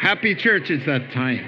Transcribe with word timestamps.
Happy 0.00 0.34
church, 0.34 0.70
it's 0.70 0.86
that 0.86 1.12
time. 1.12 1.44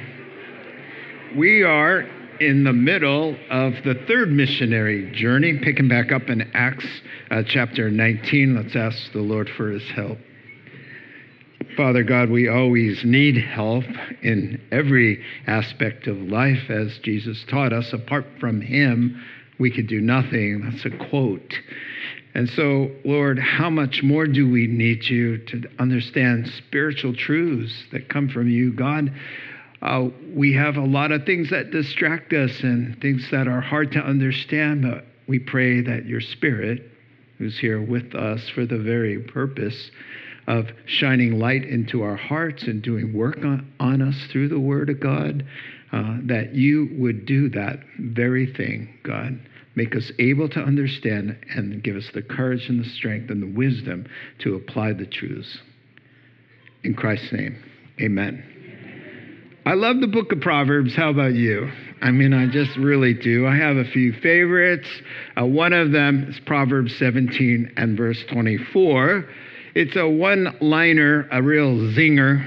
We 1.37 1.63
are 1.63 2.01
in 2.39 2.65
the 2.65 2.73
middle 2.73 3.37
of 3.51 3.75
the 3.85 3.95
third 4.07 4.31
missionary 4.31 5.11
journey, 5.13 5.59
picking 5.63 5.89
back 5.89 6.13
up 6.13 6.29
in 6.29 6.43
Acts 6.53 6.87
uh, 7.31 7.43
chapter 7.47 7.91
19. 7.91 8.57
Let's 8.57 8.77
ask 8.77 9.13
the 9.13 9.21
Lord 9.21 9.49
for 9.57 9.71
his 9.71 9.89
help. 9.91 10.19
Father 11.77 12.03
God, 12.03 12.29
we 12.29 12.49
always 12.49 13.03
need 13.05 13.39
help 13.39 13.85
in 14.23 14.61
every 14.71 15.25
aspect 15.47 16.07
of 16.07 16.19
life, 16.19 16.69
as 16.69 16.99
Jesus 16.99 17.43
taught 17.49 17.73
us. 17.73 17.91
Apart 17.95 18.27
from 18.39 18.61
him, 18.61 19.19
we 19.59 19.71
could 19.71 19.87
do 19.87 20.01
nothing. 20.01 20.61
That's 20.71 20.85
a 20.85 21.09
quote. 21.09 21.55
And 22.35 22.49
so, 22.51 22.91
Lord, 23.05 23.39
how 23.39 23.69
much 23.69 24.03
more 24.03 24.27
do 24.27 24.51
we 24.51 24.67
need 24.67 25.05
you 25.05 25.39
to 25.39 25.63
understand 25.79 26.49
spiritual 26.49 27.15
truths 27.15 27.73
that 27.93 28.09
come 28.09 28.29
from 28.29 28.49
you? 28.49 28.73
God, 28.73 29.13
uh, 29.83 30.09
we 30.35 30.55
have 30.55 30.77
a 30.77 30.85
lot 30.85 31.13
of 31.13 31.27
things 31.27 31.51
that 31.51 31.71
distract 31.71 32.33
us 32.33 32.63
and 32.63 32.99
things 33.03 33.29
that 33.31 33.49
are 33.49 33.61
hard 33.61 33.93
to 33.93 33.99
understand, 33.99 34.83
but 34.83 35.05
we 35.27 35.39
pray 35.39 35.83
that 35.83 36.07
your 36.07 36.21
Spirit, 36.21 36.91
who's 37.37 37.59
here 37.59 37.83
with 37.83 38.15
us 38.15 38.49
for 38.51 38.65
the 38.65 38.79
very 38.79 39.19
purpose 39.19 39.91
of 40.47 40.69
shining 40.87 41.39
light 41.39 41.65
into 41.65 42.03
our 42.03 42.17
hearts 42.17 42.63
and 42.63 42.83
doing 42.83 43.13
work 43.13 43.39
on, 43.39 43.71
on 43.79 44.01
us 44.01 44.17
through 44.31 44.49
the 44.49 44.59
Word 44.59 44.89
of 44.89 45.01
God, 45.01 45.45
uh, 45.93 46.17
that 46.23 46.55
you 46.55 46.89
would 46.99 47.27
do 47.27 47.51
that 47.51 47.81
very 47.99 48.47
thing, 48.47 48.99
God 49.03 49.39
Make 49.75 49.97
us 49.97 50.11
able 50.19 50.49
to 50.51 50.61
understand 50.61 51.39
and 51.55 51.83
give 51.83 51.97
us 51.97 52.09
the 52.13 52.23
courage 52.23 52.69
and 52.69 52.85
the 52.85 52.89
strength 52.89 53.31
and 53.31 53.43
the 53.43 53.57
wisdom 53.57 54.07
to 54.41 54.55
apply 54.55 54.93
the 54.93 55.07
truths. 55.07 55.59
In 56.85 56.95
Christ's 56.95 57.33
name, 57.33 57.63
amen. 58.01 58.45
I 59.65 59.75
love 59.75 60.01
the 60.01 60.09
book 60.09 60.33
of 60.33 60.41
Proverbs. 60.41 60.95
How 60.95 61.11
about 61.11 61.35
you? 61.35 61.71
I 62.03 62.11
mean, 62.11 62.35
I 62.35 62.49
just 62.49 62.77
really 62.77 63.15
do. 63.15 63.47
I 63.47 63.57
have 63.57 63.77
a 63.77 63.85
few 63.85 64.13
favorites. 64.15 64.89
Uh, 65.41 65.47
one 65.47 65.73
of 65.73 65.93
them 65.93 66.25
is 66.29 66.41
Proverbs 66.41 66.95
17 66.99 67.75
and 67.77 67.97
verse 67.97 68.23
24. 68.33 69.25
It's 69.75 69.97
a 69.97 70.09
one 70.09 70.57
liner, 70.61 71.29
a 71.31 71.41
real 71.41 71.77
zinger 71.95 72.47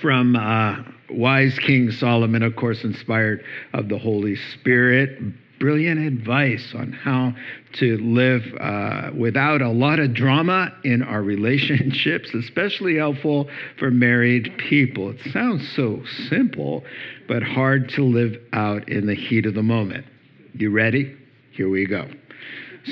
from 0.00 0.36
uh, 0.36 0.76
wise 1.10 1.58
King 1.66 1.90
Solomon, 1.90 2.42
of 2.42 2.54
course, 2.56 2.84
inspired 2.84 3.42
of 3.72 3.88
the 3.88 3.98
Holy 3.98 4.36
Spirit 4.36 5.18
brilliant 5.62 6.00
advice 6.00 6.74
on 6.74 6.90
how 6.90 7.32
to 7.72 7.96
live 7.98 8.42
uh, 8.58 9.12
without 9.16 9.62
a 9.62 9.68
lot 9.68 10.00
of 10.00 10.12
drama 10.12 10.72
in 10.82 11.04
our 11.04 11.22
relationships, 11.34 12.34
especially 12.34 12.96
helpful 12.96 13.48
for 13.78 13.88
married 13.88 14.52
people. 14.58 15.10
It 15.10 15.20
sounds 15.32 15.62
so 15.76 16.02
simple, 16.28 16.82
but 17.28 17.44
hard 17.44 17.88
to 17.90 18.02
live 18.02 18.34
out 18.52 18.88
in 18.88 19.06
the 19.06 19.14
heat 19.14 19.46
of 19.46 19.54
the 19.54 19.62
moment. 19.62 20.04
You 20.54 20.70
ready? 20.70 21.16
Here 21.52 21.68
we 21.68 21.86
go. 21.86 22.10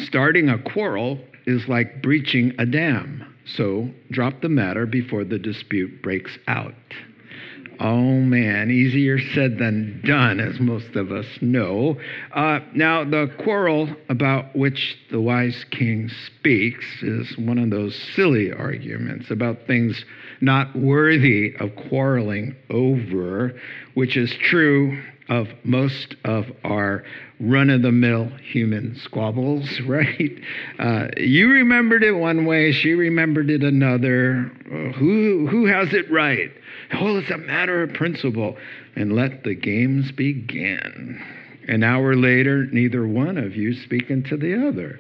Starting 0.05 0.49
a 0.49 0.63
quarrel 0.63 1.19
is 1.47 1.67
like 1.67 2.01
breaching 2.01 2.53
a 2.61 2.67
dam, 2.67 3.35
so 3.47 3.91
drop 4.13 4.43
the 4.43 4.49
matter 4.49 4.87
before 4.87 5.25
the 5.25 5.41
dispute 5.41 6.03
breaks 6.03 6.39
out. 6.47 6.75
Oh 7.83 8.21
man, 8.21 8.71
easier 8.71 9.19
said 9.19 9.57
than 9.57 10.03
done, 10.05 10.39
as 10.39 10.61
most 10.61 10.97
of 10.97 11.11
us 11.11 11.25
know. 11.41 11.99
Uh, 12.31 12.61
now, 12.75 13.05
the 13.05 13.33
quarrel 13.43 13.89
about 14.11 14.55
which 14.55 14.99
the 15.11 15.21
wise 15.21 15.65
king 15.71 16.11
speaks 16.27 16.85
is 17.03 17.39
one 17.39 17.57
of 17.57 17.71
those 17.71 17.97
silly 18.15 18.53
arguments 18.53 19.31
about 19.31 19.67
things 19.67 20.05
not 20.43 20.77
worthy 20.77 21.55
of 21.59 21.75
quarreling 21.89 22.55
over, 22.69 23.59
which 23.95 24.15
is 24.15 24.31
true 24.43 25.03
of 25.31 25.49
most 25.65 26.17
of 26.25 26.47
our 26.65 27.03
run 27.39 27.71
of 27.71 27.81
the 27.81 27.93
mill 27.93 28.27
human 28.53 28.95
squabbles, 28.97 29.81
right? 29.87 30.39
Uh, 30.79 31.07
you 31.17 31.49
remembered 31.49 32.03
it 32.03 32.13
one 32.13 32.45
way, 32.45 32.73
she 32.73 32.93
remembered 32.93 33.49
it 33.49 33.63
another. 33.63 34.51
Uh, 34.67 34.93
who, 34.99 35.47
who 35.47 35.65
has 35.65 35.95
it 35.95 36.11
right? 36.11 36.51
Oh, 36.95 37.19
it's 37.19 37.31
a 37.31 37.39
matter 37.39 37.83
of 37.83 37.93
principle. 37.95 38.57
And 38.97 39.15
let 39.15 39.45
the 39.45 39.55
games 39.55 40.13
begin. 40.13 41.23
An 41.69 41.85
hour 41.85 42.17
later, 42.17 42.67
neither 42.67 43.07
one 43.07 43.39
of 43.39 43.55
you 43.55 43.75
speaking 43.75 44.25
to 44.25 44.37
the 44.37 44.67
other. 44.69 44.99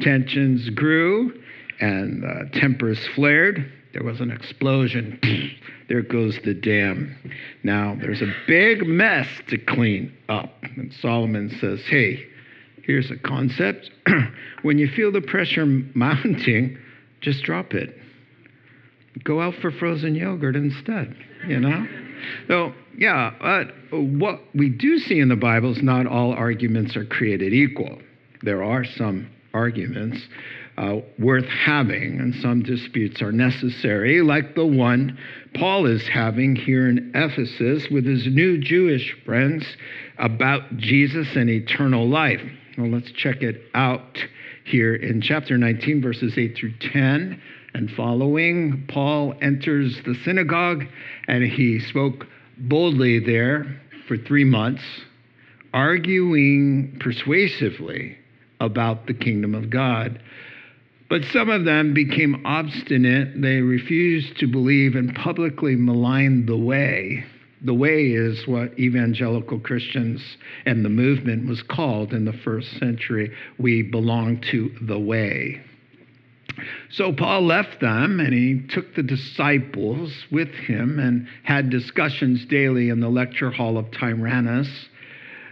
Tensions 0.00 0.70
grew 0.70 1.32
and 1.80 2.24
uh, 2.24 2.58
tempers 2.58 2.98
flared. 3.14 3.70
There 3.92 4.02
was 4.02 4.20
an 4.20 4.30
explosion. 4.30 5.18
there 5.88 6.02
goes 6.02 6.38
the 6.44 6.54
dam. 6.54 7.16
Now, 7.62 7.96
there's 8.00 8.22
a 8.22 8.32
big 8.46 8.86
mess 8.86 9.26
to 9.48 9.58
clean 9.58 10.12
up. 10.28 10.54
And 10.62 10.92
Solomon 11.00 11.50
says, 11.60 11.80
hey, 11.86 12.26
here's 12.82 13.10
a 13.10 13.16
concept. 13.16 13.90
when 14.62 14.78
you 14.78 14.88
feel 14.88 15.12
the 15.12 15.20
pressure 15.20 15.66
mounting, 15.66 16.78
just 17.20 17.42
drop 17.44 17.74
it. 17.74 17.96
Go 19.24 19.40
out 19.40 19.54
for 19.60 19.70
frozen 19.70 20.14
yogurt 20.14 20.56
instead, 20.56 21.16
you 21.46 21.58
know? 21.58 21.86
So, 22.48 22.72
yeah, 22.98 23.64
what 23.90 24.40
we 24.54 24.68
do 24.68 24.98
see 24.98 25.20
in 25.20 25.28
the 25.28 25.36
Bible 25.36 25.72
is 25.72 25.82
not 25.82 26.06
all 26.06 26.32
arguments 26.32 26.96
are 26.96 27.04
created 27.04 27.52
equal. 27.52 27.98
There 28.42 28.62
are 28.62 28.84
some 28.84 29.28
arguments 29.54 30.18
uh, 30.76 30.96
worth 31.18 31.46
having, 31.46 32.20
and 32.20 32.34
some 32.36 32.62
disputes 32.62 33.22
are 33.22 33.32
necessary, 33.32 34.20
like 34.20 34.54
the 34.54 34.66
one 34.66 35.18
Paul 35.54 35.86
is 35.86 36.06
having 36.06 36.54
here 36.54 36.88
in 36.88 37.12
Ephesus 37.14 37.88
with 37.90 38.04
his 38.04 38.26
new 38.26 38.58
Jewish 38.58 39.16
friends 39.24 39.64
about 40.18 40.76
Jesus 40.76 41.28
and 41.34 41.48
eternal 41.48 42.06
life. 42.06 42.42
Well, 42.76 42.90
let's 42.90 43.10
check 43.12 43.42
it 43.42 43.62
out 43.74 44.18
here 44.64 44.94
in 44.94 45.22
chapter 45.22 45.56
19, 45.56 46.02
verses 46.02 46.34
8 46.36 46.56
through 46.56 46.74
10 46.92 47.40
and 47.76 47.90
following, 47.90 48.86
Paul 48.88 49.34
enters 49.42 50.00
the 50.06 50.14
synagogue 50.24 50.84
and 51.28 51.44
he 51.44 51.78
spoke 51.78 52.26
boldly 52.56 53.18
there 53.18 53.80
for 54.08 54.16
three 54.16 54.44
months, 54.44 54.82
arguing 55.74 56.96
persuasively 57.00 58.16
about 58.60 59.06
the 59.06 59.12
kingdom 59.12 59.54
of 59.54 59.68
God. 59.68 60.22
But 61.10 61.24
some 61.32 61.50
of 61.50 61.66
them 61.66 61.92
became 61.92 62.46
obstinate. 62.46 63.40
They 63.42 63.60
refused 63.60 64.38
to 64.38 64.46
believe 64.46 64.94
and 64.96 65.14
publicly 65.14 65.76
maligned 65.76 66.48
the 66.48 66.56
way. 66.56 67.24
The 67.62 67.74
way 67.74 68.06
is 68.06 68.46
what 68.46 68.78
evangelical 68.78 69.60
Christians 69.60 70.22
and 70.64 70.82
the 70.82 70.88
movement 70.88 71.46
was 71.46 71.62
called 71.62 72.14
in 72.14 72.24
the 72.24 72.32
first 72.32 72.78
century. 72.78 73.32
We 73.58 73.82
belong 73.82 74.40
to 74.50 74.74
the 74.80 74.98
way. 74.98 75.60
So 76.90 77.12
Paul 77.12 77.42
left 77.42 77.80
them 77.80 78.20
and 78.20 78.32
he 78.32 78.60
took 78.68 78.94
the 78.94 79.02
disciples 79.02 80.12
with 80.30 80.50
him 80.50 80.98
and 80.98 81.28
had 81.42 81.70
discussions 81.70 82.44
daily 82.46 82.88
in 82.88 83.00
the 83.00 83.08
lecture 83.08 83.50
hall 83.50 83.78
of 83.78 83.90
Tyrannus. 83.90 84.88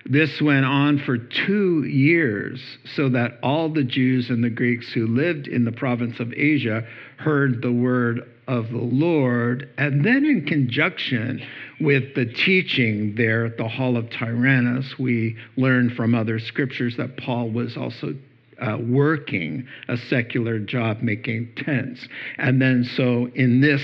This 0.07 0.41
went 0.43 0.67
on 0.67 0.99
for 0.99 1.17
two 1.17 1.85
years, 1.85 2.63
so 2.95 3.09
that 3.09 3.39
all 3.43 3.71
the 3.71 3.85
Jews 3.85 4.29
and 4.29 4.45
the 4.45 4.51
Greeks 4.51 4.93
who 4.93 5.07
lived 5.07 5.49
in 5.49 5.65
the 5.65 5.73
province 5.73 6.21
of 6.21 6.33
Asia 6.35 6.87
heard 7.17 7.63
the 7.63 7.73
word 7.73 8.29
of 8.47 8.71
the 8.71 8.77
Lord. 8.77 9.71
And 9.79 10.05
then, 10.05 10.27
in 10.27 10.45
conjunction 10.45 11.43
with 11.81 12.15
the 12.15 12.27
teaching 12.27 13.15
there 13.15 13.47
at 13.47 13.57
the 13.57 13.69
Hall 13.69 13.97
of 13.97 14.11
Tyrannus, 14.11 14.99
we 14.99 15.37
learn 15.57 15.89
from 15.89 16.15
other 16.15 16.39
scriptures 16.39 16.99
that 16.99 17.17
Paul 17.17 17.49
was 17.51 17.79
also 17.79 18.15
uh, 18.61 18.79
working 18.81 19.67
a 19.89 19.97
secular 19.97 20.59
job 20.59 21.03
making 21.03 21.53
tents. 21.57 22.07
And 22.39 22.61
then, 22.61 22.85
so 22.97 23.29
in 23.35 23.61
this 23.61 23.83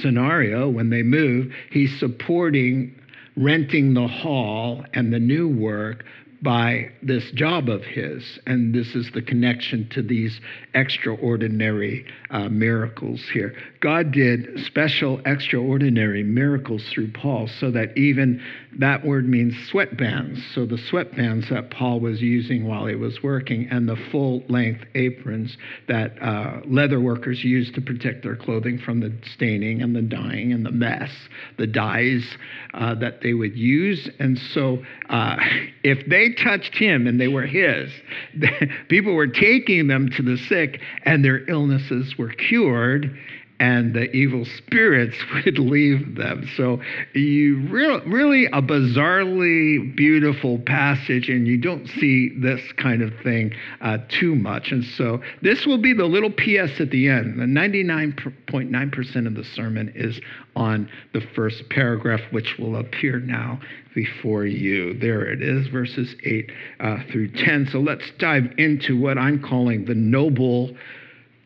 scenario, 0.00 0.68
when 0.68 0.90
they 0.90 1.02
move, 1.02 1.52
he's 1.70 1.98
supporting 1.98 2.94
renting 3.36 3.94
the 3.94 4.08
hall 4.08 4.84
and 4.94 5.12
the 5.12 5.18
new 5.18 5.48
work 5.48 6.04
by 6.42 6.90
this 7.02 7.30
job 7.32 7.68
of 7.68 7.82
his. 7.82 8.38
And 8.46 8.74
this 8.74 8.94
is 8.94 9.10
the 9.12 9.22
connection 9.22 9.88
to 9.90 10.02
these 10.02 10.40
extraordinary 10.74 12.06
uh, 12.30 12.48
miracles 12.48 13.22
here. 13.32 13.56
God 13.86 14.10
did 14.10 14.58
special, 14.64 15.20
extraordinary 15.24 16.24
miracles 16.24 16.82
through 16.92 17.12
Paul 17.12 17.46
so 17.46 17.70
that 17.70 17.96
even 17.96 18.42
that 18.80 19.06
word 19.06 19.28
means 19.28 19.54
sweatbands. 19.70 20.42
So 20.56 20.66
the 20.66 20.74
sweatbands 20.74 21.50
that 21.50 21.70
Paul 21.70 22.00
was 22.00 22.20
using 22.20 22.66
while 22.66 22.86
he 22.86 22.96
was 22.96 23.22
working 23.22 23.68
and 23.70 23.88
the 23.88 23.94
full 24.10 24.42
length 24.48 24.82
aprons 24.96 25.56
that 25.86 26.20
uh, 26.20 26.62
leather 26.66 26.98
workers 26.98 27.44
used 27.44 27.76
to 27.76 27.80
protect 27.80 28.24
their 28.24 28.34
clothing 28.34 28.76
from 28.76 28.98
the 28.98 29.12
staining 29.34 29.80
and 29.80 29.94
the 29.94 30.02
dyeing 30.02 30.52
and 30.52 30.66
the 30.66 30.72
mess, 30.72 31.12
the 31.56 31.68
dyes 31.68 32.26
uh, 32.74 32.96
that 32.96 33.20
they 33.20 33.34
would 33.34 33.56
use. 33.56 34.10
And 34.18 34.36
so 34.52 34.82
uh, 35.10 35.36
if 35.84 36.04
they 36.08 36.32
touched 36.32 36.74
him 36.74 37.06
and 37.06 37.20
they 37.20 37.28
were 37.28 37.46
his, 37.46 37.92
people 38.88 39.14
were 39.14 39.28
taking 39.28 39.86
them 39.86 40.08
to 40.16 40.22
the 40.22 40.38
sick 40.48 40.80
and 41.04 41.24
their 41.24 41.48
illnesses 41.48 42.18
were 42.18 42.30
cured 42.30 43.16
and 43.58 43.94
the 43.94 44.10
evil 44.12 44.44
spirits 44.44 45.16
would 45.34 45.58
leave 45.58 46.16
them. 46.16 46.48
So 46.56 46.80
you 47.14 47.66
re- 47.68 48.02
really 48.06 48.46
a 48.46 48.62
bizarrely 48.62 49.96
beautiful 49.96 50.58
passage, 50.58 51.28
and 51.28 51.46
you 51.46 51.58
don't 51.58 51.86
see 51.86 52.30
this 52.38 52.60
kind 52.76 53.02
of 53.02 53.12
thing 53.22 53.54
uh, 53.80 53.98
too 54.08 54.34
much. 54.34 54.72
And 54.72 54.84
so 54.84 55.20
this 55.42 55.66
will 55.66 55.78
be 55.78 55.92
the 55.92 56.04
little 56.04 56.30
PS 56.30 56.80
at 56.80 56.90
the 56.90 57.08
end. 57.08 57.40
The 57.40 57.44
99.9% 57.44 59.26
of 59.26 59.34
the 59.34 59.44
sermon 59.44 59.92
is 59.94 60.20
on 60.54 60.88
the 61.12 61.20
first 61.34 61.68
paragraph, 61.70 62.20
which 62.30 62.56
will 62.58 62.76
appear 62.76 63.20
now 63.20 63.60
before 63.94 64.44
you. 64.44 64.94
There 64.94 65.26
it 65.26 65.42
is, 65.42 65.66
verses 65.68 66.14
8 66.24 66.52
uh, 66.80 66.96
through 67.10 67.32
10. 67.32 67.68
So 67.72 67.78
let's 67.80 68.10
dive 68.18 68.52
into 68.58 69.00
what 69.00 69.18
I'm 69.18 69.42
calling 69.42 69.86
the 69.86 69.94
noble 69.94 70.76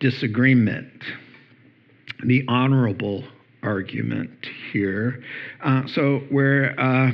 disagreement 0.00 0.90
the 2.24 2.44
honorable 2.48 3.24
argument 3.62 4.30
here. 4.72 5.22
Uh, 5.62 5.86
so 5.86 6.22
we're 6.30 6.74
uh, 6.78 7.10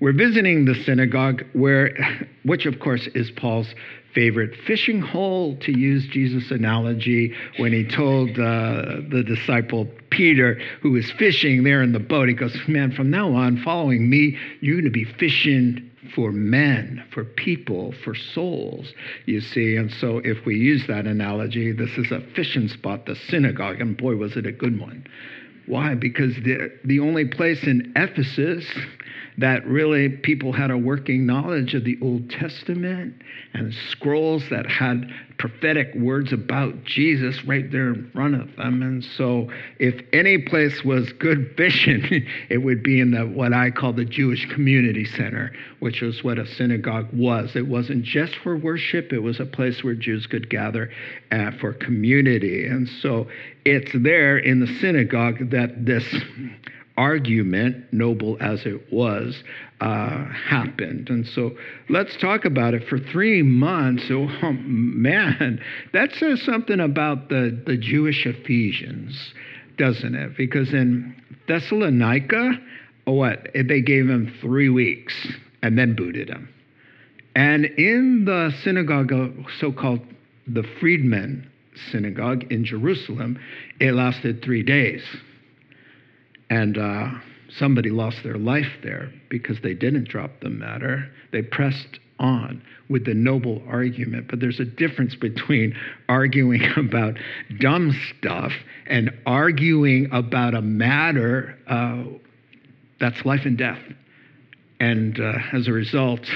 we're 0.00 0.12
visiting 0.12 0.64
the 0.64 0.74
synagogue, 0.84 1.44
where, 1.52 1.96
which 2.44 2.66
of 2.66 2.80
course 2.80 3.08
is 3.14 3.30
Paul's 3.30 3.74
favorite 4.14 4.54
fishing 4.66 5.00
hole, 5.00 5.56
to 5.56 5.72
use 5.72 6.06
Jesus' 6.08 6.50
analogy, 6.50 7.34
when 7.58 7.72
he 7.72 7.84
told 7.84 8.30
uh, 8.30 9.00
the 9.10 9.24
disciple 9.26 9.88
Peter, 10.10 10.60
who 10.82 10.92
was 10.92 11.10
fishing 11.12 11.64
there 11.64 11.82
in 11.82 11.92
the 11.92 11.98
boat, 11.98 12.28
he 12.28 12.34
goes, 12.34 12.56
"Man, 12.68 12.92
from 12.92 13.10
now 13.10 13.34
on, 13.34 13.62
following 13.64 14.08
me, 14.08 14.38
you're 14.60 14.76
going 14.76 14.84
to 14.84 14.90
be 14.90 15.04
fishing 15.04 15.90
for 16.14 16.32
men, 16.32 17.04
for 17.12 17.24
people, 17.24 17.92
for 18.04 18.14
souls, 18.14 18.92
you 19.26 19.40
see. 19.40 19.76
And 19.76 19.90
so, 19.90 20.18
if 20.24 20.44
we 20.44 20.56
use 20.56 20.86
that 20.88 21.06
analogy, 21.06 21.72
this 21.72 21.90
is 21.96 22.10
a 22.10 22.20
fishing 22.34 22.68
spot, 22.68 23.06
the 23.06 23.16
synagogue, 23.28 23.80
and 23.80 23.96
boy, 23.96 24.16
was 24.16 24.36
it 24.36 24.46
a 24.46 24.52
good 24.52 24.80
one. 24.80 25.06
Why? 25.66 25.94
Because 25.94 26.34
the, 26.36 26.70
the 26.84 27.00
only 27.00 27.26
place 27.26 27.62
in 27.64 27.92
Ephesus 27.96 28.66
that 29.38 29.66
really 29.66 30.08
people 30.08 30.52
had 30.52 30.70
a 30.70 30.78
working 30.78 31.26
knowledge 31.26 31.74
of 31.74 31.84
the 31.84 31.98
Old 32.00 32.30
Testament 32.30 33.22
and 33.52 33.74
scrolls 33.90 34.48
that 34.50 34.66
had 34.66 35.10
prophetic 35.38 35.92
words 35.96 36.32
about 36.32 36.84
Jesus 36.84 37.44
right 37.44 37.70
there 37.72 37.88
in 37.88 38.08
front 38.12 38.34
of 38.40 38.54
them. 38.56 38.82
And 38.82 39.02
so, 39.02 39.50
if 39.80 40.00
any 40.12 40.38
place 40.38 40.84
was 40.84 41.12
good 41.14 41.52
fishing, 41.56 42.26
it 42.48 42.58
would 42.58 42.82
be 42.82 43.00
in 43.00 43.10
the 43.10 43.22
what 43.22 43.52
I 43.52 43.70
call 43.70 43.92
the 43.92 44.04
Jewish 44.04 44.46
Community 44.46 45.04
Center, 45.04 45.52
which 45.80 46.00
was 46.00 46.22
what 46.22 46.38
a 46.38 46.46
synagogue 46.46 47.08
was. 47.12 47.56
It 47.56 47.66
wasn't 47.66 48.04
just 48.04 48.36
for 48.36 48.56
worship; 48.56 49.12
it 49.12 49.20
was 49.20 49.40
a 49.40 49.46
place 49.46 49.82
where 49.82 49.94
Jews 49.94 50.26
could 50.26 50.48
gather 50.48 50.90
uh, 51.32 51.50
for 51.60 51.72
community. 51.72 52.66
And 52.66 52.88
so, 52.88 53.26
it's 53.64 53.90
there 53.94 54.38
in 54.38 54.60
the 54.60 54.78
synagogue 54.80 55.50
that 55.50 55.84
this 55.84 56.06
argument, 56.96 57.92
noble 57.92 58.36
as 58.40 58.64
it 58.66 58.92
was, 58.92 59.42
uh, 59.80 60.24
happened. 60.26 61.10
And 61.10 61.26
so 61.26 61.52
let's 61.88 62.16
talk 62.16 62.44
about 62.44 62.74
it. 62.74 62.86
For 62.88 62.98
three 62.98 63.42
months, 63.42 64.04
oh, 64.10 64.28
oh 64.42 64.52
man, 64.62 65.60
that 65.92 66.12
says 66.12 66.42
something 66.42 66.80
about 66.80 67.28
the, 67.28 67.60
the 67.66 67.76
Jewish 67.76 68.24
Ephesians, 68.26 69.34
doesn't 69.76 70.14
it? 70.14 70.36
Because 70.36 70.72
in 70.72 71.20
Thessalonica, 71.48 72.52
what? 73.04 73.48
They 73.54 73.80
gave 73.80 74.08
him 74.08 74.32
three 74.40 74.68
weeks 74.68 75.14
and 75.62 75.76
then 75.76 75.94
booted 75.94 76.28
him. 76.28 76.48
And 77.34 77.64
in 77.64 78.24
the 78.24 78.52
synagogue, 78.62 79.12
so 79.58 79.72
called 79.72 80.00
the 80.46 80.62
Freedmen 80.80 81.50
synagogue 81.90 82.52
in 82.52 82.64
Jerusalem, 82.64 83.38
it 83.80 83.92
lasted 83.92 84.42
three 84.42 84.62
days. 84.62 85.02
And 86.50 86.78
uh, 86.78 87.10
somebody 87.48 87.90
lost 87.90 88.18
their 88.22 88.38
life 88.38 88.70
there 88.82 89.12
because 89.28 89.60
they 89.62 89.74
didn't 89.74 90.08
drop 90.08 90.30
the 90.40 90.50
matter. 90.50 91.10
They 91.32 91.42
pressed 91.42 91.98
on 92.18 92.62
with 92.88 93.06
the 93.06 93.14
noble 93.14 93.62
argument. 93.68 94.28
But 94.28 94.40
there's 94.40 94.60
a 94.60 94.64
difference 94.64 95.14
between 95.14 95.76
arguing 96.08 96.62
about 96.76 97.16
dumb 97.58 97.92
stuff 98.18 98.52
and 98.86 99.10
arguing 99.26 100.08
about 100.12 100.54
a 100.54 100.62
matter 100.62 101.58
uh, 101.66 102.04
that's 103.00 103.24
life 103.24 103.44
and 103.44 103.58
death. 103.58 103.80
And 104.80 105.20
uh, 105.20 105.38
as 105.52 105.68
a 105.68 105.72
result 105.72 106.26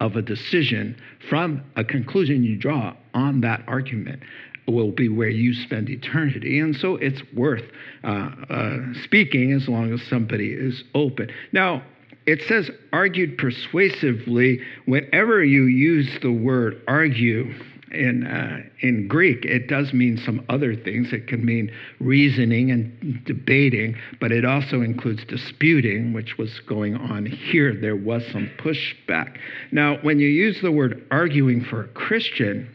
of 0.00 0.16
a 0.16 0.22
decision 0.22 0.96
from 1.28 1.62
a 1.76 1.84
conclusion 1.84 2.44
you 2.44 2.56
draw 2.56 2.94
on 3.14 3.40
that 3.40 3.62
argument, 3.66 4.22
will 4.68 4.92
be 4.92 5.08
where 5.08 5.28
you 5.28 5.54
spend 5.54 5.88
eternity. 5.88 6.58
And 6.60 6.76
so 6.76 6.96
it's 6.96 7.22
worth 7.34 7.64
uh, 8.04 8.30
uh, 8.50 8.76
speaking 9.04 9.52
as 9.52 9.68
long 9.68 9.92
as 9.92 10.02
somebody 10.02 10.52
is 10.52 10.84
open. 10.94 11.30
Now, 11.52 11.82
it 12.26 12.42
says 12.42 12.70
argued 12.92 13.38
persuasively. 13.38 14.60
Whenever 14.84 15.42
you 15.42 15.64
use 15.64 16.10
the 16.20 16.32
word 16.32 16.82
argue, 16.86 17.54
in, 17.90 18.26
uh, 18.26 18.60
in 18.80 19.08
Greek, 19.08 19.44
it 19.44 19.68
does 19.68 19.92
mean 19.92 20.18
some 20.18 20.44
other 20.48 20.74
things. 20.76 21.12
It 21.12 21.26
can 21.26 21.44
mean 21.44 21.70
reasoning 22.00 22.70
and 22.70 23.24
debating, 23.24 23.96
but 24.20 24.32
it 24.32 24.44
also 24.44 24.82
includes 24.82 25.24
disputing, 25.24 26.12
which 26.12 26.38
was 26.38 26.60
going 26.60 26.96
on 26.96 27.26
here. 27.26 27.74
There 27.74 27.96
was 27.96 28.26
some 28.30 28.50
pushback. 28.58 29.38
Now, 29.72 29.96
when 30.02 30.18
you 30.18 30.28
use 30.28 30.60
the 30.60 30.72
word 30.72 31.06
arguing 31.10 31.64
for 31.64 31.84
a 31.84 31.88
Christian, 31.88 32.68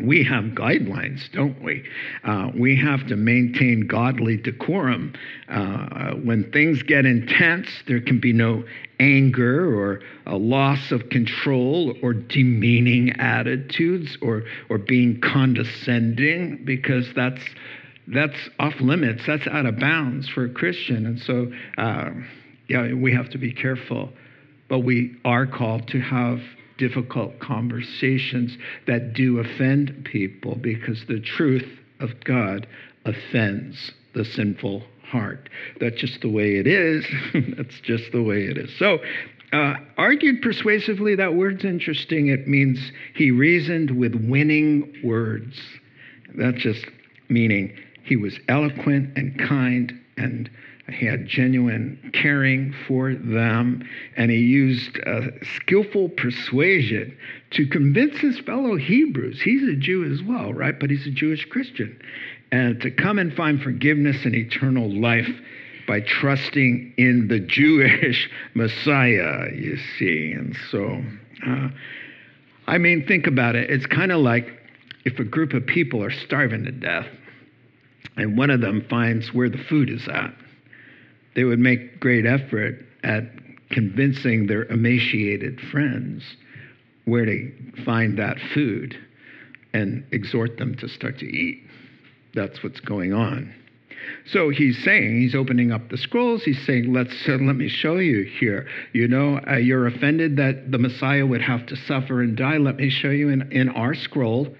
we 0.00 0.24
have 0.24 0.44
guidelines, 0.46 1.30
don't 1.32 1.62
we? 1.62 1.84
Uh, 2.24 2.50
we 2.54 2.76
have 2.76 3.06
to 3.08 3.16
maintain 3.16 3.86
godly 3.86 4.36
decorum. 4.36 5.14
Uh, 5.48 6.12
when 6.14 6.50
things 6.52 6.82
get 6.82 7.06
intense, 7.06 7.68
there 7.86 8.00
can 8.00 8.20
be 8.20 8.32
no 8.32 8.64
anger 9.00 9.74
or 9.74 10.00
a 10.26 10.36
loss 10.36 10.90
of 10.90 11.08
control 11.10 11.96
or 12.02 12.12
demeaning 12.12 13.10
attitudes 13.20 14.16
or, 14.20 14.44
or 14.68 14.78
being 14.78 15.20
condescending 15.20 16.64
because 16.64 17.06
that's, 17.14 17.42
that's 18.08 18.36
off 18.58 18.74
limits, 18.80 19.22
that's 19.26 19.46
out 19.46 19.66
of 19.66 19.78
bounds 19.78 20.28
for 20.28 20.44
a 20.44 20.50
Christian. 20.50 21.06
And 21.06 21.20
so, 21.20 21.52
uh, 21.76 22.10
yeah, 22.68 22.92
we 22.92 23.12
have 23.14 23.30
to 23.30 23.38
be 23.38 23.52
careful. 23.52 24.10
But 24.68 24.80
we 24.80 25.16
are 25.24 25.46
called 25.46 25.88
to 25.88 26.00
have 26.00 26.40
difficult 26.78 27.38
conversations 27.40 28.56
that 28.86 29.12
do 29.12 29.38
offend 29.38 30.06
people 30.10 30.54
because 30.56 31.04
the 31.06 31.20
truth 31.20 31.68
of 32.00 32.10
God 32.24 32.66
offends 33.04 33.92
the 34.14 34.24
sinful 34.24 34.84
heart. 35.04 35.48
That's 35.80 35.96
just 35.96 36.20
the 36.20 36.30
way 36.30 36.56
it 36.56 36.66
is. 36.66 37.04
That's 37.56 37.80
just 37.80 38.12
the 38.12 38.22
way 38.22 38.44
it 38.44 38.56
is. 38.56 38.70
So, 38.78 38.98
uh, 39.52 39.74
argued 39.96 40.42
persuasively, 40.42 41.14
that 41.16 41.34
word's 41.34 41.64
interesting. 41.64 42.28
It 42.28 42.46
means 42.46 42.92
he 43.14 43.30
reasoned 43.30 43.90
with 43.92 44.14
winning 44.14 44.94
words. 45.02 45.58
That's 46.36 46.58
just 46.58 46.84
meaning 47.30 47.74
he 48.04 48.16
was 48.16 48.38
eloquent 48.48 49.16
and 49.16 49.38
kind 49.38 49.98
and 50.18 50.50
he 50.90 51.06
had 51.06 51.26
genuine 51.26 52.10
caring 52.14 52.74
for 52.86 53.14
them, 53.14 53.86
and 54.16 54.30
he 54.30 54.38
used 54.38 54.98
skillful 55.56 56.08
persuasion 56.08 57.16
to 57.50 57.66
convince 57.66 58.16
his 58.18 58.38
fellow 58.40 58.76
Hebrews. 58.76 59.40
He's 59.42 59.62
a 59.68 59.76
Jew 59.76 60.10
as 60.10 60.22
well, 60.22 60.52
right? 60.52 60.78
But 60.78 60.90
he's 60.90 61.06
a 61.06 61.10
Jewish 61.10 61.44
Christian. 61.46 62.00
And 62.50 62.80
to 62.80 62.90
come 62.90 63.18
and 63.18 63.34
find 63.34 63.60
forgiveness 63.62 64.24
and 64.24 64.34
eternal 64.34 64.90
life 64.90 65.28
by 65.86 66.00
trusting 66.00 66.94
in 66.96 67.28
the 67.28 67.40
Jewish 67.40 68.30
Messiah, 68.54 69.50
you 69.54 69.76
see. 69.98 70.32
And 70.32 70.56
so, 70.70 71.02
uh, 71.46 71.68
I 72.66 72.78
mean, 72.78 73.06
think 73.06 73.26
about 73.26 73.56
it. 73.56 73.70
It's 73.70 73.86
kind 73.86 74.10
of 74.10 74.20
like 74.20 74.48
if 75.04 75.18
a 75.18 75.24
group 75.24 75.52
of 75.52 75.66
people 75.66 76.02
are 76.02 76.10
starving 76.10 76.64
to 76.64 76.72
death 76.72 77.06
and 78.16 78.36
one 78.36 78.50
of 78.50 78.60
them 78.60 78.84
finds 78.88 79.32
where 79.32 79.48
the 79.48 79.58
food 79.58 79.90
is 79.90 80.06
at 80.08 80.34
they 81.34 81.44
would 81.44 81.58
make 81.58 82.00
great 82.00 82.26
effort 82.26 82.84
at 83.04 83.24
convincing 83.70 84.46
their 84.46 84.64
emaciated 84.64 85.60
friends 85.72 86.22
where 87.04 87.24
to 87.24 87.52
find 87.84 88.18
that 88.18 88.36
food 88.54 88.96
and 89.72 90.04
exhort 90.12 90.56
them 90.58 90.74
to 90.76 90.88
start 90.88 91.18
to 91.18 91.26
eat. 91.26 91.62
That's 92.34 92.62
what's 92.62 92.80
going 92.80 93.12
on. 93.12 93.54
So 94.26 94.50
he's 94.50 94.82
saying, 94.84 95.20
he's 95.20 95.34
opening 95.34 95.70
up 95.70 95.90
the 95.90 95.98
scrolls. 95.98 96.42
He's 96.42 96.64
saying, 96.66 96.92
let's 96.92 97.28
uh, 97.28 97.32
let 97.32 97.56
me 97.56 97.68
show 97.68 97.96
you 97.96 98.24
here. 98.24 98.66
You 98.92 99.08
know, 99.08 99.40
uh, 99.46 99.56
you're 99.56 99.86
offended 99.86 100.36
that 100.36 100.70
the 100.70 100.78
Messiah 100.78 101.26
would 101.26 101.42
have 101.42 101.66
to 101.66 101.76
suffer 101.76 102.22
and 102.22 102.36
die. 102.36 102.56
Let 102.56 102.76
me 102.76 102.90
show 102.90 103.10
you 103.10 103.28
in, 103.28 103.50
in 103.52 103.68
our 103.70 103.94
scroll, 103.94 104.54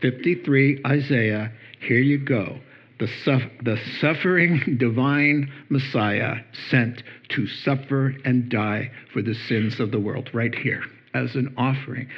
53 0.00 0.82
Isaiah. 0.86 1.52
Here 1.80 2.00
you 2.00 2.18
go 2.18 2.58
the, 3.02 3.50
the 3.62 3.78
suffering 4.00 4.76
divine 4.78 5.50
Messiah 5.68 6.36
sent 6.70 7.02
to 7.30 7.46
suffer 7.46 8.14
and 8.24 8.48
die 8.48 8.90
for 9.12 9.22
the 9.22 9.34
sins 9.34 9.80
of 9.80 9.90
the 9.90 10.00
world, 10.00 10.30
right 10.32 10.54
here 10.54 10.84
as 11.14 11.34
an 11.34 11.52
offering, 11.58 12.08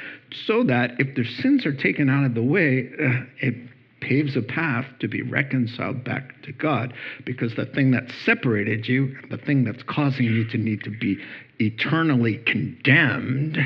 so 0.45 0.63
that 0.63 0.91
if 0.99 1.15
their 1.15 1.25
sins 1.25 1.65
are 1.65 1.75
taken 1.75 2.09
out 2.09 2.25
of 2.25 2.33
the 2.33 2.43
way, 2.43 2.89
uh, 2.97 3.25
it 3.41 3.55
paves 3.99 4.37
a 4.37 4.41
path 4.41 4.85
to 4.99 5.07
be 5.07 5.21
reconciled 5.21 6.03
back 6.03 6.41
to 6.43 6.51
God 6.53 6.93
because 7.25 7.55
the 7.55 7.65
thing 7.65 7.91
that 7.91 8.09
separated 8.23 8.87
you, 8.87 9.17
the 9.29 9.37
thing 9.37 9.63
that's 9.63 9.83
causing 9.83 10.25
you 10.25 10.47
to 10.49 10.57
need 10.57 10.83
to 10.83 10.91
be 10.91 11.17
eternally 11.59 12.37
condemned, 12.45 13.57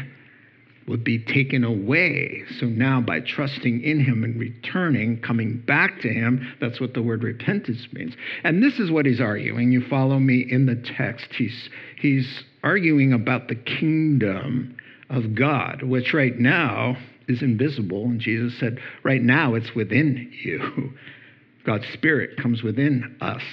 would 0.89 1.03
be 1.03 1.19
taken 1.19 1.63
away. 1.63 2.43
So 2.59 2.65
now, 2.65 2.99
by 2.99 3.19
trusting 3.21 3.81
in 3.81 3.99
Him 3.99 4.23
and 4.23 4.39
returning, 4.39 5.21
coming 5.21 5.59
back 5.59 6.01
to 6.01 6.09
Him, 6.09 6.55
that's 6.59 6.81
what 6.81 6.93
the 6.93 7.03
word 7.03 7.23
repentance 7.23 7.87
means. 7.93 8.15
And 8.43 8.61
this 8.61 8.79
is 8.79 8.91
what 8.91 9.05
He's 9.05 9.21
arguing. 9.21 9.71
You 9.71 9.87
follow 9.87 10.19
me 10.19 10.45
in 10.49 10.65
the 10.65 10.75
text. 10.75 11.27
He's, 11.33 11.69
he's 11.95 12.43
arguing 12.63 13.13
about 13.13 13.47
the 13.47 13.55
kingdom 13.55 14.75
of 15.09 15.35
God, 15.35 15.83
which 15.83 16.13
right 16.13 16.37
now 16.37 16.97
is 17.27 17.41
invisible. 17.41 18.05
And 18.05 18.19
Jesus 18.19 18.57
said, 18.59 18.79
right 19.03 19.21
now 19.21 19.53
it's 19.53 19.73
within 19.75 20.31
you. 20.43 20.93
God's 21.65 21.87
Spirit 21.89 22.37
comes 22.37 22.63
within 22.63 23.15
us. 23.21 23.43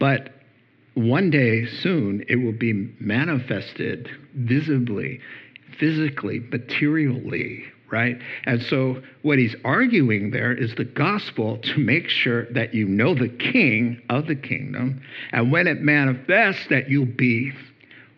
But 0.00 0.30
one 0.94 1.30
day 1.30 1.66
soon 1.66 2.24
it 2.28 2.36
will 2.36 2.52
be 2.52 2.72
manifested 2.98 4.10
visibly, 4.34 5.20
physically, 5.80 6.40
materially, 6.50 7.64
right? 7.90 8.16
And 8.44 8.62
so 8.62 9.02
what 9.22 9.38
he's 9.38 9.56
arguing 9.64 10.30
there 10.30 10.52
is 10.52 10.74
the 10.76 10.84
gospel 10.84 11.58
to 11.58 11.78
make 11.78 12.08
sure 12.08 12.44
that 12.52 12.74
you 12.74 12.86
know 12.86 13.14
the 13.14 13.28
king 13.28 14.00
of 14.08 14.26
the 14.26 14.36
kingdom. 14.36 15.02
And 15.32 15.50
when 15.50 15.66
it 15.66 15.80
manifests, 15.80 16.68
that 16.70 16.88
you'll 16.88 17.06
be 17.06 17.52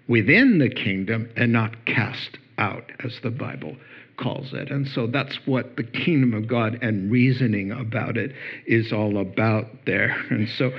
within 0.08 0.58
the 0.58 0.68
kingdom 0.68 1.30
and 1.36 1.52
not 1.52 1.84
cast 1.86 2.38
out, 2.58 2.90
as 3.02 3.18
the 3.22 3.30
Bible 3.30 3.76
calls 4.18 4.52
it. 4.52 4.70
And 4.70 4.86
so 4.86 5.06
that's 5.06 5.38
what 5.46 5.76
the 5.76 5.84
kingdom 5.84 6.34
of 6.34 6.46
God 6.46 6.78
and 6.82 7.10
reasoning 7.10 7.72
about 7.72 8.16
it 8.16 8.32
is 8.66 8.92
all 8.92 9.18
about 9.18 9.66
there. 9.86 10.14
And 10.30 10.48
so, 10.48 10.72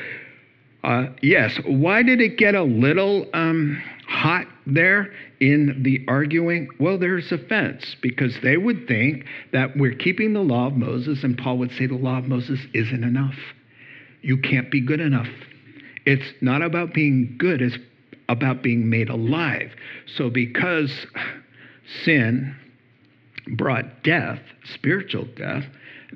uh, 0.83 1.07
yes, 1.21 1.57
why 1.65 2.03
did 2.03 2.21
it 2.21 2.37
get 2.37 2.55
a 2.55 2.63
little 2.63 3.25
um, 3.33 3.81
hot 4.13 4.47
there 4.67 5.11
in 5.39 5.81
the 5.83 6.05
arguing? 6.07 6.69
Well, 6.79 6.97
there's 6.97 7.31
offense 7.31 7.95
because 8.01 8.37
they 8.43 8.57
would 8.57 8.87
think 8.87 9.25
that 9.51 9.75
we're 9.75 9.95
keeping 9.95 10.33
the 10.33 10.41
law 10.41 10.67
of 10.67 10.77
Moses, 10.77 11.23
and 11.23 11.37
Paul 11.37 11.57
would 11.57 11.71
say 11.71 11.87
the 11.87 11.95
law 11.95 12.19
of 12.19 12.25
Moses 12.25 12.59
isn't 12.73 13.03
enough. 13.03 13.35
You 14.21 14.37
can't 14.37 14.71
be 14.71 14.79
good 14.79 15.01
enough. 15.01 15.27
It's 16.05 16.33
not 16.41 16.61
about 16.61 16.93
being 16.93 17.35
good, 17.37 17.61
it's 17.61 17.77
about 18.29 18.61
being 18.61 18.89
made 18.89 19.09
alive. 19.09 19.71
So, 20.15 20.29
because 20.29 20.91
sin 22.03 22.55
brought 23.57 24.03
death, 24.03 24.39
spiritual 24.75 25.25
death, 25.35 25.65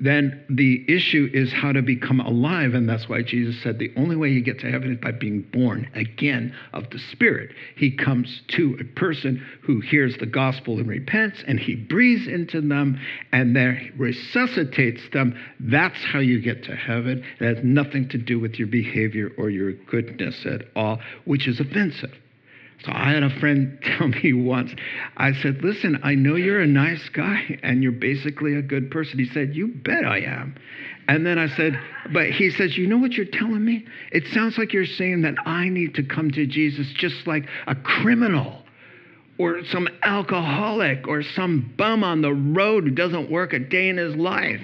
then 0.00 0.44
the 0.48 0.84
issue 0.88 1.28
is 1.32 1.52
how 1.52 1.72
to 1.72 1.82
become 1.82 2.20
alive. 2.20 2.74
And 2.74 2.88
that's 2.88 3.08
why 3.08 3.22
Jesus 3.22 3.60
said 3.62 3.78
the 3.78 3.92
only 3.96 4.16
way 4.16 4.28
you 4.28 4.40
get 4.40 4.60
to 4.60 4.70
heaven 4.70 4.92
is 4.92 4.98
by 4.98 5.12
being 5.12 5.42
born 5.52 5.88
again 5.94 6.54
of 6.72 6.90
the 6.90 6.98
Spirit. 6.98 7.50
He 7.76 7.90
comes 7.90 8.42
to 8.48 8.76
a 8.80 8.84
person 8.98 9.44
who 9.62 9.80
hears 9.80 10.16
the 10.18 10.26
gospel 10.26 10.78
and 10.78 10.88
repents, 10.88 11.42
and 11.46 11.58
he 11.58 11.74
breathes 11.74 12.26
into 12.26 12.60
them 12.60 13.00
and 13.32 13.54
then 13.54 13.92
resuscitates 13.96 15.02
them. 15.12 15.38
That's 15.60 16.02
how 16.04 16.20
you 16.20 16.40
get 16.40 16.64
to 16.64 16.76
heaven. 16.76 17.24
It 17.40 17.56
has 17.56 17.64
nothing 17.64 18.08
to 18.10 18.18
do 18.18 18.38
with 18.38 18.58
your 18.58 18.68
behavior 18.68 19.30
or 19.38 19.50
your 19.50 19.72
goodness 19.72 20.46
at 20.46 20.62
all, 20.76 21.00
which 21.24 21.48
is 21.48 21.60
offensive. 21.60 22.12
So 22.84 22.92
I 22.92 23.12
had 23.12 23.24
a 23.24 23.40
friend 23.40 23.78
tell 23.98 24.08
me 24.08 24.32
once, 24.32 24.72
I 25.16 25.32
said, 25.32 25.62
Listen, 25.62 26.00
I 26.02 26.14
know 26.14 26.36
you're 26.36 26.60
a 26.60 26.66
nice 26.66 27.08
guy 27.08 27.58
and 27.62 27.82
you're 27.82 27.92
basically 27.92 28.54
a 28.54 28.62
good 28.62 28.90
person. 28.90 29.18
He 29.18 29.26
said, 29.26 29.54
You 29.54 29.68
bet 29.68 30.04
I 30.04 30.20
am. 30.20 30.56
And 31.08 31.26
then 31.26 31.38
I 31.38 31.48
said, 31.48 31.78
But 32.12 32.30
he 32.30 32.50
says, 32.50 32.76
You 32.76 32.86
know 32.86 32.98
what 32.98 33.12
you're 33.12 33.26
telling 33.26 33.64
me? 33.64 33.84
It 34.12 34.26
sounds 34.28 34.58
like 34.58 34.72
you're 34.72 34.86
saying 34.86 35.22
that 35.22 35.34
I 35.44 35.68
need 35.68 35.94
to 35.94 36.02
come 36.02 36.30
to 36.32 36.46
Jesus 36.46 36.86
just 36.94 37.26
like 37.26 37.46
a 37.66 37.74
criminal 37.74 38.62
or 39.38 39.64
some 39.66 39.88
alcoholic 40.02 41.06
or 41.06 41.22
some 41.22 41.72
bum 41.76 42.04
on 42.04 42.22
the 42.22 42.34
road 42.34 42.84
who 42.84 42.90
doesn't 42.90 43.30
work 43.30 43.52
a 43.52 43.58
day 43.58 43.88
in 43.88 43.96
his 43.96 44.14
life. 44.16 44.60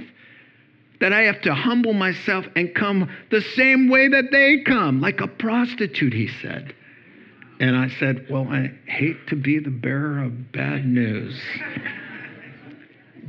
That 1.01 1.13
I 1.13 1.23
have 1.23 1.41
to 1.43 1.55
humble 1.55 1.93
myself 1.93 2.47
and 2.55 2.75
come 2.75 3.11
the 3.31 3.41
same 3.41 3.89
way 3.89 4.09
that 4.09 4.31
they 4.31 4.63
come, 4.65 5.01
like 5.01 5.21
a 5.21 5.27
prostitute, 5.27 6.13
he 6.15 6.29
said. 6.41 6.75
And 7.61 7.77
I 7.77 7.89
said, 8.01 8.27
Well, 8.31 8.49
I 8.49 8.73
hate 8.87 9.27
to 9.29 9.37
be 9.37 9.59
the 9.59 9.71
bearer 9.71 10.23
of 10.25 10.53
bad 10.53 10.87
news. 10.87 11.41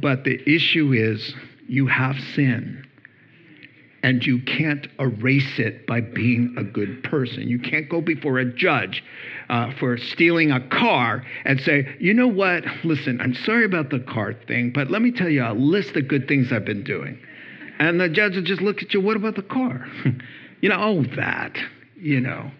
But 0.01 0.23
the 0.23 0.41
issue 0.49 0.93
is 0.93 1.33
you 1.67 1.87
have 1.87 2.17
sin. 2.33 2.81
And 4.03 4.23
you 4.23 4.39
can't 4.43 4.87
erase 4.99 5.57
it 5.57 5.87
by 5.87 6.01
being 6.01 6.53
a 6.59 6.63
good 6.63 7.03
person. 7.03 7.47
You 7.47 7.57
can't 7.57 7.89
go 7.89 8.01
before 8.01 8.37
a 8.37 8.45
judge 8.45 9.03
uh, 9.49 9.71
for 9.79 9.97
stealing 9.97 10.51
a 10.51 10.59
car 10.69 11.25
and 11.43 11.59
say, 11.59 11.95
you 11.99 12.13
know 12.13 12.27
what? 12.27 12.63
Listen, 12.83 13.19
I'm 13.19 13.33
sorry 13.33 13.65
about 13.65 13.89
the 13.89 14.01
car 14.01 14.33
thing, 14.33 14.71
but 14.75 14.91
let 14.91 15.01
me 15.01 15.11
tell 15.11 15.29
you 15.29 15.43
a 15.43 15.53
list 15.53 15.95
of 15.95 16.07
good 16.07 16.27
things 16.27 16.51
I've 16.51 16.65
been 16.65 16.83
doing. 16.83 17.17
And 17.79 17.99
the 17.99 18.07
judge 18.07 18.35
will 18.35 18.43
just 18.43 18.61
look 18.61 18.83
at 18.83 18.93
you, 18.93 19.01
what 19.01 19.17
about 19.17 19.37
the 19.37 19.41
car? 19.41 19.87
you 20.61 20.69
know, 20.69 20.77
oh, 20.79 21.03
that, 21.15 21.57
you 21.95 22.21
know. 22.21 22.51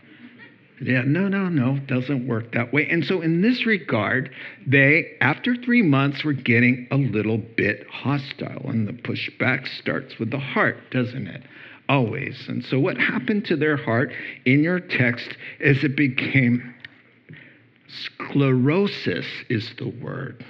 Yeah, 0.81 1.03
no, 1.05 1.29
no, 1.29 1.47
no, 1.47 1.79
doesn't 1.79 2.27
work 2.27 2.51
that 2.51 2.73
way. 2.73 2.87
And 2.89 3.05
so, 3.05 3.21
in 3.21 3.41
this 3.41 3.65
regard, 3.65 4.29
they, 4.67 5.15
after 5.21 5.55
three 5.55 5.81
months, 5.81 6.25
were 6.25 6.33
getting 6.33 6.87
a 6.91 6.97
little 6.97 7.37
bit 7.37 7.87
hostile. 7.89 8.69
And 8.69 8.85
the 8.85 8.93
pushback 8.93 9.67
starts 9.79 10.19
with 10.19 10.31
the 10.31 10.39
heart, 10.39 10.77
doesn't 10.91 11.27
it? 11.27 11.43
Always. 11.87 12.45
And 12.49 12.63
so, 12.65 12.77
what 12.77 12.97
happened 12.97 13.45
to 13.45 13.55
their 13.55 13.77
heart 13.77 14.11
in 14.45 14.63
your 14.63 14.81
text 14.81 15.37
is 15.61 15.81
it 15.83 15.95
became 15.95 16.75
sclerosis, 17.87 19.27
is 19.49 19.71
the 19.77 19.89
word. 20.01 20.43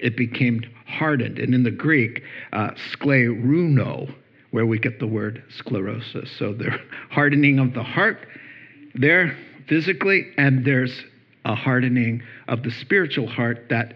It 0.00 0.18
became 0.18 0.64
hardened. 0.86 1.38
And 1.38 1.54
in 1.54 1.62
the 1.62 1.70
Greek, 1.70 2.22
uh, 2.52 2.72
skleruno, 2.92 4.14
where 4.50 4.66
we 4.66 4.78
get 4.78 4.98
the 4.98 5.06
word 5.06 5.42
sclerosis. 5.48 6.30
So, 6.38 6.52
the 6.52 6.78
hardening 7.10 7.58
of 7.58 7.72
the 7.72 7.82
heart, 7.82 8.18
there 8.94 9.34
physically, 9.68 10.32
and 10.36 10.64
there's 10.64 11.04
a 11.44 11.54
hardening 11.54 12.22
of 12.48 12.62
the 12.62 12.70
spiritual 12.70 13.26
heart. 13.26 13.66
That 13.70 13.94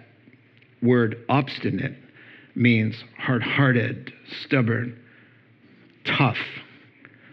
word 0.82 1.24
obstinate 1.28 1.96
means 2.54 2.96
hard 3.18 3.42
hearted, 3.42 4.12
stubborn, 4.42 4.98
tough, 6.04 6.38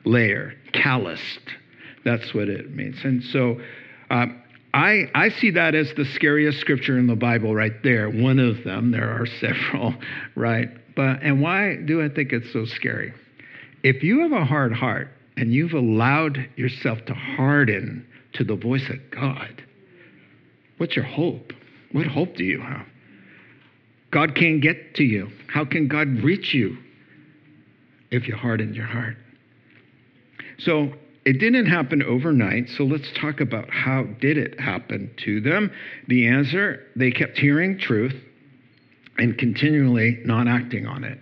layer, 0.05 0.53
calloused. 0.73 1.49
That's 2.03 2.33
what 2.33 2.49
it 2.49 2.75
means. 2.75 2.97
And 3.03 3.23
so 3.23 3.59
um, 4.09 4.41
I, 4.73 5.03
I 5.13 5.29
see 5.29 5.51
that 5.51 5.75
as 5.75 5.93
the 5.95 6.05
scariest 6.05 6.59
scripture 6.59 6.97
in 6.97 7.07
the 7.07 7.15
Bible 7.15 7.55
right 7.55 7.81
there. 7.83 8.09
One 8.09 8.39
of 8.39 8.63
them, 8.63 8.91
there 8.91 9.09
are 9.09 9.25
several, 9.39 9.93
right? 10.35 10.69
But 10.95 11.23
and 11.23 11.41
why 11.41 11.77
do 11.77 12.03
I 12.03 12.09
think 12.09 12.33
it's 12.33 12.51
so 12.51 12.65
scary? 12.65 13.13
If 13.83 14.03
you 14.03 14.21
have 14.21 14.31
a 14.31 14.45
hard 14.45 14.73
heart 14.73 15.09
and 15.37 15.53
you've 15.53 15.73
allowed 15.73 16.37
yourself 16.55 17.03
to 17.05 17.13
harden 17.13 18.05
to 18.33 18.43
the 18.43 18.55
voice 18.55 18.89
of 18.89 18.97
God, 19.11 19.63
what's 20.77 20.95
your 20.95 21.05
hope? 21.05 21.53
What 21.91 22.07
hope 22.07 22.35
do 22.35 22.43
you 22.43 22.61
have? 22.61 22.85
God 24.11 24.35
can't 24.35 24.61
get 24.61 24.95
to 24.95 25.03
you. 25.03 25.29
How 25.47 25.65
can 25.65 25.87
God 25.87 26.07
reach 26.23 26.53
you 26.53 26.77
if 28.11 28.27
you 28.27 28.35
harden 28.35 28.73
your 28.73 28.85
heart? 28.85 29.17
So 30.59 30.93
it 31.25 31.39
didn't 31.39 31.67
happen 31.67 32.03
overnight. 32.03 32.69
So 32.69 32.83
let's 32.83 33.11
talk 33.19 33.39
about 33.39 33.69
how 33.69 34.03
did 34.03 34.37
it 34.37 34.59
happen 34.59 35.11
to 35.25 35.41
them. 35.41 35.71
The 36.07 36.27
answer, 36.27 36.85
they 36.95 37.11
kept 37.11 37.37
hearing 37.37 37.79
truth 37.79 38.15
and 39.17 39.37
continually 39.37 40.19
not 40.25 40.47
acting 40.47 40.85
on 40.85 41.03
it. 41.03 41.19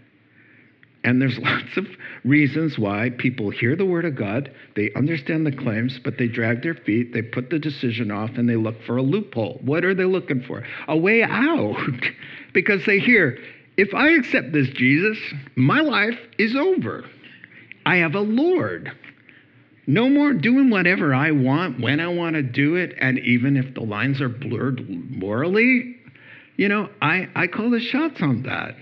And 1.04 1.22
there's 1.22 1.38
lots 1.42 1.78
of 1.78 1.88
reasons 2.24 2.78
why 2.78 3.12
people 3.18 3.50
hear 3.50 3.76
the 3.76 3.86
word 3.86 4.06
of 4.06 4.16
God, 4.16 4.52
they 4.76 4.92
understand 4.96 5.46
the 5.46 5.52
claims, 5.52 6.00
but 6.04 6.18
they 6.18 6.28
drag 6.28 6.62
their 6.62 6.76
feet, 6.76 7.14
they 7.14 7.22
put 7.22 7.50
the 7.50 7.60
decision 7.60 8.12
off, 8.12 8.32
and 8.36 8.48
they 8.48 8.56
look 8.56 8.82
for 8.84 8.98
a 8.98 9.02
loophole. 9.02 9.60
What 9.64 9.84
are 9.84 9.96
they 9.96 10.06
looking 10.06 10.42
for? 10.44 10.64
A 10.88 10.98
way 10.98 11.24
out. 11.24 11.78
because 12.54 12.86
they 12.86 13.00
hear, 13.00 13.38
if 13.78 13.94
I 13.94 14.10
accept 14.10 14.52
this 14.52 14.70
Jesus, 14.70 15.18
my 15.56 15.82
life 15.82 16.20
is 16.38 16.56
over. 16.56 17.06
I 17.86 17.98
have 17.98 18.16
a 18.16 18.20
Lord. 18.20 18.92
No 19.88 20.10
more 20.10 20.34
doing 20.34 20.70
whatever 20.70 21.14
I 21.14 21.32
want 21.32 21.82
when 21.82 22.00
I 22.00 22.08
want 22.08 22.36
to 22.36 22.44
do 22.44 22.76
it. 22.76 22.94
And 23.00 23.18
even 23.20 23.58
if 23.58 23.74
the 23.74 23.82
lines 23.82 24.22
are 24.22 24.30
blurred 24.30 24.88
morally, 24.88 25.96
you 26.58 26.70
know, 26.70 26.90
I, 27.02 27.28
I 27.36 27.48
call 27.48 27.72
the 27.72 27.80
shots 27.80 28.22
on 28.22 28.44
that. 28.44 28.76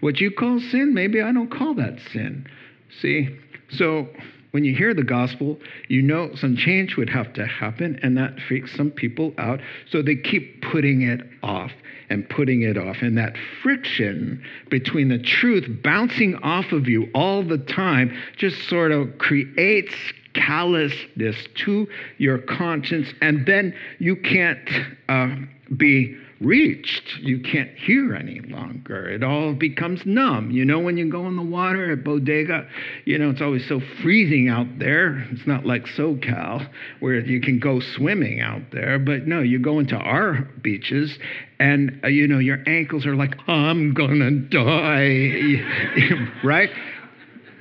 What 0.00 0.20
you 0.20 0.30
call 0.30 0.60
sin, 0.60 0.94
maybe 0.94 1.20
I 1.20 1.32
don't 1.32 1.50
call 1.50 1.74
that 1.74 1.98
sin. 2.12 2.46
See? 3.00 3.28
So 3.70 4.08
When 4.54 4.62
you 4.64 4.72
hear 4.72 4.94
the 4.94 5.02
gospel, 5.02 5.58
you 5.88 6.00
know 6.00 6.32
some 6.36 6.56
change 6.56 6.96
would 6.96 7.10
have 7.10 7.32
to 7.32 7.44
happen, 7.44 7.98
and 8.04 8.16
that 8.16 8.38
freaks 8.46 8.72
some 8.76 8.92
people 8.92 9.34
out. 9.36 9.58
So 9.90 10.00
they 10.00 10.14
keep 10.14 10.62
putting 10.62 11.02
it 11.02 11.22
off 11.42 11.72
and 12.08 12.28
putting 12.28 12.62
it 12.62 12.78
off. 12.78 12.98
And 13.00 13.18
that 13.18 13.34
friction 13.64 14.40
between 14.70 15.08
the 15.08 15.18
truth 15.18 15.66
bouncing 15.82 16.36
off 16.36 16.70
of 16.70 16.86
you 16.86 17.08
all 17.16 17.42
the 17.42 17.58
time 17.58 18.16
just 18.36 18.68
sort 18.68 18.92
of 18.92 19.18
creates 19.18 19.92
callousness 20.34 21.36
to 21.64 21.88
your 22.18 22.38
conscience, 22.38 23.08
and 23.20 23.46
then 23.46 23.74
you 23.98 24.14
can't 24.14 24.70
uh, 25.08 25.34
be 25.76 26.16
reached. 26.40 27.18
You 27.20 27.40
can't 27.40 27.70
hear 27.76 28.14
any 28.14 28.40
longer. 28.40 29.08
It 29.08 29.22
all 29.22 29.54
becomes 29.54 30.04
numb. 30.04 30.50
You 30.50 30.64
know, 30.64 30.78
when 30.78 30.96
you 30.96 31.10
go 31.10 31.26
in 31.26 31.36
the 31.36 31.42
water 31.42 31.92
at 31.92 32.04
Bodega, 32.04 32.66
you 33.04 33.18
know, 33.18 33.30
it's 33.30 33.40
always 33.40 33.66
so 33.68 33.80
freezing 34.02 34.48
out 34.48 34.78
there. 34.78 35.26
It's 35.30 35.46
not 35.46 35.64
like 35.64 35.84
SoCal 35.86 36.68
where 37.00 37.20
you 37.20 37.40
can 37.40 37.58
go 37.58 37.80
swimming 37.80 38.40
out 38.40 38.62
there. 38.72 38.98
But 38.98 39.26
no, 39.26 39.40
you 39.40 39.58
go 39.58 39.78
into 39.78 39.96
our 39.96 40.48
beaches 40.62 41.16
and, 41.58 42.00
uh, 42.04 42.08
you 42.08 42.26
know, 42.26 42.38
your 42.38 42.62
ankles 42.66 43.06
are 43.06 43.16
like, 43.16 43.36
I'm 43.48 43.94
gonna 43.94 44.30
die, 44.30 45.62
right? 46.44 46.70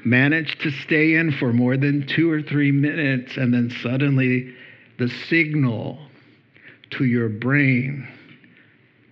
Manage 0.05 0.57
to 0.59 0.71
stay 0.71 1.15
in 1.15 1.31
for 1.31 1.53
more 1.53 1.77
than 1.77 2.05
two 2.07 2.29
or 2.29 2.41
three 2.41 2.71
minutes, 2.71 3.37
and 3.37 3.53
then 3.53 3.69
suddenly 3.81 4.53
the 4.99 5.07
signal 5.29 6.05
to 6.91 7.05
your 7.05 7.29
brain 7.29 8.07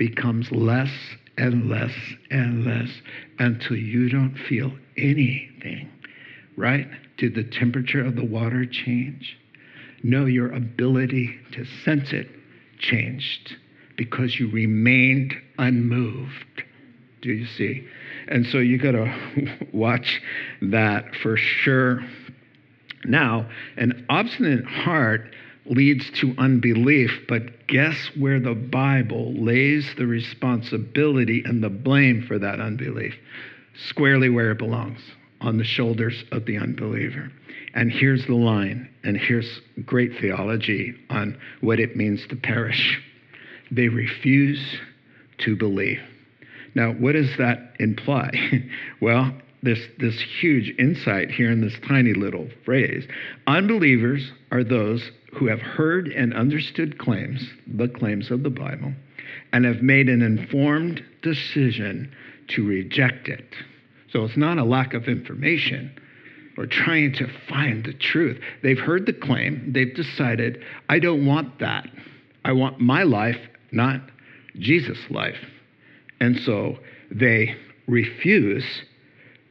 becomes 0.02 0.52
less 0.52 0.90
and 1.38 1.70
less 1.70 1.94
and 2.32 2.66
less 2.66 2.90
until 3.38 3.78
you 3.78 4.10
don't 4.10 4.36
feel 4.50 4.72
anything, 4.98 5.88
right? 6.58 6.88
Did 7.18 7.36
the 7.36 7.44
temperature 7.44 8.04
of 8.04 8.16
the 8.16 8.26
water 8.26 8.66
change? 8.66 9.38
No, 10.02 10.26
your 10.26 10.52
ability 10.54 11.40
to 11.52 11.66
sense 11.86 12.14
it 12.14 12.28
changed 12.80 13.56
because 13.96 14.40
you 14.40 14.50
remained 14.50 15.36
unmoved. 15.60 16.64
Do 17.22 17.32
you 17.32 17.46
see? 17.46 17.88
And 18.28 18.48
so 18.48 18.58
you 18.58 18.80
got 18.80 18.94
to 18.94 19.68
watch 19.72 20.20
that 20.64 21.16
for 21.22 21.38
sure. 21.38 22.02
Now, 23.06 23.48
an 23.78 24.04
obstinate 24.10 24.66
heart 24.66 25.32
leads 25.66 26.10
to 26.20 26.34
unbelief, 26.38 27.12
but 27.28 27.68
guess 27.68 28.10
where 28.18 28.40
the 28.40 28.56
Bible 28.56 29.34
lays 29.34 29.94
the 29.98 30.08
responsibility 30.08 31.44
and 31.46 31.64
the 31.64 31.70
blame 31.70 32.24
for 32.28 32.40
that 32.40 32.60
unbelief? 32.60 33.14
Squarely 33.88 34.30
where 34.30 34.52
it 34.52 34.58
belongs 34.58 35.00
on 35.40 35.58
the 35.58 35.64
shoulders 35.64 36.24
of 36.32 36.46
the 36.46 36.58
unbeliever. 36.58 37.32
And 37.74 37.92
here's 37.92 38.26
the 38.26 38.36
line, 38.36 38.90
and 39.04 39.18
here's 39.18 39.62
great 39.86 40.12
theology 40.20 40.94
on 41.10 41.40
what 41.62 41.80
it 41.80 41.96
means 41.96 42.26
to 42.28 42.36
perish. 42.36 43.02
They 43.72 43.88
refuse 43.88 44.80
to 45.40 45.56
believe. 45.56 46.02
Now, 46.76 46.92
what 46.94 47.14
does 47.14 47.36
that 47.38 47.76
imply? 47.80 48.32
well, 49.02 49.34
this, 49.64 49.80
this 50.00 50.20
huge 50.40 50.74
insight 50.80 51.32
here 51.32 51.52
in 51.52 51.62
this 51.62 51.78
tiny 51.88 52.14
little 52.14 52.50
phrase. 52.66 53.08
Unbelievers 53.48 54.32
are 54.52 54.64
those 54.64 55.12
who 55.34 55.48
have 55.48 55.62
heard 55.62 56.08
and 56.08 56.34
understood 56.34 56.98
claims, 56.98 57.50
the 57.68 57.88
claims 57.88 58.32
of 58.32 58.44
the 58.44 58.50
Bible, 58.50 58.94
and 59.54 59.66
have 59.66 59.82
made 59.82 60.10
an 60.10 60.22
informed 60.22 61.04
decision 61.22 62.12
to 62.50 62.68
reject 62.68 63.28
it. 63.28 63.56
So 64.12 64.26
it's 64.26 64.38
not 64.38 64.58
a 64.58 64.64
lack 64.64 64.94
of 64.94 65.08
information 65.08 65.98
or 66.58 66.66
trying 66.66 67.14
to 67.14 67.28
find 67.48 67.86
the 67.86 67.94
truth. 67.94 68.40
They've 68.62 68.78
heard 68.78 69.06
the 69.06 69.14
claim, 69.14 69.72
they've 69.74 69.96
decided, 69.96 70.62
I 70.90 71.00
don't 71.00 71.26
want 71.26 71.60
that. 71.60 71.88
I 72.44 72.52
want 72.52 72.80
my 72.80 73.04
life, 73.04 73.40
not 73.72 74.02
Jesus' 74.58 75.00
life. 75.10 75.38
And 76.20 76.40
so 76.40 76.78
they 77.10 77.56
refuse 77.88 78.66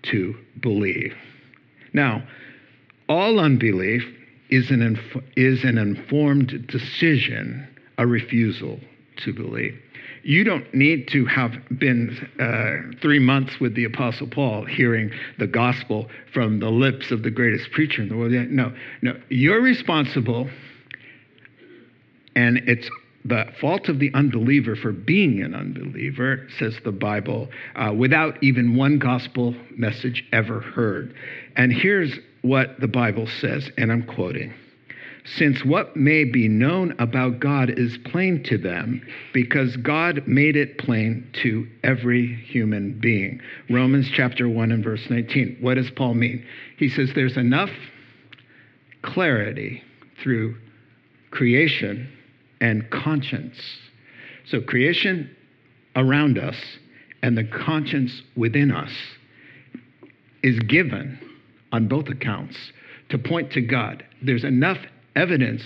to 0.02 0.34
believe. 0.60 1.14
Now, 1.92 2.22
all 3.08 3.40
unbelief 3.40 4.02
is 4.50 4.70
an, 4.70 4.82
inf- 4.82 5.24
is 5.36 5.64
an 5.64 5.78
informed 5.78 6.66
decision, 6.66 7.66
a 7.98 8.06
refusal 8.06 8.78
to 9.24 9.32
believe. 9.32 9.78
You 10.22 10.44
don't 10.44 10.72
need 10.74 11.08
to 11.12 11.24
have 11.26 11.52
been 11.78 12.28
uh, 12.38 12.98
three 13.00 13.18
months 13.18 13.58
with 13.58 13.74
the 13.74 13.84
Apostle 13.84 14.26
Paul 14.26 14.66
hearing 14.66 15.10
the 15.38 15.46
gospel 15.46 16.08
from 16.34 16.60
the 16.60 16.68
lips 16.68 17.10
of 17.10 17.22
the 17.22 17.30
greatest 17.30 17.70
preacher 17.72 18.02
in 18.02 18.08
the 18.08 18.16
world. 18.16 18.32
No, 18.32 18.72
no. 19.00 19.18
You're 19.30 19.62
responsible, 19.62 20.50
and 22.36 22.58
it's 22.66 22.88
the 23.24 23.46
fault 23.60 23.88
of 23.88 23.98
the 23.98 24.10
unbeliever 24.14 24.76
for 24.76 24.92
being 24.92 25.42
an 25.42 25.54
unbeliever, 25.54 26.46
says 26.58 26.78
the 26.84 26.92
Bible, 26.92 27.48
uh, 27.76 27.92
without 27.92 28.42
even 28.42 28.76
one 28.76 28.98
gospel 28.98 29.54
message 29.76 30.24
ever 30.32 30.60
heard. 30.60 31.14
And 31.56 31.72
here's 31.72 32.18
what 32.42 32.80
the 32.80 32.88
Bible 32.88 33.26
says, 33.26 33.70
and 33.76 33.92
I'm 33.92 34.02
quoting 34.02 34.52
Since 35.24 35.64
what 35.64 35.96
may 35.96 36.24
be 36.24 36.48
known 36.48 36.94
about 36.98 37.40
God 37.40 37.70
is 37.70 37.98
plain 37.98 38.42
to 38.44 38.56
them, 38.56 39.06
because 39.32 39.76
God 39.76 40.26
made 40.26 40.56
it 40.56 40.78
plain 40.78 41.28
to 41.42 41.66
every 41.84 42.34
human 42.34 42.98
being. 42.98 43.40
Romans 43.68 44.08
chapter 44.12 44.48
1 44.48 44.72
and 44.72 44.82
verse 44.82 45.08
19. 45.10 45.58
What 45.60 45.74
does 45.74 45.90
Paul 45.90 46.14
mean? 46.14 46.44
He 46.78 46.88
says 46.88 47.10
there's 47.14 47.36
enough 47.36 47.70
clarity 49.02 49.82
through 50.22 50.56
creation 51.30 52.10
and 52.60 52.88
conscience. 52.90 53.58
So, 54.46 54.60
creation 54.60 55.34
around 55.96 56.38
us 56.38 56.56
and 57.22 57.36
the 57.36 57.44
conscience 57.44 58.22
within 58.36 58.70
us 58.70 58.92
is 60.42 60.58
given 60.60 61.18
on 61.72 61.88
both 61.88 62.08
accounts 62.08 62.56
to 63.10 63.18
point 63.18 63.52
to 63.52 63.60
God. 63.60 64.04
There's 64.22 64.44
enough 64.44 64.78
evidence 65.16 65.62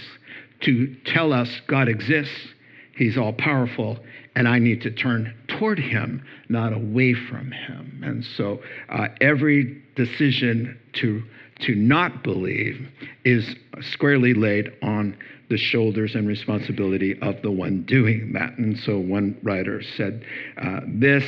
to 0.62 0.94
tell 1.06 1.32
us 1.32 1.60
God 1.66 1.88
exists, 1.88 2.48
He's 2.96 3.18
all 3.18 3.32
powerful, 3.32 3.98
and 4.36 4.46
I 4.46 4.60
need 4.60 4.80
to 4.82 4.90
turn 4.90 5.34
toward 5.48 5.78
Him, 5.78 6.24
not 6.48 6.72
away 6.72 7.14
from 7.14 7.50
Him. 7.50 8.02
And 8.04 8.24
so, 8.24 8.60
uh, 8.88 9.08
every 9.20 9.82
decision 9.96 10.78
to 10.94 11.22
to 11.60 11.74
not 11.74 12.22
believe 12.24 12.88
is 13.24 13.54
squarely 13.80 14.34
laid 14.34 14.72
on 14.82 15.16
the 15.50 15.56
shoulders 15.56 16.14
and 16.14 16.26
responsibility 16.26 17.18
of 17.20 17.40
the 17.42 17.50
one 17.50 17.82
doing 17.82 18.32
that. 18.32 18.56
And 18.58 18.76
so 18.78 18.98
one 18.98 19.38
writer 19.42 19.82
said, 19.96 20.24
uh, 20.60 20.80
This 20.86 21.24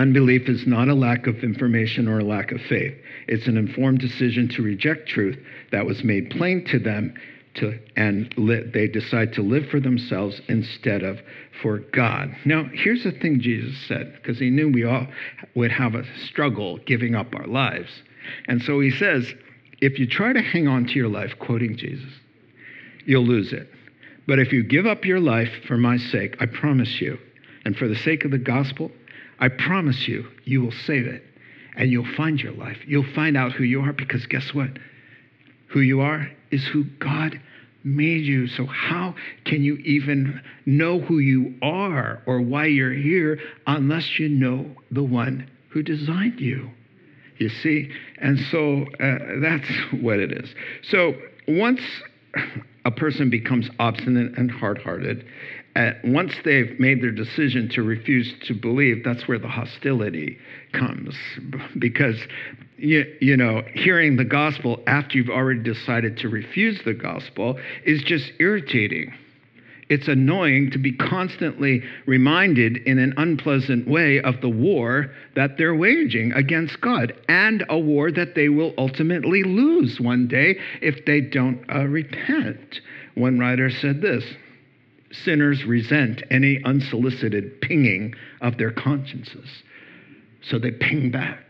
unbelief 0.00 0.48
is 0.48 0.66
not 0.66 0.88
a 0.88 0.94
lack 0.94 1.26
of 1.26 1.44
information 1.44 2.08
or 2.08 2.18
a 2.18 2.24
lack 2.24 2.52
of 2.52 2.60
faith. 2.62 2.94
It's 3.28 3.46
an 3.46 3.56
informed 3.56 4.00
decision 4.00 4.48
to 4.48 4.62
reject 4.62 5.08
truth 5.08 5.38
that 5.72 5.86
was 5.86 6.02
made 6.02 6.30
plain 6.30 6.64
to 6.66 6.78
them. 6.78 7.14
To, 7.56 7.76
and 7.96 8.32
li- 8.38 8.70
they 8.72 8.86
decide 8.86 9.32
to 9.32 9.42
live 9.42 9.68
for 9.70 9.80
themselves 9.80 10.40
instead 10.48 11.02
of 11.02 11.18
for 11.60 11.80
God. 11.80 12.32
Now, 12.44 12.70
here's 12.72 13.02
the 13.02 13.10
thing 13.10 13.40
Jesus 13.40 13.76
said, 13.88 14.12
because 14.14 14.38
he 14.38 14.50
knew 14.50 14.70
we 14.70 14.84
all 14.84 15.08
would 15.56 15.72
have 15.72 15.96
a 15.96 16.04
struggle 16.26 16.78
giving 16.86 17.16
up 17.16 17.34
our 17.34 17.48
lives. 17.48 17.90
And 18.46 18.62
so 18.62 18.78
he 18.78 18.92
says, 18.92 19.34
if 19.80 19.98
you 19.98 20.06
try 20.06 20.32
to 20.32 20.40
hang 20.40 20.68
on 20.68 20.86
to 20.86 20.92
your 20.92 21.08
life, 21.08 21.32
quoting 21.40 21.76
Jesus, 21.76 22.12
you'll 23.04 23.26
lose 23.26 23.52
it. 23.52 23.68
But 24.28 24.38
if 24.38 24.52
you 24.52 24.62
give 24.62 24.86
up 24.86 25.04
your 25.04 25.20
life 25.20 25.50
for 25.66 25.76
my 25.76 25.96
sake, 25.96 26.36
I 26.38 26.46
promise 26.46 27.00
you, 27.00 27.18
and 27.64 27.76
for 27.76 27.88
the 27.88 27.96
sake 27.96 28.24
of 28.24 28.30
the 28.30 28.38
gospel, 28.38 28.92
I 29.40 29.48
promise 29.48 30.06
you, 30.06 30.26
you 30.44 30.62
will 30.62 30.74
save 30.86 31.06
it. 31.06 31.24
And 31.76 31.90
you'll 31.90 32.14
find 32.16 32.40
your 32.40 32.52
life. 32.52 32.76
You'll 32.86 33.12
find 33.14 33.36
out 33.36 33.52
who 33.52 33.64
you 33.64 33.80
are 33.80 33.92
because 33.92 34.26
guess 34.26 34.52
what? 34.52 34.70
Who 35.68 35.80
you 35.80 36.00
are 36.00 36.30
is 36.50 36.66
who 36.66 36.84
God 36.98 37.40
made 37.84 38.24
you. 38.24 38.48
So, 38.48 38.66
how 38.66 39.14
can 39.44 39.62
you 39.62 39.76
even 39.76 40.40
know 40.66 41.00
who 41.00 41.18
you 41.18 41.54
are 41.62 42.22
or 42.26 42.40
why 42.40 42.66
you're 42.66 42.92
here 42.92 43.38
unless 43.66 44.18
you 44.18 44.28
know 44.28 44.66
the 44.90 45.02
one 45.02 45.50
who 45.70 45.82
designed 45.82 46.40
you? 46.40 46.70
You 47.38 47.48
see? 47.48 47.90
And 48.18 48.38
so 48.50 48.84
uh, 49.00 49.40
that's 49.40 49.68
what 50.02 50.18
it 50.18 50.32
is. 50.32 50.54
So, 50.82 51.14
once 51.48 51.80
a 52.84 52.90
person 52.90 53.30
becomes 53.30 53.68
obstinate 53.78 54.36
and 54.36 54.50
hard 54.50 54.78
hearted, 54.78 55.24
uh, 55.76 55.92
once 56.04 56.32
they've 56.44 56.78
made 56.80 57.02
their 57.02 57.12
decision 57.12 57.68
to 57.74 57.82
refuse 57.82 58.32
to 58.42 58.54
believe, 58.54 59.04
that's 59.04 59.28
where 59.28 59.38
the 59.38 59.48
hostility 59.48 60.36
comes. 60.72 61.14
Because, 61.78 62.16
you, 62.76 63.04
you 63.20 63.36
know, 63.36 63.62
hearing 63.74 64.16
the 64.16 64.24
gospel 64.24 64.82
after 64.86 65.16
you've 65.16 65.30
already 65.30 65.62
decided 65.62 66.16
to 66.18 66.28
refuse 66.28 66.80
the 66.84 66.94
gospel 66.94 67.58
is 67.84 68.02
just 68.02 68.32
irritating. 68.40 69.12
It's 69.88 70.06
annoying 70.06 70.70
to 70.70 70.78
be 70.78 70.92
constantly 70.92 71.82
reminded 72.06 72.76
in 72.78 72.98
an 72.98 73.12
unpleasant 73.16 73.88
way 73.88 74.20
of 74.20 74.40
the 74.40 74.48
war 74.48 75.10
that 75.34 75.58
they're 75.58 75.74
waging 75.74 76.32
against 76.32 76.80
God 76.80 77.12
and 77.28 77.64
a 77.68 77.78
war 77.78 78.12
that 78.12 78.36
they 78.36 78.48
will 78.48 78.72
ultimately 78.78 79.42
lose 79.42 80.00
one 80.00 80.28
day 80.28 80.56
if 80.80 81.04
they 81.06 81.20
don't 81.20 81.64
uh, 81.68 81.86
repent. 81.86 82.80
One 83.14 83.40
writer 83.40 83.68
said 83.68 84.00
this 84.00 84.24
sinners 85.12 85.64
resent 85.64 86.22
any 86.30 86.62
unsolicited 86.64 87.60
pinging 87.60 88.14
of 88.40 88.58
their 88.58 88.70
consciences. 88.70 89.48
So 90.42 90.58
they 90.58 90.70
ping 90.70 91.10
back, 91.10 91.44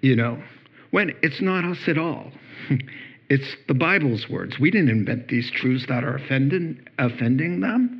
you 0.00 0.14
know, 0.16 0.42
when 0.90 1.14
it's 1.22 1.40
not 1.40 1.64
us 1.64 1.88
at 1.88 1.98
all. 1.98 2.30
it's 3.28 3.56
the 3.66 3.74
Bible's 3.74 4.28
words. 4.28 4.58
We 4.58 4.70
didn't 4.70 4.90
invent 4.90 5.28
these 5.28 5.50
truths 5.50 5.86
that 5.88 6.04
are 6.04 6.16
offending, 6.16 6.86
offending 6.98 7.60
them. 7.60 7.98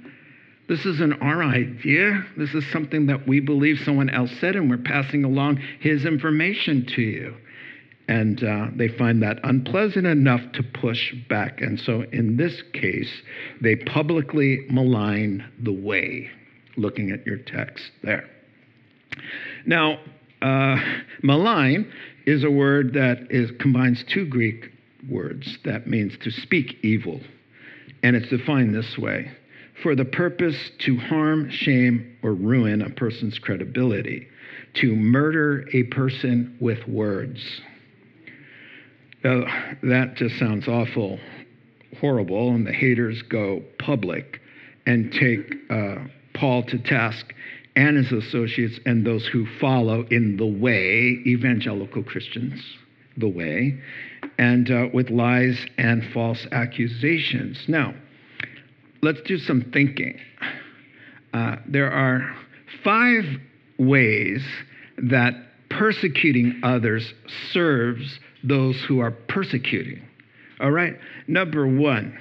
This 0.68 0.86
isn't 0.86 1.20
our 1.20 1.42
idea. 1.42 2.24
This 2.36 2.54
is 2.54 2.70
something 2.70 3.06
that 3.06 3.26
we 3.26 3.40
believe 3.40 3.78
someone 3.80 4.08
else 4.08 4.30
said, 4.40 4.56
and 4.56 4.70
we're 4.70 4.78
passing 4.78 5.24
along 5.24 5.56
his 5.80 6.04
information 6.04 6.86
to 6.94 7.02
you. 7.02 7.34
And 8.12 8.44
uh, 8.44 8.66
they 8.76 8.88
find 8.88 9.22
that 9.22 9.38
unpleasant 9.42 10.06
enough 10.06 10.42
to 10.52 10.62
push 10.62 11.14
back. 11.30 11.62
And 11.62 11.80
so 11.80 12.02
in 12.12 12.36
this 12.36 12.62
case, 12.74 13.10
they 13.62 13.74
publicly 13.74 14.66
malign 14.68 15.42
the 15.62 15.72
way, 15.72 16.28
looking 16.76 17.10
at 17.10 17.24
your 17.24 17.38
text 17.38 17.90
there. 18.02 18.28
Now, 19.64 19.98
uh, 20.42 20.76
malign 21.22 21.90
is 22.26 22.44
a 22.44 22.50
word 22.50 22.92
that 22.92 23.28
is, 23.30 23.50
combines 23.58 24.04
two 24.12 24.26
Greek 24.26 24.70
words 25.08 25.56
that 25.64 25.86
means 25.86 26.12
to 26.20 26.30
speak 26.30 26.76
evil. 26.82 27.18
And 28.02 28.14
it's 28.14 28.28
defined 28.28 28.74
this 28.74 28.98
way 28.98 29.30
for 29.82 29.96
the 29.96 30.04
purpose 30.04 30.70
to 30.80 30.98
harm, 30.98 31.48
shame, 31.48 32.18
or 32.22 32.34
ruin 32.34 32.82
a 32.82 32.90
person's 32.90 33.38
credibility, 33.38 34.28
to 34.74 34.94
murder 34.94 35.66
a 35.72 35.84
person 35.84 36.58
with 36.60 36.86
words. 36.86 37.62
Uh, 39.24 39.42
that 39.84 40.14
just 40.16 40.36
sounds 40.38 40.66
awful, 40.66 41.18
horrible, 42.00 42.50
and 42.50 42.66
the 42.66 42.72
haters 42.72 43.22
go 43.22 43.62
public 43.78 44.40
and 44.86 45.12
take 45.12 45.54
uh, 45.70 45.96
Paul 46.34 46.64
to 46.64 46.78
task 46.78 47.32
and 47.76 47.96
his 47.96 48.10
associates 48.10 48.80
and 48.84 49.06
those 49.06 49.26
who 49.26 49.46
follow 49.60 50.04
in 50.10 50.36
the 50.36 50.46
way, 50.46 51.22
evangelical 51.24 52.02
Christians, 52.02 52.60
the 53.16 53.28
way, 53.28 53.78
and 54.38 54.70
uh, 54.70 54.88
with 54.92 55.08
lies 55.08 55.66
and 55.78 56.02
false 56.12 56.46
accusations. 56.50 57.62
Now, 57.68 57.94
let's 59.02 59.20
do 59.22 59.38
some 59.38 59.70
thinking. 59.72 60.18
Uh, 61.32 61.56
there 61.66 61.92
are 61.92 62.34
five 62.82 63.24
ways 63.78 64.44
that 64.98 65.34
persecuting 65.70 66.60
others 66.62 67.14
serves 67.52 68.18
those 68.42 68.80
who 68.82 69.00
are 69.00 69.10
persecuting. 69.10 70.02
All 70.60 70.70
right? 70.70 70.96
Number 71.26 71.66
one. 71.66 72.18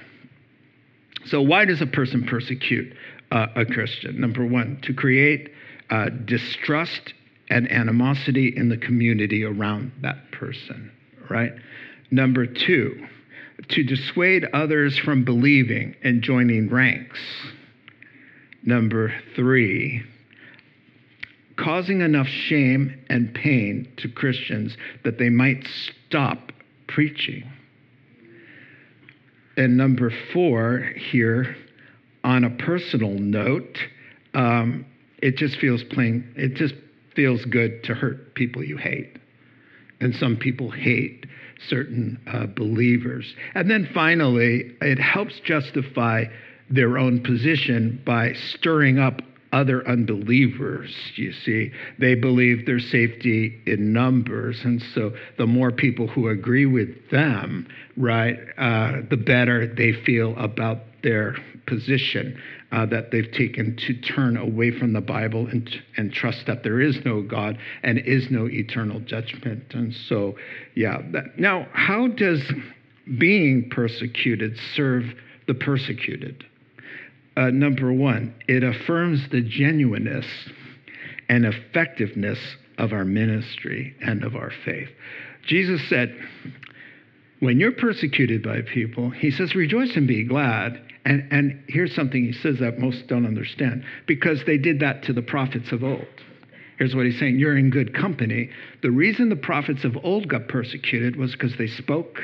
So, 1.26 1.40
why 1.40 1.64
does 1.64 1.80
a 1.80 1.86
person 1.86 2.24
persecute 2.24 2.94
uh, 3.30 3.46
a 3.54 3.64
Christian? 3.64 4.20
Number 4.20 4.44
one, 4.44 4.80
to 4.82 4.92
create 4.92 5.52
uh, 5.90 6.08
distrust 6.24 7.14
and 7.48 7.70
animosity 7.70 8.52
in 8.56 8.68
the 8.68 8.76
community 8.76 9.44
around 9.44 9.92
that 10.00 10.32
person, 10.32 10.90
right? 11.30 11.52
Number 12.10 12.46
two, 12.46 13.06
to 13.68 13.84
dissuade 13.84 14.46
others 14.52 14.98
from 14.98 15.24
believing 15.24 15.94
and 16.02 16.22
joining 16.22 16.68
ranks. 16.68 17.20
Number 18.64 19.14
three, 19.36 20.02
causing 21.72 22.02
enough 22.02 22.26
shame 22.26 23.02
and 23.08 23.32
pain 23.32 23.90
to 23.96 24.06
Christians 24.06 24.76
that 25.04 25.18
they 25.18 25.30
might 25.30 25.66
stop 26.06 26.52
preaching. 26.86 27.50
And 29.56 29.78
number 29.78 30.12
four, 30.34 30.80
here, 31.10 31.56
on 32.24 32.44
a 32.44 32.50
personal 32.50 33.12
note, 33.12 33.78
um, 34.34 34.84
it 35.22 35.38
just 35.38 35.56
feels 35.60 35.82
plain, 35.84 36.30
it 36.36 36.56
just 36.56 36.74
feels 37.16 37.42
good 37.46 37.82
to 37.84 37.94
hurt 37.94 38.34
people 38.34 38.62
you 38.62 38.76
hate. 38.76 39.16
And 39.98 40.14
some 40.14 40.36
people 40.36 40.70
hate 40.70 41.24
certain 41.68 42.20
uh, 42.26 42.48
believers. 42.48 43.34
And 43.54 43.70
then 43.70 43.88
finally, 43.94 44.76
it 44.82 44.98
helps 44.98 45.40
justify 45.40 46.24
their 46.68 46.98
own 46.98 47.22
position 47.22 48.02
by 48.04 48.34
stirring 48.34 48.98
up 48.98 49.22
other 49.52 49.86
unbelievers, 49.86 50.94
you 51.14 51.32
see. 51.32 51.70
They 51.98 52.14
believe 52.14 52.64
their 52.64 52.80
safety 52.80 53.62
in 53.66 53.92
numbers. 53.92 54.60
And 54.64 54.82
so 54.94 55.12
the 55.36 55.46
more 55.46 55.70
people 55.70 56.06
who 56.08 56.28
agree 56.28 56.66
with 56.66 57.10
them, 57.10 57.68
right, 57.96 58.38
uh, 58.56 59.02
the 59.10 59.18
better 59.18 59.66
they 59.66 59.92
feel 60.04 60.34
about 60.38 60.78
their 61.02 61.36
position 61.66 62.40
uh, 62.72 62.86
that 62.86 63.10
they've 63.10 63.30
taken 63.32 63.76
to 63.76 63.94
turn 64.00 64.36
away 64.36 64.76
from 64.76 64.94
the 64.94 65.00
Bible 65.00 65.46
and, 65.46 65.68
and 65.96 66.12
trust 66.12 66.46
that 66.46 66.62
there 66.62 66.80
is 66.80 66.98
no 67.04 67.22
God 67.22 67.58
and 67.82 67.98
is 67.98 68.30
no 68.30 68.48
eternal 68.48 69.00
judgment. 69.00 69.64
And 69.74 69.94
so, 70.08 70.36
yeah. 70.74 70.98
That, 71.12 71.38
now, 71.38 71.66
how 71.72 72.08
does 72.08 72.40
being 73.18 73.68
persecuted 73.70 74.56
serve 74.74 75.04
the 75.46 75.54
persecuted? 75.54 76.44
Uh, 77.36 77.50
number 77.50 77.92
one, 77.92 78.34
it 78.46 78.62
affirms 78.62 79.28
the 79.30 79.40
genuineness 79.40 80.26
and 81.28 81.46
effectiveness 81.46 82.38
of 82.78 82.92
our 82.92 83.04
ministry 83.04 83.96
and 84.02 84.22
of 84.22 84.34
our 84.34 84.52
faith. 84.64 84.88
Jesus 85.46 85.80
said, 85.88 86.14
when 87.40 87.58
you're 87.58 87.72
persecuted 87.72 88.42
by 88.42 88.60
people, 88.62 89.10
he 89.10 89.30
says, 89.30 89.54
rejoice 89.54 89.96
and 89.96 90.06
be 90.06 90.24
glad. 90.24 90.80
And, 91.04 91.26
and 91.32 91.64
here's 91.68 91.94
something 91.94 92.22
he 92.24 92.32
says 92.32 92.58
that 92.60 92.78
most 92.78 93.08
don't 93.08 93.26
understand 93.26 93.84
because 94.06 94.44
they 94.46 94.58
did 94.58 94.80
that 94.80 95.02
to 95.04 95.12
the 95.12 95.22
prophets 95.22 95.72
of 95.72 95.82
old. 95.82 96.06
Here's 96.78 96.94
what 96.94 97.06
he's 97.06 97.18
saying 97.18 97.38
you're 97.38 97.56
in 97.56 97.70
good 97.70 97.94
company. 97.94 98.50
The 98.82 98.90
reason 98.90 99.28
the 99.28 99.36
prophets 99.36 99.84
of 99.84 99.96
old 100.04 100.28
got 100.28 100.48
persecuted 100.48 101.16
was 101.16 101.32
because 101.32 101.56
they 101.56 101.66
spoke 101.66 102.20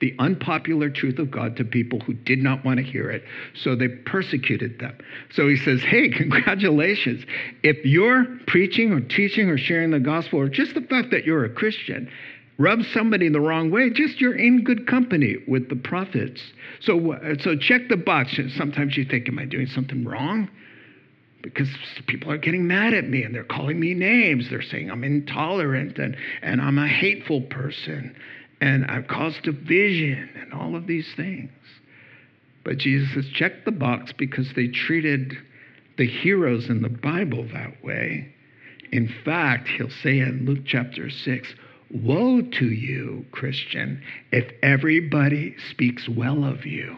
the 0.00 0.14
unpopular 0.18 0.88
truth 0.88 1.18
of 1.18 1.30
God 1.30 1.56
to 1.56 1.64
people 1.64 2.00
who 2.00 2.14
did 2.14 2.42
not 2.42 2.64
want 2.64 2.78
to 2.78 2.82
hear 2.82 3.10
it. 3.10 3.22
So 3.54 3.76
they 3.76 3.88
persecuted 3.88 4.78
them. 4.78 4.96
So 5.30 5.46
he 5.46 5.56
says, 5.56 5.82
Hey, 5.82 6.08
congratulations. 6.16 7.24
If 7.62 7.84
you're 7.84 8.26
preaching 8.46 8.92
or 8.92 9.00
teaching 9.00 9.48
or 9.48 9.58
sharing 9.58 9.90
the 9.90 10.00
gospel, 10.00 10.40
or 10.40 10.48
just 10.48 10.74
the 10.74 10.80
fact 10.80 11.10
that 11.10 11.24
you're 11.24 11.44
a 11.44 11.50
Christian, 11.50 12.10
rub 12.58 12.82
somebody 12.92 13.28
the 13.28 13.40
wrong 13.40 13.70
way, 13.70 13.90
just 13.90 14.20
you're 14.20 14.36
in 14.36 14.64
good 14.64 14.86
company 14.86 15.36
with 15.46 15.68
the 15.68 15.76
prophets. 15.76 16.42
So, 16.80 17.18
so 17.40 17.56
check 17.56 17.88
the 17.88 17.96
box. 17.96 18.38
Sometimes 18.56 18.96
you 18.96 19.04
think, 19.04 19.28
am 19.28 19.38
I 19.38 19.44
doing 19.44 19.66
something 19.66 20.04
wrong? 20.04 20.50
Because 21.42 21.68
people 22.06 22.30
are 22.30 22.36
getting 22.36 22.66
mad 22.66 22.92
at 22.92 23.08
me 23.08 23.22
and 23.22 23.34
they're 23.34 23.44
calling 23.44 23.80
me 23.80 23.94
names. 23.94 24.50
They're 24.50 24.60
saying 24.60 24.90
I'm 24.90 25.04
intolerant 25.04 25.98
and, 25.98 26.16
and 26.42 26.60
I'm 26.60 26.78
a 26.78 26.86
hateful 26.88 27.42
person 27.42 28.14
and 28.60 28.84
I've 28.86 29.08
caused 29.08 29.42
division 29.42 30.28
and 30.40 30.52
all 30.52 30.76
of 30.76 30.86
these 30.86 31.12
things. 31.16 31.50
But 32.64 32.78
Jesus 32.78 33.14
says, 33.14 33.26
check 33.32 33.64
the 33.64 33.72
box 33.72 34.12
because 34.12 34.52
they 34.54 34.68
treated 34.68 35.36
the 35.96 36.06
heroes 36.06 36.68
in 36.68 36.82
the 36.82 36.88
Bible 36.88 37.46
that 37.52 37.82
way. 37.82 38.34
In 38.92 39.12
fact, 39.24 39.68
he'll 39.68 39.90
say 39.90 40.18
in 40.18 40.44
Luke 40.46 40.64
chapter 40.66 41.08
6, 41.08 41.54
Woe 41.90 42.42
to 42.42 42.66
you, 42.66 43.24
Christian, 43.32 44.02
if 44.30 44.52
everybody 44.62 45.56
speaks 45.70 46.08
well 46.08 46.44
of 46.44 46.66
you, 46.66 46.96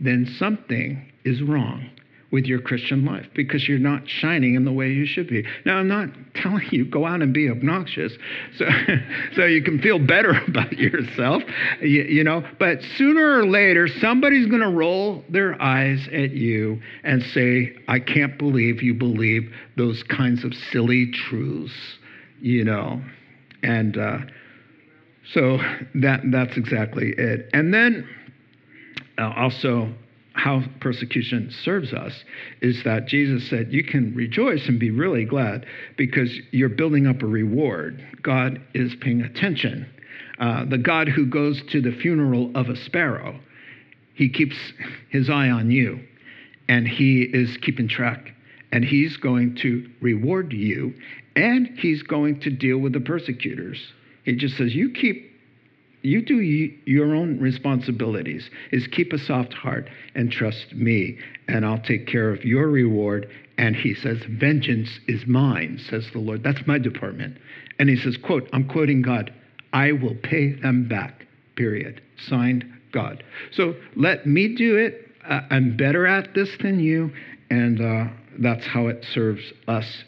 then 0.00 0.26
something 0.38 1.10
is 1.24 1.42
wrong 1.42 1.90
with 2.30 2.44
your 2.44 2.60
Christian 2.60 3.04
life 3.04 3.26
because 3.34 3.68
you're 3.68 3.78
not 3.78 4.02
shining 4.06 4.54
in 4.54 4.64
the 4.64 4.72
way 4.72 4.88
you 4.88 5.04
should 5.04 5.28
be. 5.28 5.44
Now, 5.64 5.78
I'm 5.78 5.88
not 5.88 6.08
telling 6.34 6.66
you 6.70 6.84
go 6.84 7.04
out 7.04 7.22
and 7.22 7.34
be 7.34 7.50
obnoxious 7.50 8.12
so, 8.56 8.66
so 9.34 9.44
you 9.44 9.62
can 9.62 9.80
feel 9.80 9.98
better 9.98 10.40
about 10.48 10.72
yourself, 10.72 11.42
you, 11.80 12.02
you 12.02 12.24
know, 12.24 12.44
but 12.58 12.78
sooner 12.96 13.38
or 13.38 13.46
later, 13.46 13.88
somebody's 13.88 14.46
going 14.46 14.62
to 14.62 14.70
roll 14.70 15.24
their 15.28 15.60
eyes 15.60 16.06
at 16.12 16.30
you 16.30 16.80
and 17.02 17.22
say, 17.22 17.76
I 17.88 17.98
can't 17.98 18.38
believe 18.38 18.82
you 18.82 18.94
believe 18.94 19.52
those 19.76 20.02
kinds 20.04 20.44
of 20.44 20.54
silly 20.54 21.10
truths, 21.10 21.74
you 22.40 22.64
know. 22.64 23.02
And 23.62 23.98
uh, 23.98 24.18
so 25.32 25.58
that, 25.96 26.20
that's 26.30 26.56
exactly 26.56 27.12
it. 27.16 27.50
And 27.52 27.74
then 27.74 28.08
uh, 29.18 29.32
also, 29.36 29.92
how 30.32 30.62
persecution 30.80 31.50
serves 31.62 31.92
us 31.92 32.24
is 32.60 32.82
that 32.84 33.06
Jesus 33.06 33.48
said, 33.48 33.72
You 33.72 33.84
can 33.84 34.14
rejoice 34.14 34.68
and 34.68 34.78
be 34.78 34.90
really 34.90 35.24
glad 35.24 35.66
because 35.96 36.30
you're 36.50 36.68
building 36.68 37.06
up 37.06 37.22
a 37.22 37.26
reward. 37.26 38.04
God 38.22 38.60
is 38.74 38.94
paying 39.00 39.22
attention. 39.22 39.88
Uh, 40.38 40.64
the 40.64 40.78
God 40.78 41.08
who 41.08 41.26
goes 41.26 41.62
to 41.70 41.82
the 41.82 41.92
funeral 41.92 42.50
of 42.54 42.68
a 42.68 42.76
sparrow, 42.76 43.38
he 44.14 44.28
keeps 44.28 44.56
his 45.10 45.28
eye 45.28 45.50
on 45.50 45.70
you 45.70 46.00
and 46.70 46.86
He 46.86 47.22
is 47.22 47.56
keeping 47.58 47.88
track. 47.88 48.32
And 48.72 48.84
He's 48.84 49.16
going 49.16 49.56
to 49.56 49.90
reward 50.00 50.52
you, 50.52 50.94
and 51.34 51.68
He's 51.76 52.02
going 52.04 52.40
to 52.40 52.50
deal 52.50 52.78
with 52.78 52.92
the 52.92 53.00
persecutors. 53.00 53.92
He 54.24 54.36
just 54.36 54.56
says, 54.56 54.72
You 54.72 54.92
keep 54.92 55.29
you 56.02 56.22
do 56.22 56.36
your 56.36 57.14
own 57.14 57.38
responsibilities 57.40 58.48
is 58.72 58.86
keep 58.86 59.12
a 59.12 59.18
soft 59.18 59.52
heart 59.52 59.88
and 60.14 60.30
trust 60.30 60.74
me 60.74 61.18
and 61.48 61.64
i'll 61.64 61.80
take 61.80 62.06
care 62.06 62.32
of 62.32 62.44
your 62.44 62.68
reward. 62.68 63.30
And 63.58 63.76
he 63.76 63.94
says 63.94 64.18
vengeance 64.26 64.88
is 65.06 65.26
mine 65.26 65.78
says 65.90 66.08
the 66.12 66.18
lord. 66.18 66.42
That's 66.42 66.66
my 66.66 66.78
department. 66.78 67.36
And 67.78 67.88
he 67.88 67.96
says 67.96 68.16
quote 68.16 68.48
i'm 68.52 68.68
quoting 68.68 69.02
god 69.02 69.32
i 69.72 69.92
will 69.92 70.16
pay 70.22 70.52
them 70.52 70.88
back 70.88 71.26
period. 71.56 72.00
Signed 72.28 72.64
god. 72.92 73.22
So 73.52 73.74
let 73.96 74.26
me 74.26 74.54
do 74.54 74.76
it. 74.76 75.08
Uh, 75.28 75.40
i'm 75.50 75.76
better 75.76 76.06
at 76.06 76.34
this 76.34 76.50
than 76.62 76.80
you. 76.80 77.10
And 77.50 77.80
uh, 77.80 78.12
that's 78.38 78.66
how 78.66 78.86
it 78.86 79.04
serves 79.12 79.52
us 79.68 80.04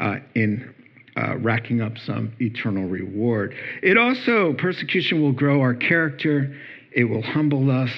uh, 0.00 0.16
in 0.34 0.74
uh, 1.16 1.36
racking 1.38 1.80
up 1.80 1.96
some 1.98 2.32
eternal 2.40 2.84
reward. 2.84 3.54
It 3.82 3.96
also, 3.96 4.54
persecution 4.54 5.22
will 5.22 5.32
grow 5.32 5.60
our 5.60 5.74
character, 5.74 6.54
it 6.92 7.04
will 7.04 7.22
humble 7.22 7.70
us, 7.70 7.92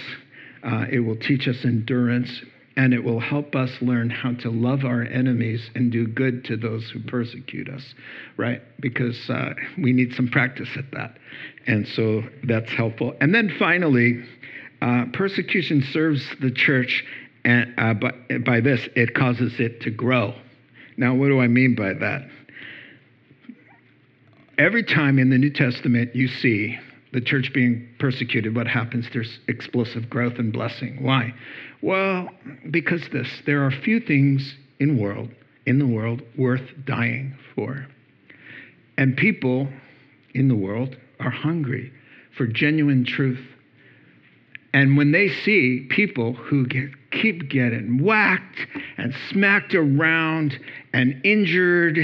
uh, 0.62 0.86
it 0.90 1.00
will 1.00 1.16
teach 1.16 1.48
us 1.48 1.64
endurance, 1.64 2.42
and 2.76 2.92
it 2.92 3.02
will 3.02 3.20
help 3.20 3.54
us 3.54 3.70
learn 3.80 4.10
how 4.10 4.32
to 4.34 4.50
love 4.50 4.84
our 4.84 5.02
enemies 5.02 5.70
and 5.74 5.90
do 5.90 6.06
good 6.06 6.44
to 6.44 6.56
those 6.56 6.90
who 6.90 7.00
persecute 7.04 7.68
us, 7.70 7.94
right? 8.36 8.60
Because 8.80 9.18
uh, 9.30 9.54
we 9.78 9.92
need 9.92 10.12
some 10.12 10.28
practice 10.28 10.68
at 10.76 10.90
that. 10.92 11.16
And 11.66 11.88
so 11.88 12.22
that's 12.44 12.70
helpful. 12.70 13.14
And 13.20 13.34
then 13.34 13.54
finally, 13.58 14.22
uh, 14.82 15.06
persecution 15.14 15.82
serves 15.90 16.22
the 16.40 16.50
church, 16.50 17.02
and 17.44 17.72
uh, 17.78 17.94
by, 17.94 18.38
by 18.44 18.60
this, 18.60 18.86
it 18.94 19.14
causes 19.14 19.58
it 19.58 19.80
to 19.82 19.90
grow. 19.90 20.34
Now, 20.98 21.14
what 21.14 21.28
do 21.28 21.40
I 21.40 21.48
mean 21.48 21.74
by 21.74 21.94
that? 21.94 22.28
Every 24.58 24.82
time 24.82 25.18
in 25.18 25.28
the 25.28 25.36
New 25.36 25.50
Testament 25.50 26.16
you 26.16 26.28
see 26.28 26.78
the 27.12 27.20
church 27.20 27.50
being 27.52 27.86
persecuted, 27.98 28.54
what 28.56 28.66
happens? 28.66 29.06
There's 29.12 29.38
explosive 29.48 30.08
growth 30.08 30.38
and 30.38 30.52
blessing. 30.52 31.02
Why? 31.02 31.34
Well, 31.82 32.30
because 32.70 33.02
this, 33.12 33.28
there 33.44 33.62
are 33.64 33.70
few 33.70 34.00
things 34.00 34.54
in 34.80 34.98
world, 34.98 35.28
in 35.66 35.78
the 35.78 35.86
world 35.86 36.22
worth 36.38 36.62
dying 36.86 37.36
for. 37.54 37.86
And 38.96 39.16
people 39.16 39.68
in 40.34 40.48
the 40.48 40.56
world 40.56 40.96
are 41.20 41.30
hungry 41.30 41.92
for 42.36 42.46
genuine 42.46 43.04
truth. 43.04 43.44
And 44.72 44.96
when 44.96 45.12
they 45.12 45.28
see 45.28 45.86
people 45.90 46.34
who 46.34 46.66
get, 46.66 46.90
keep 47.10 47.48
getting 47.48 48.02
whacked 48.02 48.58
and 48.98 49.14
smacked 49.30 49.74
around 49.74 50.58
and 50.92 51.20
injured 51.24 51.98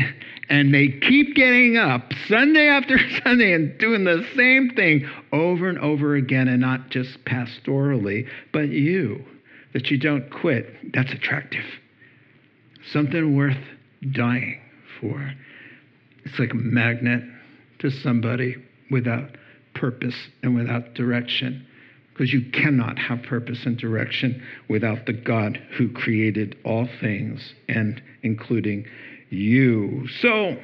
and 0.53 0.73
they 0.75 0.89
keep 0.89 1.35
getting 1.35 1.79
up 1.79 2.13
Sunday 2.29 2.69
after 2.69 2.99
Sunday 3.25 3.55
and 3.55 3.79
doing 3.79 4.05
the 4.05 4.23
same 4.37 4.71
thing 4.77 5.09
over 5.33 5.67
and 5.67 5.79
over 5.79 6.15
again, 6.15 6.47
and 6.47 6.61
not 6.61 6.91
just 6.91 7.25
pastorally, 7.25 8.29
but 8.53 8.69
you, 8.69 9.25
that 9.73 9.91
you 9.91 9.99
don't 9.99 10.31
quit. 10.31 10.93
That's 10.93 11.11
attractive. 11.11 11.65
Something 12.93 13.35
worth 13.35 13.57
dying 14.11 14.61
for. 15.01 15.33
It's 16.27 16.39
like 16.39 16.53
a 16.53 16.57
magnet 16.57 17.23
to 17.79 17.91
somebody 17.91 18.57
without 18.91 19.31
purpose 19.75 20.29
and 20.43 20.55
without 20.55 20.93
direction. 20.93 21.67
Because 22.23 22.35
you 22.35 22.53
cannot 22.53 23.01
have 23.01 23.21
purpose 23.25 23.67
and 23.67 23.77
direction 23.77 24.47
without 24.69 25.07
the 25.07 25.13
God 25.13 25.57
who 25.77 25.89
created 25.89 26.57
all 26.65 26.89
things 27.01 27.53
and 27.69 28.01
including 28.23 28.87
you. 29.31 30.07
So, 30.21 30.57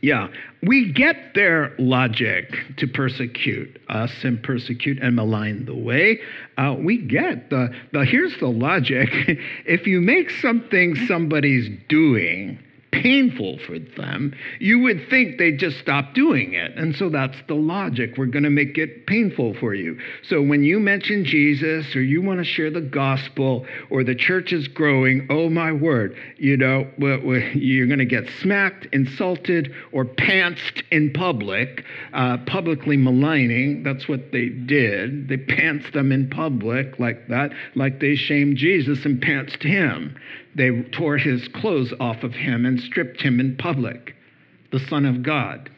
yeah, 0.00 0.28
we 0.62 0.90
get 0.90 1.34
their 1.34 1.74
logic 1.78 2.56
to 2.78 2.86
persecute 2.86 3.78
us 3.90 4.10
and 4.22 4.42
persecute 4.42 4.98
and 5.02 5.14
malign 5.14 5.66
the 5.66 5.76
way. 5.76 6.20
Uh, 6.56 6.76
we 6.78 6.96
get 6.96 7.50
the, 7.50 7.68
the, 7.92 8.06
here's 8.06 8.38
the 8.38 8.48
logic. 8.48 9.10
if 9.66 9.86
you 9.86 10.00
make 10.00 10.30
something 10.30 10.96
somebody's 11.06 11.68
doing, 11.90 12.58
painful 13.02 13.58
for 13.66 13.78
them, 13.78 14.34
you 14.60 14.78
would 14.78 15.08
think 15.10 15.38
they'd 15.38 15.58
just 15.58 15.78
stop 15.78 16.14
doing 16.14 16.54
it. 16.54 16.76
And 16.76 16.94
so 16.94 17.08
that's 17.08 17.36
the 17.48 17.54
logic. 17.54 18.14
We're 18.16 18.26
going 18.26 18.44
to 18.44 18.50
make 18.50 18.78
it 18.78 19.06
painful 19.06 19.54
for 19.54 19.74
you. 19.74 19.98
So 20.22 20.40
when 20.40 20.62
you 20.62 20.78
mention 20.78 21.24
Jesus 21.24 21.96
or 21.96 22.02
you 22.02 22.22
want 22.22 22.38
to 22.38 22.44
share 22.44 22.70
the 22.70 22.80
gospel 22.80 23.66
or 23.90 24.04
the 24.04 24.14
church 24.14 24.52
is 24.52 24.68
growing, 24.68 25.26
oh 25.28 25.48
my 25.48 25.72
word, 25.72 26.16
you 26.38 26.56
know, 26.56 26.88
you're 26.98 27.86
going 27.86 27.98
to 27.98 28.04
get 28.04 28.28
smacked, 28.40 28.86
insulted, 28.92 29.74
or 29.92 30.04
pantsed 30.04 30.82
in 30.92 31.12
public, 31.12 31.84
uh, 32.12 32.38
publicly 32.46 32.96
maligning. 32.96 33.82
That's 33.82 34.08
what 34.08 34.30
they 34.30 34.50
did. 34.50 35.28
They 35.28 35.36
pantsed 35.36 35.92
them 35.92 36.12
in 36.12 36.30
public 36.30 36.98
like 37.00 37.26
that, 37.28 37.50
like 37.74 37.98
they 37.98 38.14
shamed 38.14 38.56
Jesus 38.56 39.04
and 39.04 39.20
pantsed 39.20 39.62
him. 39.62 40.16
They 40.56 40.82
tore 40.92 41.18
his 41.18 41.48
clothes 41.48 41.92
off 41.98 42.22
of 42.22 42.32
him 42.32 42.64
and 42.64 42.80
stripped 42.80 43.20
him 43.20 43.40
in 43.40 43.56
public, 43.56 44.14
the 44.70 44.80
Son 44.80 45.04
of 45.04 45.22
God. 45.22 45.70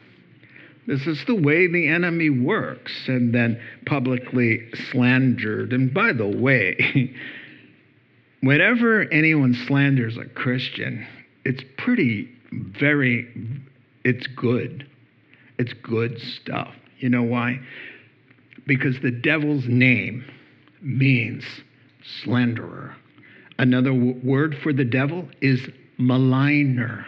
This 0.87 1.05
is 1.05 1.23
the 1.25 1.35
way 1.35 1.67
the 1.67 1.89
enemy 1.89 2.29
works, 2.29 2.93
and 3.07 3.35
then 3.35 3.61
publicly 3.85 4.69
slandered. 4.91 5.73
And 5.73 5.93
by 5.93 6.13
the 6.13 6.27
way, 6.27 7.13
whenever 8.41 9.03
anyone 9.11 9.53
slanders 9.67 10.17
a 10.17 10.25
Christian, 10.25 11.05
it's 11.43 11.63
pretty, 11.77 12.29
very, 12.51 13.27
it's 14.05 14.27
good. 14.27 14.87
It's 15.59 15.73
good 15.73 16.21
stuff. 16.21 16.73
You 16.99 17.09
know 17.09 17.23
why? 17.23 17.59
Because 18.65 18.99
the 19.01 19.11
devil's 19.11 19.65
name 19.67 20.23
means 20.81 21.43
slanderer. 22.23 22.95
Another 23.59 23.91
w- 23.91 24.19
word 24.23 24.55
for 24.61 24.73
the 24.73 24.85
devil 24.85 25.27
is 25.41 25.61
maligner. 25.99 27.05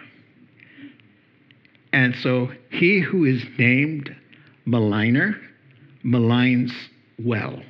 And 1.94 2.16
so 2.16 2.52
he 2.70 3.00
who 3.00 3.26
is 3.26 3.44
named 3.58 4.16
maligner 4.68 5.40
maligns 6.04 6.72
well, 7.24 7.62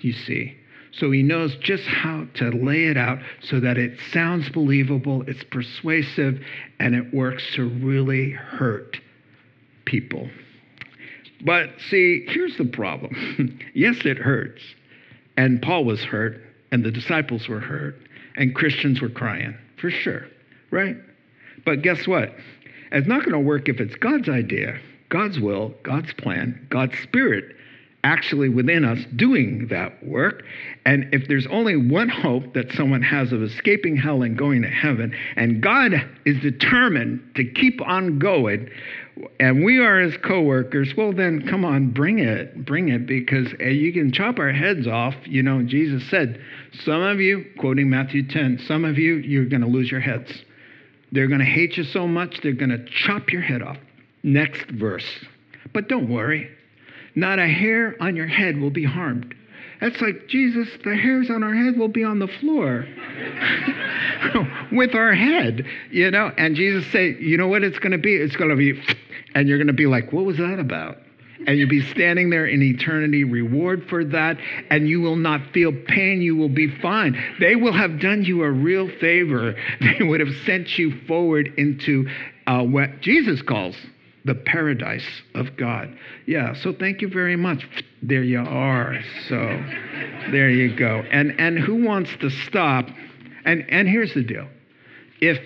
you 0.00 0.12
see. 0.12 0.56
So 0.92 1.10
he 1.10 1.22
knows 1.22 1.54
just 1.56 1.84
how 1.84 2.26
to 2.36 2.50
lay 2.50 2.84
it 2.84 2.96
out 2.96 3.18
so 3.42 3.60
that 3.60 3.76
it 3.76 3.98
sounds 4.12 4.48
believable, 4.48 5.24
it's 5.26 5.44
persuasive, 5.44 6.40
and 6.80 6.94
it 6.94 7.12
works 7.12 7.44
to 7.54 7.68
really 7.68 8.30
hurt 8.30 8.98
people. 9.84 10.30
But 11.44 11.70
see, 11.90 12.24
here's 12.28 12.56
the 12.56 12.64
problem. 12.64 13.58
yes, 13.74 13.96
it 14.04 14.16
hurts. 14.16 14.62
And 15.36 15.60
Paul 15.60 15.84
was 15.84 16.02
hurt, 16.02 16.40
and 16.72 16.84
the 16.84 16.90
disciples 16.90 17.48
were 17.48 17.60
hurt, 17.60 17.96
and 18.36 18.54
Christians 18.54 19.00
were 19.00 19.08
crying, 19.08 19.56
for 19.76 19.90
sure, 19.90 20.26
right? 20.70 20.96
But 21.64 21.82
guess 21.82 22.06
what? 22.06 22.34
It's 22.92 23.06
not 23.08 23.20
going 23.20 23.32
to 23.32 23.40
work 23.40 23.68
if 23.68 23.80
it's 23.80 23.94
God's 23.96 24.28
idea, 24.28 24.78
God's 25.08 25.40
will, 25.40 25.74
God's 25.82 26.12
plan, 26.12 26.66
God's 26.70 26.98
spirit 26.98 27.56
actually 28.06 28.48
within 28.48 28.84
us 28.84 29.00
doing 29.16 29.66
that 29.66 30.02
work. 30.06 30.44
And 30.84 31.12
if 31.12 31.26
there's 31.26 31.46
only 31.48 31.76
one 31.76 32.08
hope 32.08 32.54
that 32.54 32.70
someone 32.72 33.02
has 33.02 33.32
of 33.32 33.42
escaping 33.42 33.96
hell 33.96 34.22
and 34.22 34.38
going 34.38 34.62
to 34.62 34.68
heaven, 34.68 35.12
and 35.34 35.60
God 35.60 35.92
is 36.24 36.40
determined 36.40 37.20
to 37.34 37.44
keep 37.44 37.80
on 37.82 38.20
going, 38.20 38.70
and 39.40 39.64
we 39.64 39.78
are 39.78 40.00
his 40.00 40.16
co-workers. 40.18 40.92
Well 40.96 41.12
then 41.12 41.46
come 41.48 41.64
on 41.64 41.90
bring 41.90 42.18
it 42.18 42.64
bring 42.64 42.88
it 42.88 43.06
because 43.06 43.52
uh, 43.60 43.64
you 43.64 43.92
can 43.92 44.12
chop 44.12 44.38
our 44.38 44.52
heads 44.52 44.86
off 44.86 45.14
you 45.24 45.42
know 45.42 45.62
jesus 45.62 46.08
said 46.10 46.40
some 46.84 47.02
of 47.02 47.20
you 47.20 47.44
quoting 47.58 47.88
matthew 47.88 48.26
10 48.26 48.60
some 48.66 48.84
of 48.84 48.98
you 48.98 49.14
you're 49.16 49.46
going 49.46 49.62
to 49.62 49.68
lose 49.68 49.90
your 49.90 50.00
heads. 50.00 50.44
They're 51.12 51.28
going 51.28 51.40
to 51.40 51.46
hate 51.46 51.76
you 51.76 51.84
so 51.84 52.06
much 52.06 52.40
they're 52.42 52.52
going 52.52 52.70
to 52.70 52.84
chop 52.84 53.30
your 53.30 53.42
head 53.42 53.62
off. 53.62 53.78
Next 54.22 54.68
verse. 54.70 55.06
But 55.72 55.88
don't 55.88 56.10
worry. 56.10 56.50
Not 57.14 57.38
a 57.38 57.46
hair 57.46 57.96
on 58.00 58.16
your 58.16 58.26
head 58.26 58.58
will 58.58 58.70
be 58.70 58.84
harmed 58.84 59.34
that's 59.80 60.00
like 60.00 60.26
jesus 60.28 60.68
the 60.84 60.94
hairs 60.94 61.30
on 61.30 61.42
our 61.42 61.54
head 61.54 61.78
will 61.78 61.88
be 61.88 62.04
on 62.04 62.18
the 62.18 62.28
floor 62.28 62.86
with 64.72 64.94
our 64.94 65.14
head 65.14 65.64
you 65.90 66.10
know 66.10 66.30
and 66.38 66.56
jesus 66.56 66.86
say 66.92 67.16
you 67.20 67.36
know 67.36 67.48
what 67.48 67.62
it's 67.62 67.78
going 67.78 67.92
to 67.92 67.98
be 67.98 68.14
it's 68.14 68.36
going 68.36 68.50
to 68.50 68.56
be 68.56 68.80
and 69.36 69.48
you're 69.48 69.58
going 69.58 69.66
to 69.66 69.74
be 69.74 69.86
like, 69.86 70.14
what 70.14 70.24
was 70.24 70.38
that 70.38 70.58
about? 70.58 70.96
And 71.46 71.58
you'll 71.58 71.68
be 71.68 71.82
standing 71.90 72.30
there 72.30 72.46
in 72.46 72.62
eternity, 72.62 73.22
reward 73.22 73.86
for 73.86 74.02
that, 74.02 74.38
and 74.70 74.88
you 74.88 75.02
will 75.02 75.16
not 75.16 75.42
feel 75.52 75.72
pain. 75.86 76.22
You 76.22 76.34
will 76.34 76.48
be 76.48 76.74
fine. 76.80 77.22
They 77.38 77.54
will 77.54 77.74
have 77.74 78.00
done 78.00 78.24
you 78.24 78.42
a 78.42 78.50
real 78.50 78.88
favor. 78.98 79.54
They 79.80 80.02
would 80.02 80.20
have 80.20 80.34
sent 80.46 80.78
you 80.78 80.98
forward 81.06 81.52
into 81.58 82.08
uh, 82.46 82.62
what 82.62 83.02
Jesus 83.02 83.42
calls 83.42 83.76
the 84.26 84.34
paradise 84.34 85.06
of 85.34 85.56
God. 85.56 85.96
Yeah, 86.26 86.52
so 86.54 86.72
thank 86.72 87.00
you 87.00 87.08
very 87.08 87.36
much. 87.36 87.66
There 88.02 88.22
you 88.22 88.40
are. 88.40 89.00
So 89.28 89.36
there 90.30 90.50
you 90.50 90.76
go. 90.76 91.02
And 91.10 91.38
and 91.40 91.58
who 91.58 91.84
wants 91.84 92.10
to 92.20 92.28
stop 92.30 92.88
And, 93.46 93.64
and 93.70 93.88
here's 93.88 94.12
the 94.12 94.22
deal 94.22 94.48
if 95.20 95.38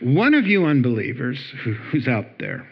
one 0.00 0.32
of 0.32 0.46
you 0.46 0.64
unbelievers 0.64 1.38
who, 1.62 1.74
who's 1.74 2.08
out 2.08 2.38
there 2.38 2.66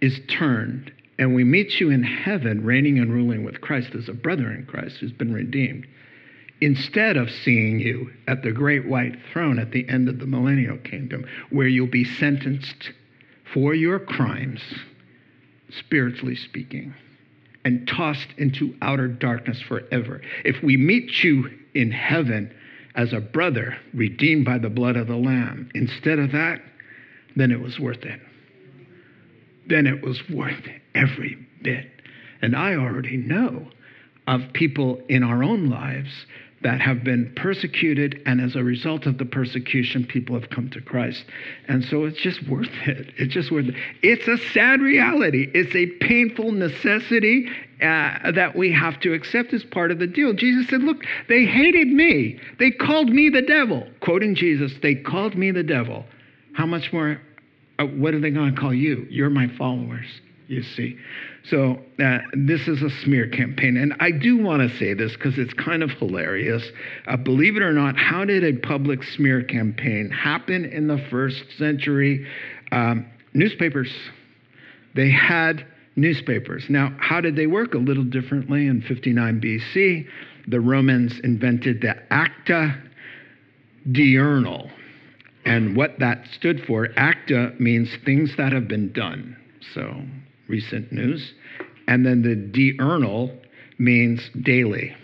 is 0.00 0.20
turned 0.28 0.92
and 1.18 1.34
we 1.34 1.44
meet 1.44 1.80
you 1.80 1.90
in 1.90 2.02
heaven, 2.02 2.64
reigning 2.64 2.98
and 2.98 3.12
ruling 3.12 3.44
with 3.44 3.60
Christ 3.60 3.94
as 3.94 4.08
a 4.08 4.12
brother 4.12 4.50
in 4.50 4.66
Christ 4.66 4.96
who's 4.98 5.12
been 5.12 5.32
redeemed, 5.32 5.86
instead 6.60 7.16
of 7.16 7.30
seeing 7.30 7.78
you 7.78 8.10
at 8.26 8.42
the 8.42 8.52
great 8.52 8.86
white 8.88 9.16
throne 9.32 9.58
at 9.58 9.70
the 9.72 9.88
end 9.88 10.08
of 10.08 10.18
the 10.18 10.26
millennial 10.26 10.78
kingdom, 10.78 11.24
where 11.50 11.68
you'll 11.68 11.86
be 11.86 12.04
sentenced 12.04 12.92
for 13.54 13.72
your 13.72 14.00
crimes, 14.00 14.60
spiritually 15.78 16.34
speaking, 16.34 16.92
and 17.64 17.88
tossed 17.88 18.28
into 18.36 18.74
outer 18.82 19.08
darkness 19.08 19.62
forever. 19.66 20.20
If 20.44 20.62
we 20.62 20.76
meet 20.76 21.22
you 21.22 21.48
in 21.74 21.92
heaven 21.92 22.52
as 22.96 23.12
a 23.12 23.20
brother 23.20 23.76
redeemed 23.94 24.44
by 24.44 24.58
the 24.58 24.68
blood 24.68 24.96
of 24.96 25.06
the 25.06 25.16
Lamb, 25.16 25.70
instead 25.74 26.18
of 26.18 26.32
that, 26.32 26.60
then 27.36 27.50
it 27.52 27.60
was 27.60 27.78
worth 27.78 28.02
it. 28.02 28.20
Then 29.68 29.86
it 29.86 30.02
was 30.02 30.20
worth 30.28 30.68
every 30.94 31.38
bit. 31.62 31.90
And 32.42 32.54
I 32.54 32.74
already 32.74 33.16
know 33.16 33.68
of 34.26 34.52
people 34.52 35.00
in 35.08 35.22
our 35.22 35.42
own 35.42 35.70
lives 35.70 36.26
that 36.64 36.80
have 36.80 37.04
been 37.04 37.30
persecuted, 37.36 38.20
and 38.26 38.40
as 38.40 38.56
a 38.56 38.64
result 38.64 39.06
of 39.06 39.18
the 39.18 39.24
persecution, 39.24 40.04
people 40.04 40.38
have 40.38 40.50
come 40.50 40.70
to 40.70 40.80
Christ. 40.80 41.24
And 41.68 41.84
so 41.84 42.04
it's 42.04 42.20
just 42.20 42.48
worth 42.48 42.72
it. 42.86 43.12
It's 43.18 43.32
just 43.32 43.52
worth 43.52 43.66
it. 43.66 43.74
It's 44.02 44.26
a 44.26 44.38
sad 44.52 44.80
reality. 44.80 45.50
It's 45.54 45.74
a 45.76 45.86
painful 46.04 46.52
necessity 46.52 47.48
uh, 47.82 48.32
that 48.32 48.56
we 48.56 48.72
have 48.72 48.98
to 49.00 49.12
accept 49.12 49.52
as 49.52 49.62
part 49.62 49.90
of 49.90 49.98
the 49.98 50.06
deal. 50.06 50.32
Jesus 50.32 50.66
said, 50.68 50.82
Look, 50.82 51.04
they 51.28 51.44
hated 51.44 51.88
me. 51.88 52.40
They 52.58 52.70
called 52.70 53.10
me 53.10 53.28
the 53.28 53.42
devil. 53.42 53.86
Quoting 54.00 54.34
Jesus, 54.34 54.72
they 54.82 54.94
called 54.94 55.36
me 55.36 55.50
the 55.50 55.62
devil. 55.62 56.06
How 56.54 56.64
much 56.64 56.92
more? 56.92 57.20
Uh, 57.78 57.84
what 57.84 58.14
are 58.14 58.20
they 58.20 58.30
going 58.30 58.54
to 58.54 58.60
call 58.60 58.72
you? 58.72 59.06
You're 59.10 59.30
my 59.30 59.48
followers 59.58 60.06
you 60.48 60.62
see. 60.62 60.98
So 61.44 61.78
uh, 62.02 62.18
this 62.32 62.68
is 62.68 62.82
a 62.82 62.88
smear 63.02 63.28
campaign. 63.28 63.76
And 63.76 63.94
I 64.00 64.10
do 64.10 64.38
want 64.38 64.68
to 64.68 64.78
say 64.78 64.94
this 64.94 65.12
because 65.12 65.38
it's 65.38 65.52
kind 65.54 65.82
of 65.82 65.90
hilarious. 65.90 66.64
Uh, 67.06 67.18
believe 67.18 67.56
it 67.56 67.62
or 67.62 67.72
not, 67.72 67.98
how 67.98 68.24
did 68.24 68.44
a 68.44 68.58
public 68.66 69.02
smear 69.02 69.42
campaign 69.42 70.10
happen 70.10 70.64
in 70.64 70.86
the 70.86 70.98
first 71.10 71.44
century? 71.58 72.26
Um, 72.72 73.06
newspapers. 73.34 73.92
They 74.94 75.10
had 75.10 75.66
newspapers. 75.96 76.64
Now, 76.70 76.96
how 76.98 77.20
did 77.20 77.36
they 77.36 77.46
work? 77.46 77.74
A 77.74 77.78
little 77.78 78.04
differently. 78.04 78.66
In 78.66 78.80
59 78.80 79.40
BC, 79.40 80.06
the 80.48 80.60
Romans 80.60 81.20
invented 81.22 81.82
the 81.82 81.94
Acta 82.10 82.74
Diurnal. 83.92 84.70
And 85.44 85.76
what 85.76 85.98
that 85.98 86.26
stood 86.32 86.64
for, 86.64 86.88
acta 86.96 87.52
means 87.58 87.90
things 88.06 88.34
that 88.38 88.52
have 88.52 88.66
been 88.66 88.92
done. 88.92 89.36
So 89.74 90.02
recent 90.48 90.92
news. 90.92 91.32
And 91.86 92.04
then 92.04 92.22
the 92.22 92.34
diurnal 92.34 93.32
means 93.78 94.30
daily. 94.42 94.94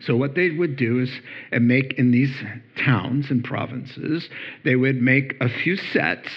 So 0.00 0.16
what 0.16 0.34
they 0.34 0.50
would 0.50 0.76
do 0.76 1.00
is 1.00 1.10
and 1.50 1.66
make 1.66 1.94
in 1.94 2.12
these 2.12 2.34
towns 2.76 3.30
and 3.30 3.42
provinces, 3.42 4.28
they 4.64 4.76
would 4.76 5.02
make 5.02 5.34
a 5.40 5.48
few 5.48 5.76
sets 5.76 6.28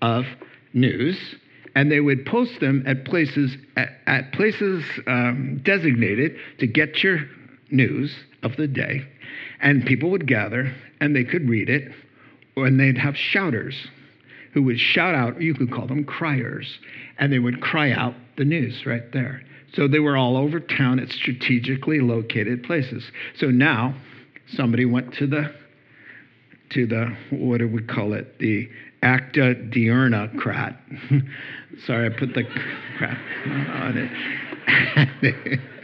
of 0.00 0.24
news, 0.72 1.18
and 1.74 1.90
they 1.90 2.00
would 2.00 2.24
post 2.24 2.60
them 2.60 2.84
at 2.86 3.04
places 3.04 3.56
at, 3.76 3.88
at 4.06 4.32
places 4.32 4.84
um, 5.06 5.60
designated 5.64 6.36
to 6.58 6.66
get 6.66 7.02
your 7.02 7.20
news 7.70 8.14
of 8.42 8.56
the 8.56 8.68
day, 8.68 9.02
and 9.60 9.84
people 9.84 10.10
would 10.10 10.26
gather 10.26 10.72
and 11.00 11.14
they 11.14 11.24
could 11.24 11.48
read 11.48 11.68
it, 11.68 11.92
and 12.56 12.78
they'd 12.78 12.98
have 12.98 13.16
shouters 13.16 13.88
who 14.58 14.64
would 14.64 14.80
shout 14.80 15.14
out, 15.14 15.40
you 15.40 15.54
could 15.54 15.70
call 15.70 15.86
them 15.86 16.02
criers, 16.02 16.80
and 17.16 17.32
they 17.32 17.38
would 17.38 17.60
cry 17.60 17.92
out 17.92 18.12
the 18.36 18.44
news 18.44 18.84
right 18.84 19.12
there. 19.12 19.40
So 19.72 19.86
they 19.86 20.00
were 20.00 20.16
all 20.16 20.36
over 20.36 20.58
town 20.58 20.98
at 20.98 21.10
strategically 21.10 22.00
located 22.00 22.64
places. 22.64 23.04
So 23.38 23.52
now 23.52 23.94
somebody 24.48 24.84
went 24.84 25.14
to 25.14 25.28
the 25.28 25.54
to 26.70 26.86
the 26.88 27.16
what 27.30 27.58
do 27.58 27.68
we 27.68 27.82
call 27.82 28.14
it? 28.14 28.40
The 28.40 28.68
Acta 29.00 29.54
Diurna 29.54 30.36
crat. 30.40 30.76
Sorry, 31.86 32.06
I 32.06 32.18
put 32.18 32.34
the 32.34 32.42
crap 32.96 33.16
on 33.46 33.96
it. 33.96 35.60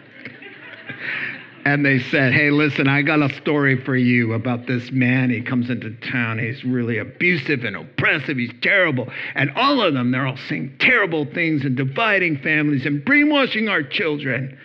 and 1.64 1.85
they 1.85 1.98
said, 1.98 2.33
Hey, 2.33 2.50
listen, 2.50 2.88
I 2.88 3.03
got 3.03 3.22
a 3.22 3.35
story 3.37 3.83
for 3.85 3.96
you 3.96 4.35
about 4.35 4.66
this 4.66 4.90
man. 4.90 5.31
He 5.31 5.40
comes 5.40 5.70
into 5.70 5.90
town. 6.11 6.38
He's 6.38 6.62
really 6.64 6.98
abusive 6.98 7.64
and 7.64 7.77
oppressive. 7.77 8.37
He's 8.37 8.53
terrible. 8.61 9.09
And 9.35 9.50
all 9.57 9.81
of 9.81 9.94
them, 9.94 10.11
they're 10.11 10.27
all 10.27 10.38
saying 10.48 10.77
terrible 10.79 11.24
things 11.24 11.64
and 11.64 11.77
dividing 11.77 12.38
families 12.38 12.85
and 12.85 13.05
brainwashing 13.05 13.68
our 13.68 13.83
children. 13.83 14.59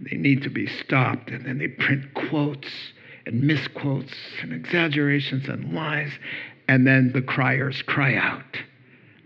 They 0.00 0.16
need 0.16 0.42
to 0.42 0.50
be 0.50 0.66
stopped. 0.66 1.30
And 1.30 1.46
then 1.46 1.58
they 1.58 1.68
print 1.68 2.12
quotes 2.14 2.68
and 3.24 3.42
misquotes 3.42 4.14
and 4.42 4.52
exaggerations 4.52 5.48
and 5.48 5.72
lies. 5.72 6.10
And 6.68 6.86
then 6.86 7.12
the 7.12 7.22
criers 7.22 7.82
cry 7.82 8.16
out 8.16 8.56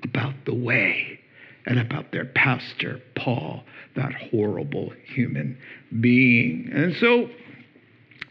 about 0.02 0.34
the 0.44 0.54
way 0.54 1.19
and 1.66 1.78
about 1.78 2.12
their 2.12 2.24
pastor, 2.24 3.00
Paul, 3.14 3.64
that 3.96 4.12
horrible 4.12 4.92
human 5.04 5.58
being. 6.00 6.70
And 6.72 6.94
so 6.96 7.28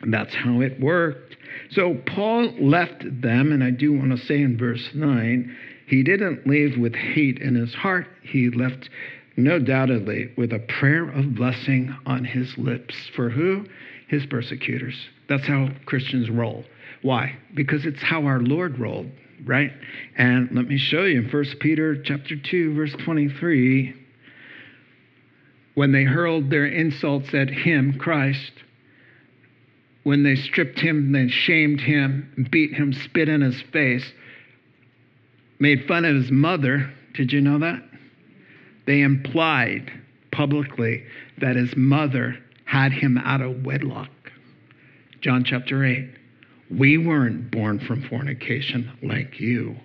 that's 0.07 0.33
how 0.33 0.61
it 0.61 0.79
worked. 0.79 1.35
So 1.71 1.95
Paul 2.05 2.51
left 2.59 3.03
them, 3.21 3.51
and 3.51 3.63
I 3.63 3.71
do 3.71 3.93
want 3.93 4.11
to 4.11 4.25
say 4.25 4.41
in 4.41 4.57
verse 4.57 4.89
9, 4.93 5.55
he 5.87 6.03
didn't 6.03 6.47
leave 6.47 6.77
with 6.77 6.95
hate 6.95 7.39
in 7.39 7.55
his 7.55 7.73
heart. 7.73 8.07
He 8.21 8.49
left, 8.49 8.89
no 9.37 9.59
doubtedly, 9.59 10.31
with 10.37 10.53
a 10.53 10.59
prayer 10.59 11.09
of 11.09 11.35
blessing 11.35 11.95
on 12.05 12.23
his 12.23 12.57
lips. 12.57 12.95
For 13.15 13.29
who? 13.29 13.65
His 14.07 14.25
persecutors. 14.25 14.95
That's 15.27 15.47
how 15.47 15.69
Christians 15.85 16.29
roll. 16.29 16.63
Why? 17.01 17.35
Because 17.53 17.85
it's 17.85 18.01
how 18.01 18.25
our 18.25 18.39
Lord 18.39 18.79
rolled, 18.79 19.09
right? 19.45 19.71
And 20.17 20.49
let 20.51 20.67
me 20.67 20.77
show 20.77 21.03
you 21.03 21.21
in 21.21 21.29
1 21.29 21.45
Peter 21.59 22.01
chapter 22.01 22.35
2, 22.35 22.73
verse 22.75 22.93
23 22.93 23.95
when 25.79 25.93
they 25.93 26.03
hurled 26.03 26.49
their 26.49 26.65
insults 26.65 27.33
at 27.33 27.49
him, 27.49 27.97
Christ, 27.97 28.51
when 30.03 30.23
they 30.23 30.35
stripped 30.35 30.77
him, 30.77 31.13
they 31.13 31.29
shamed 31.29 31.79
him, 31.79 32.49
beat 32.51 32.73
him, 32.73 32.91
spit 32.91 33.29
in 33.29 33.39
his 33.39 33.61
face, 33.71 34.11
made 35.57 35.85
fun 35.87 36.03
of 36.03 36.17
his 36.17 36.31
mother. 36.31 36.91
Did 37.13 37.31
you 37.31 37.39
know 37.39 37.59
that? 37.59 37.81
They 38.87 38.99
implied 38.99 39.89
publicly 40.33 41.05
that 41.37 41.55
his 41.55 41.73
mother 41.77 42.37
had 42.65 42.91
him 42.91 43.17
out 43.17 43.39
of 43.39 43.63
wedlock. 43.63 44.11
John 45.21 45.45
chapter 45.45 45.85
8. 45.85 46.09
We 46.71 46.97
weren't 46.97 47.51
born 47.51 47.79
from 47.79 48.07
fornication 48.09 48.91
like 49.01 49.39
you. 49.39 49.75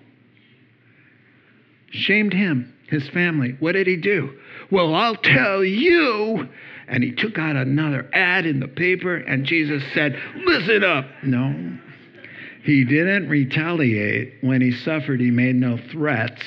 Shamed 1.90 2.32
him 2.32 2.74
his 2.88 3.08
family. 3.10 3.56
What 3.60 3.72
did 3.72 3.86
he 3.86 3.96
do? 3.96 4.38
Well, 4.70 4.94
I'll 4.94 5.16
tell 5.16 5.64
you. 5.64 6.48
And 6.86 7.02
he 7.02 7.12
took 7.12 7.38
out 7.38 7.56
another 7.56 8.08
ad 8.12 8.44
in 8.44 8.60
the 8.60 8.68
paper, 8.68 9.16
and 9.16 9.46
Jesus 9.46 9.82
said, 9.94 10.20
Listen 10.44 10.84
up. 10.84 11.06
No. 11.22 11.78
He 12.62 12.84
didn't 12.84 13.28
retaliate. 13.28 14.34
When 14.42 14.60
he 14.60 14.72
suffered, 14.72 15.20
he 15.20 15.30
made 15.30 15.56
no 15.56 15.78
threats. 15.90 16.42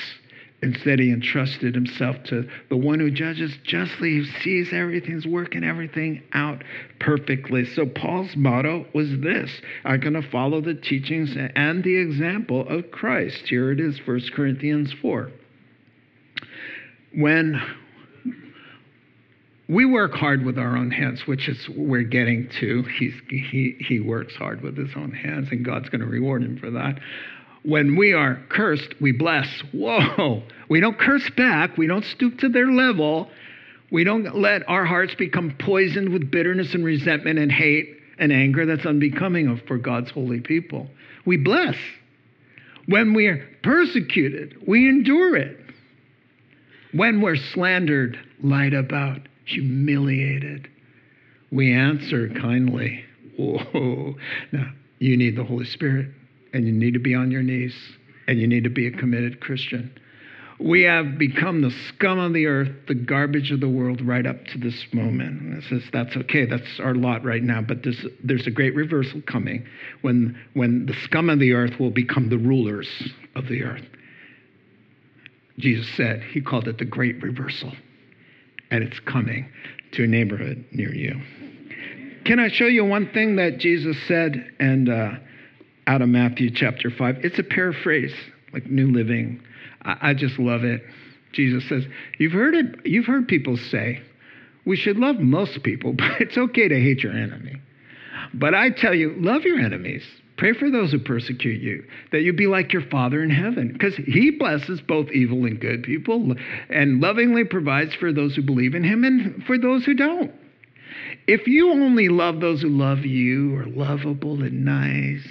Instead, 0.60 0.98
he 0.98 1.12
entrusted 1.12 1.74
himself 1.74 2.16
to 2.24 2.48
the 2.68 2.76
one 2.76 2.98
who 2.98 3.10
judges 3.10 3.56
justly, 3.62 4.16
who 4.16 4.24
sees 4.42 4.72
everything's 4.72 5.26
working 5.26 5.62
everything 5.62 6.22
out 6.32 6.64
perfectly. 6.98 7.64
So, 7.64 7.86
Paul's 7.86 8.34
motto 8.36 8.86
was 8.92 9.08
this 9.20 9.50
I'm 9.84 10.00
going 10.00 10.20
to 10.20 10.30
follow 10.30 10.60
the 10.60 10.74
teachings 10.74 11.36
and 11.54 11.84
the 11.84 11.96
example 11.96 12.68
of 12.68 12.90
Christ. 12.90 13.46
Here 13.46 13.70
it 13.70 13.78
is, 13.78 14.00
1 14.04 14.20
Corinthians 14.34 14.92
4 15.00 15.30
when 17.14 17.60
we 19.68 19.84
work 19.84 20.14
hard 20.14 20.44
with 20.44 20.58
our 20.58 20.76
own 20.76 20.90
hands, 20.90 21.26
which 21.26 21.48
is 21.48 21.68
we're 21.68 22.02
getting 22.02 22.48
to. 22.60 22.82
He's, 22.84 23.14
he, 23.28 23.76
he 23.80 24.00
works 24.00 24.34
hard 24.34 24.62
with 24.62 24.76
his 24.76 24.90
own 24.96 25.12
hands, 25.12 25.48
and 25.50 25.64
God's 25.64 25.88
going 25.90 26.00
to 26.00 26.06
reward 26.06 26.42
him 26.42 26.58
for 26.58 26.70
that. 26.70 26.98
When 27.68 27.96
we 27.96 28.14
are 28.14 28.40
cursed, 28.48 28.94
we 28.98 29.12
bless. 29.12 29.46
Whoa! 29.72 30.42
We 30.70 30.80
don't 30.80 30.98
curse 30.98 31.28
back. 31.36 31.76
We 31.76 31.86
don't 31.86 32.04
stoop 32.04 32.38
to 32.38 32.48
their 32.48 32.72
level. 32.72 33.28
We 33.90 34.04
don't 34.04 34.34
let 34.34 34.66
our 34.66 34.86
hearts 34.86 35.14
become 35.14 35.54
poisoned 35.58 36.08
with 36.08 36.30
bitterness 36.30 36.72
and 36.72 36.82
resentment 36.82 37.38
and 37.38 37.52
hate 37.52 37.94
and 38.18 38.32
anger 38.32 38.64
that's 38.64 38.86
unbecoming 38.86 39.48
of 39.48 39.60
for 39.68 39.76
God's 39.76 40.10
holy 40.10 40.40
people. 40.40 40.88
We 41.26 41.36
bless. 41.36 41.76
When 42.86 43.12
we 43.12 43.26
are 43.26 43.46
persecuted, 43.62 44.66
we 44.66 44.88
endure 44.88 45.36
it. 45.36 45.60
When 46.92 47.20
we're 47.20 47.36
slandered, 47.36 48.18
lied 48.42 48.72
about, 48.72 49.20
humiliated, 49.44 50.70
we 51.52 51.74
answer 51.74 52.30
kindly. 52.30 53.04
Whoa. 53.36 54.14
Now, 54.52 54.72
you 55.00 55.18
need 55.18 55.36
the 55.36 55.44
Holy 55.44 55.66
Spirit, 55.66 56.08
and 56.52 56.66
you 56.66 56.72
need 56.72 56.94
to 56.94 57.00
be 57.00 57.14
on 57.14 57.30
your 57.30 57.42
knees, 57.42 57.74
and 58.26 58.38
you 58.38 58.46
need 58.46 58.64
to 58.64 58.70
be 58.70 58.86
a 58.86 58.90
committed 58.90 59.40
Christian. 59.40 59.92
We 60.60 60.82
have 60.82 61.18
become 61.18 61.62
the 61.62 61.70
scum 61.88 62.18
of 62.18 62.32
the 62.32 62.46
earth, 62.46 62.70
the 62.88 62.94
garbage 62.94 63.52
of 63.52 63.60
the 63.60 63.68
world 63.68 64.00
right 64.02 64.26
up 64.26 64.44
to 64.46 64.58
this 64.58 64.86
moment. 64.92 65.40
And 65.40 65.62
it 65.62 65.64
says 65.68 65.82
that's 65.92 66.16
okay, 66.16 66.46
that's 66.46 66.80
our 66.80 66.96
lot 66.96 67.24
right 67.24 67.42
now. 67.42 67.60
But 67.62 67.84
there's, 67.84 68.04
there's 68.24 68.46
a 68.48 68.50
great 68.50 68.74
reversal 68.74 69.22
coming 69.22 69.64
when, 70.00 70.36
when 70.54 70.86
the 70.86 70.94
scum 71.04 71.30
of 71.30 71.38
the 71.38 71.52
earth 71.52 71.78
will 71.78 71.92
become 71.92 72.28
the 72.28 72.38
rulers 72.38 72.88
of 73.36 73.46
the 73.46 73.62
earth. 73.62 73.84
Jesus 75.58 75.88
said, 75.96 76.22
He 76.22 76.40
called 76.40 76.66
it 76.66 76.78
the 76.78 76.84
great 76.84 77.22
reversal. 77.22 77.72
And 78.70 78.82
it's 78.82 79.00
coming 79.00 79.48
to 79.92 80.04
a 80.04 80.06
neighborhood 80.06 80.64
near 80.72 80.92
you. 80.92 81.20
Can 82.24 82.40
I 82.40 82.48
show 82.48 82.66
you 82.66 82.84
one 82.84 83.10
thing 83.12 83.36
that 83.36 83.58
Jesus 83.58 83.96
said 84.06 84.52
and 84.58 84.88
uh, 84.88 85.12
out 85.88 86.02
of 86.02 86.08
Matthew 86.08 86.50
chapter 86.54 86.90
5? 86.90 87.16
It's 87.24 87.38
a 87.40 87.42
paraphrase, 87.42 88.14
like 88.52 88.66
New 88.66 88.92
Living. 88.92 89.40
I, 89.82 90.10
I 90.10 90.14
just 90.14 90.38
love 90.38 90.62
it. 90.62 90.82
Jesus 91.32 91.68
says, 91.68 91.84
You've 92.18 92.32
heard 92.32 92.54
it, 92.54 92.86
you've 92.86 93.06
heard 93.06 93.26
people 93.26 93.56
say, 93.56 94.00
we 94.68 94.76
should 94.76 94.98
love 94.98 95.16
most 95.18 95.62
people, 95.62 95.92
but 95.98 96.20
it's 96.20 96.36
okay 96.36 96.68
to 96.68 96.80
hate 96.80 97.02
your 97.02 97.12
enemy. 97.16 97.60
But 98.34 98.54
I 98.54 98.70
tell 98.70 98.94
you, 98.94 99.14
love 99.16 99.42
your 99.42 99.58
enemies. 99.58 100.04
Pray 100.36 100.52
for 100.52 100.70
those 100.70 100.92
who 100.92 101.00
persecute 101.00 101.60
you, 101.60 101.82
that 102.12 102.20
you 102.20 102.32
be 102.32 102.46
like 102.46 102.72
your 102.72 102.82
Father 102.82 103.22
in 103.24 103.30
heaven, 103.30 103.72
because 103.72 103.96
He 103.96 104.30
blesses 104.30 104.80
both 104.80 105.10
evil 105.10 105.46
and 105.46 105.58
good 105.58 105.82
people 105.82 106.34
and 106.68 107.00
lovingly 107.00 107.44
provides 107.44 107.94
for 107.94 108.12
those 108.12 108.36
who 108.36 108.42
believe 108.42 108.74
in 108.74 108.84
Him 108.84 109.02
and 109.02 109.42
for 109.44 109.58
those 109.58 109.84
who 109.84 109.94
don't. 109.94 110.32
If 111.26 111.48
you 111.48 111.70
only 111.70 112.08
love 112.08 112.40
those 112.40 112.62
who 112.62 112.68
love 112.68 113.00
you, 113.00 113.56
are 113.56 113.66
lovable 113.66 114.42
and 114.42 114.64
nice, 114.64 115.26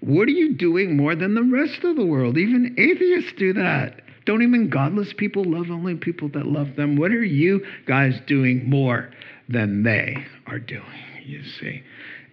what 0.00 0.28
are 0.28 0.32
you 0.32 0.54
doing 0.54 0.96
more 0.96 1.14
than 1.14 1.34
the 1.34 1.42
rest 1.42 1.84
of 1.84 1.96
the 1.96 2.06
world? 2.06 2.38
Even 2.38 2.74
atheists 2.78 3.32
do 3.36 3.52
that. 3.54 4.00
Don't 4.24 4.42
even 4.42 4.70
godless 4.70 5.12
people 5.12 5.44
love 5.44 5.70
only 5.70 5.94
people 5.94 6.28
that 6.30 6.46
love 6.46 6.76
them. 6.76 6.96
What 6.96 7.10
are 7.10 7.24
you 7.24 7.64
guys 7.86 8.18
doing 8.26 8.68
more 8.68 9.10
than 9.48 9.82
they 9.82 10.16
are 10.46 10.58
doing? 10.58 10.84
You 11.24 11.42
see. 11.44 11.82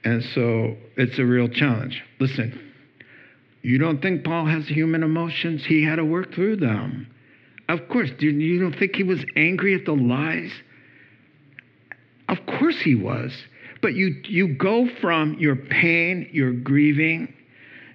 And 0.04 0.24
so 0.24 0.78
it's 0.96 1.20
a 1.20 1.26
real 1.26 1.50
challenge. 1.50 2.02
Listen, 2.20 2.74
you 3.62 3.78
don't 3.78 4.02
think 4.02 4.24
Paul 4.24 4.46
has 4.46 4.68
human 4.68 5.04
emotions? 5.04 5.66
He 5.66 5.84
had 5.84 5.98
to 5.98 6.06
work 6.06 6.34
through 6.34 6.58
them. 6.58 7.08
Of 7.68 7.90
course, 7.90 8.10
you 8.20 8.60
don't 8.60 8.78
think 8.78 8.96
he 8.96 9.04
was 9.04 9.26
angry 9.36 9.76
at 9.76 9.86
the 9.86 9.96
lies? 9.96 10.52
Of 12.30 12.38
course 12.46 12.80
he 12.80 12.96
was. 12.96 13.34
But 13.82 13.94
you, 13.94 14.22
you 14.24 14.56
go 14.56 14.88
from 15.02 15.36
your 15.40 15.56
pain, 15.56 16.30
your 16.32 16.54
grieving, 16.54 17.34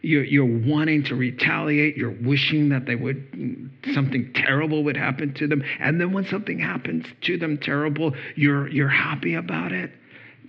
you're, 0.02 0.24
you're 0.24 0.44
wanting 0.44 1.04
to 1.04 1.14
retaliate, 1.14 1.96
you're 1.96 2.16
wishing 2.22 2.68
that 2.70 2.86
they 2.86 2.96
would, 2.96 3.70
something 3.94 4.32
terrible 4.34 4.84
would 4.84 4.96
happen 4.96 5.32
to 5.34 5.46
them. 5.46 5.62
And 5.78 6.00
then 6.00 6.12
when 6.12 6.26
something 6.26 6.58
happens 6.58 7.06
to 7.22 7.38
them 7.38 7.56
terrible, 7.58 8.14
you're, 8.34 8.68
you're 8.68 8.88
happy 8.88 9.34
about 9.34 9.72
it. 9.72 9.92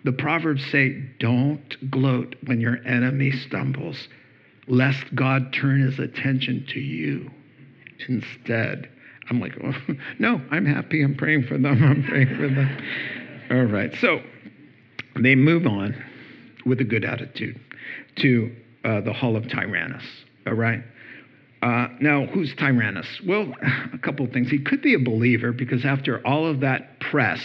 The 0.04 0.12
Proverbs 0.12 0.66
say, 0.72 1.01
don't 1.20 1.89
gloat 1.89 2.36
when 2.45 2.60
your 2.60 2.78
enemy 2.86 3.32
stumbles, 3.32 4.08
lest 4.68 5.16
God 5.16 5.54
turn 5.54 5.82
his 5.82 5.99
attention 5.99 6.66
to 6.70 6.80
you 6.80 7.30
instead. 8.10 8.89
I'm 9.30 9.39
like, 9.39 9.54
oh, 9.64 9.74
no, 10.20 10.41
I'm 10.51 10.66
happy. 10.66 11.04
I'm 11.04 11.16
praying 11.16 11.43
for 11.43 11.58
them. 11.58 11.66
I'm 11.84 12.04
praying 12.04 12.36
for 12.36 12.49
them. 12.49 12.78
All 13.51 13.66
right. 13.66 13.93
So 14.01 14.20
they 15.22 15.36
move 15.36 15.68
on 15.68 15.95
with 16.66 16.82
a 16.82 16.84
good 16.84 17.06
attitude 17.06 17.60
to 18.18 18.54
uh, 18.84 19.02
the 19.02 19.14
Hall 19.14 19.36
of 19.36 19.48
Tyrannus. 19.50 20.04
All 20.48 20.54
right. 20.54 20.84
Uh, 21.62 21.88
now, 22.02 22.26
who's 22.26 22.54
Tyrannus? 22.56 23.08
Well, 23.26 23.54
a 23.94 23.98
couple 24.00 24.26
of 24.26 24.34
things. 24.34 24.50
He 24.50 24.60
could 24.60 24.82
be 24.82 24.96
a 24.96 25.00
believer 25.00 25.54
because 25.54 25.86
after 25.86 26.26
all 26.28 26.46
of 26.46 26.60
that 26.60 27.00
press, 27.00 27.42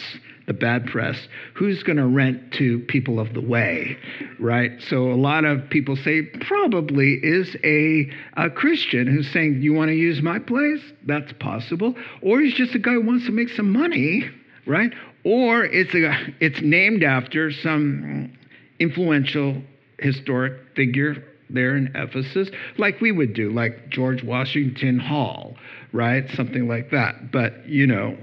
the 0.49 0.55
bad 0.55 0.87
press, 0.87 1.29
who's 1.55 1.85
going 1.85 1.99
to 1.99 2.07
rent 2.07 2.53
to 2.55 2.81
people 2.81 3.21
of 3.21 3.33
the 3.35 3.41
way, 3.41 3.97
right? 4.41 4.73
So 4.89 5.13
a 5.13 5.15
lot 5.15 5.45
of 5.45 5.71
people 5.71 5.95
say 5.95 6.23
probably 6.23 7.21
is 7.23 7.55
a, 7.63 8.11
a 8.37 8.51
Christian 8.51 9.07
who's 9.07 9.31
saying, 9.31 9.63
You 9.63 9.75
want 9.75 9.91
to 9.91 9.95
use 9.95 10.21
my 10.21 10.41
place? 10.41 10.81
That's 11.07 11.33
possible. 11.35 11.95
Or 12.21 12.41
he's 12.41 12.55
just 12.55 12.75
a 12.75 12.79
guy 12.81 12.95
who 12.95 13.03
wants 13.03 13.27
to 13.27 13.33
make 13.33 13.51
some 13.51 13.73
money, 13.73 14.29
right? 14.67 14.93
Or 15.23 15.65
it's, 15.65 15.95
a, 15.95 16.35
it's 16.41 16.61
named 16.61 17.05
after 17.05 17.53
some 17.53 18.33
influential 18.81 19.63
historic 19.99 20.53
figure 20.75 21.25
there 21.51 21.77
in 21.77 21.91
Ephesus, 21.95 22.51
like 22.77 23.01
we 23.01 23.13
would 23.13 23.35
do, 23.35 23.51
like 23.51 23.89
George 23.89 24.23
Washington 24.23 24.99
Hall, 24.99 25.57
right? 25.93 26.29
Something 26.31 26.69
like 26.69 26.91
that. 26.91 27.31
But, 27.33 27.67
you 27.69 27.87
know, 27.87 28.17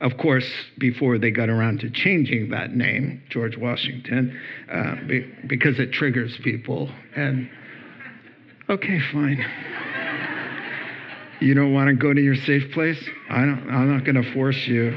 of 0.00 0.16
course, 0.18 0.48
before 0.78 1.18
they 1.18 1.30
got 1.30 1.48
around 1.48 1.80
to 1.80 1.90
changing 1.90 2.50
that 2.50 2.74
name, 2.74 3.22
George 3.30 3.56
Washington, 3.56 4.38
uh, 4.70 4.96
be, 5.06 5.20
because 5.46 5.78
it 5.78 5.92
triggers 5.92 6.36
people. 6.42 6.90
And, 7.14 7.48
okay, 8.68 9.00
fine. 9.12 9.44
You 11.40 11.54
don't 11.54 11.72
want 11.72 11.88
to 11.88 11.94
go 11.94 12.12
to 12.12 12.20
your 12.20 12.36
safe 12.36 12.72
place? 12.72 13.02
I 13.28 13.40
don't, 13.40 13.68
I'm 13.68 13.92
not 13.92 14.04
going 14.04 14.22
to 14.22 14.32
force 14.32 14.66
you. 14.66 14.96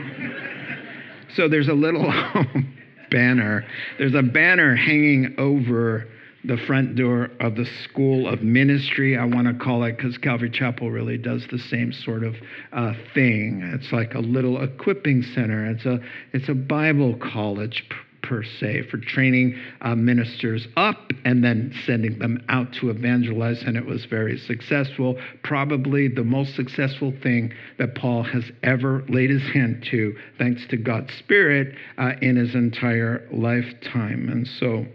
So 1.35 1.47
there's 1.49 1.67
a 1.67 1.73
little 1.73 2.11
banner. 3.09 3.65
There's 3.97 4.15
a 4.15 4.23
banner 4.23 4.75
hanging 4.75 5.35
over 5.37 6.07
the 6.47 6.57
front 6.57 6.95
door 6.95 7.29
of 7.39 7.55
the 7.55 7.65
school 7.83 8.27
of 8.27 8.43
ministry, 8.43 9.17
I 9.17 9.25
want 9.25 9.47
to 9.47 9.53
call 9.53 9.83
it, 9.83 9.97
because 9.97 10.17
Calvary 10.17 10.51
Chapel 10.51 10.91
really 10.91 11.17
does 11.17 11.45
the 11.49 11.57
same 11.57 11.91
sort 11.91 12.23
of 12.23 12.35
uh, 12.71 12.93
thing. 13.13 13.61
It's 13.73 13.91
like 13.91 14.13
a 14.13 14.19
little 14.19 14.61
equipping 14.61 15.23
center. 15.23 15.65
It's 15.65 15.85
a 15.85 15.99
it's 16.33 16.49
a 16.49 16.53
Bible 16.53 17.17
college 17.17 17.83
per 18.27 18.43
se 18.43 18.83
for 18.89 18.97
training 18.97 19.55
uh, 19.81 19.95
ministers 19.95 20.67
up 20.75 21.11
and 21.23 21.43
then 21.43 21.73
sending 21.85 22.19
them 22.19 22.43
out 22.49 22.71
to 22.73 22.89
evangelize, 22.89 23.61
and 23.63 23.77
it 23.77 23.85
was 23.85 24.05
very 24.05 24.37
successful. 24.37 25.17
Probably 25.43 26.07
the 26.07 26.23
most 26.23 26.55
successful 26.55 27.13
thing 27.23 27.53
that 27.77 27.95
Paul 27.95 28.23
has 28.23 28.43
ever 28.63 29.03
laid 29.07 29.29
his 29.29 29.43
hand 29.53 29.85
to, 29.91 30.15
thanks 30.37 30.65
to 30.67 30.77
God's 30.77 31.13
Spirit, 31.13 31.75
uh, 31.97 32.13
in 32.21 32.35
his 32.35 32.55
entire 32.55 33.27
lifetime. 33.31 34.29
And 34.29 34.47
so. 34.47 34.85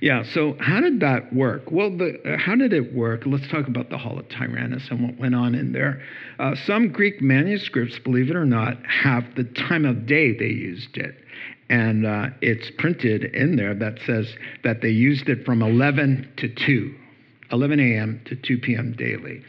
Yeah, 0.00 0.24
so 0.34 0.56
how 0.60 0.80
did 0.80 1.00
that 1.00 1.32
work? 1.32 1.70
Well, 1.70 1.90
the, 1.90 2.36
how 2.38 2.54
did 2.54 2.72
it 2.74 2.94
work? 2.94 3.22
Let's 3.24 3.48
talk 3.48 3.66
about 3.66 3.88
the 3.88 3.96
Hall 3.96 4.18
of 4.18 4.28
Tyrannus 4.28 4.86
and 4.90 5.02
what 5.02 5.18
went 5.18 5.34
on 5.34 5.54
in 5.54 5.72
there. 5.72 6.02
Uh, 6.38 6.54
some 6.66 6.92
Greek 6.92 7.22
manuscripts, 7.22 7.98
believe 7.98 8.30
it 8.30 8.36
or 8.36 8.44
not, 8.44 8.76
have 8.86 9.24
the 9.36 9.44
time 9.44 9.86
of 9.86 10.06
day 10.06 10.36
they 10.36 10.46
used 10.46 10.96
it. 10.98 11.14
And 11.70 12.04
uh, 12.04 12.26
it's 12.42 12.68
printed 12.78 13.24
in 13.32 13.54
there 13.54 13.74
that 13.74 14.00
says 14.04 14.34
that 14.64 14.82
they 14.82 14.88
used 14.88 15.28
it 15.28 15.44
from 15.46 15.62
11 15.62 16.32
to 16.38 16.48
2, 16.48 16.94
11 17.52 17.78
a.m. 17.78 18.20
to 18.26 18.34
2 18.34 18.58
p.m. 18.58 18.92
daily. 18.98 19.40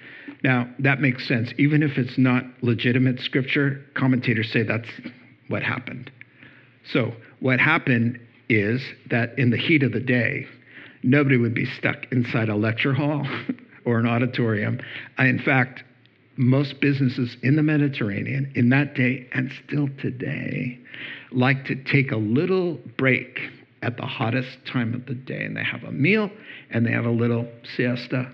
Now, 0.43 0.69
that 0.77 1.01
makes 1.01 1.27
sense. 1.27 1.51
Even 1.57 1.81
if 1.81 1.97
it's 1.97 2.19
not 2.19 2.43
legitimate 2.61 3.19
scripture, 3.21 3.83
commentators 3.95 4.51
say 4.53 4.61
that's 4.61 4.87
what 5.47 5.63
happened. 5.63 6.11
So, 6.93 7.11
what 7.39 7.59
happened 7.59 8.19
is 8.49 8.83
that 9.09 9.37
in 9.39 9.49
the 9.49 9.57
heat 9.57 9.81
of 9.81 9.91
the 9.91 9.99
day, 9.99 10.45
nobody 11.01 11.37
would 11.37 11.55
be 11.55 11.65
stuck 11.65 12.05
inside 12.11 12.49
a 12.49 12.55
lecture 12.55 12.93
hall 12.93 13.27
or 13.85 13.97
an 13.97 14.05
auditorium. 14.05 14.79
in 15.17 15.39
fact, 15.39 15.83
most 16.37 16.79
businesses 16.81 17.35
in 17.41 17.55
the 17.55 17.63
Mediterranean 17.63 18.51
in 18.55 18.69
that 18.69 18.93
day 18.93 19.27
and 19.33 19.51
still 19.65 19.89
today 19.99 20.79
like 21.31 21.65
to 21.65 21.75
take 21.83 22.11
a 22.11 22.17
little 22.17 22.79
break 22.97 23.39
at 23.81 23.97
the 23.97 24.05
hottest 24.05 24.57
time 24.71 24.93
of 24.93 25.05
the 25.05 25.15
day 25.15 25.43
and 25.43 25.55
they 25.55 25.63
have 25.63 25.83
a 25.83 25.91
meal 25.91 26.29
and 26.69 26.85
they 26.85 26.91
have 26.91 27.05
a 27.05 27.11
little 27.11 27.47
siesta, 27.75 28.31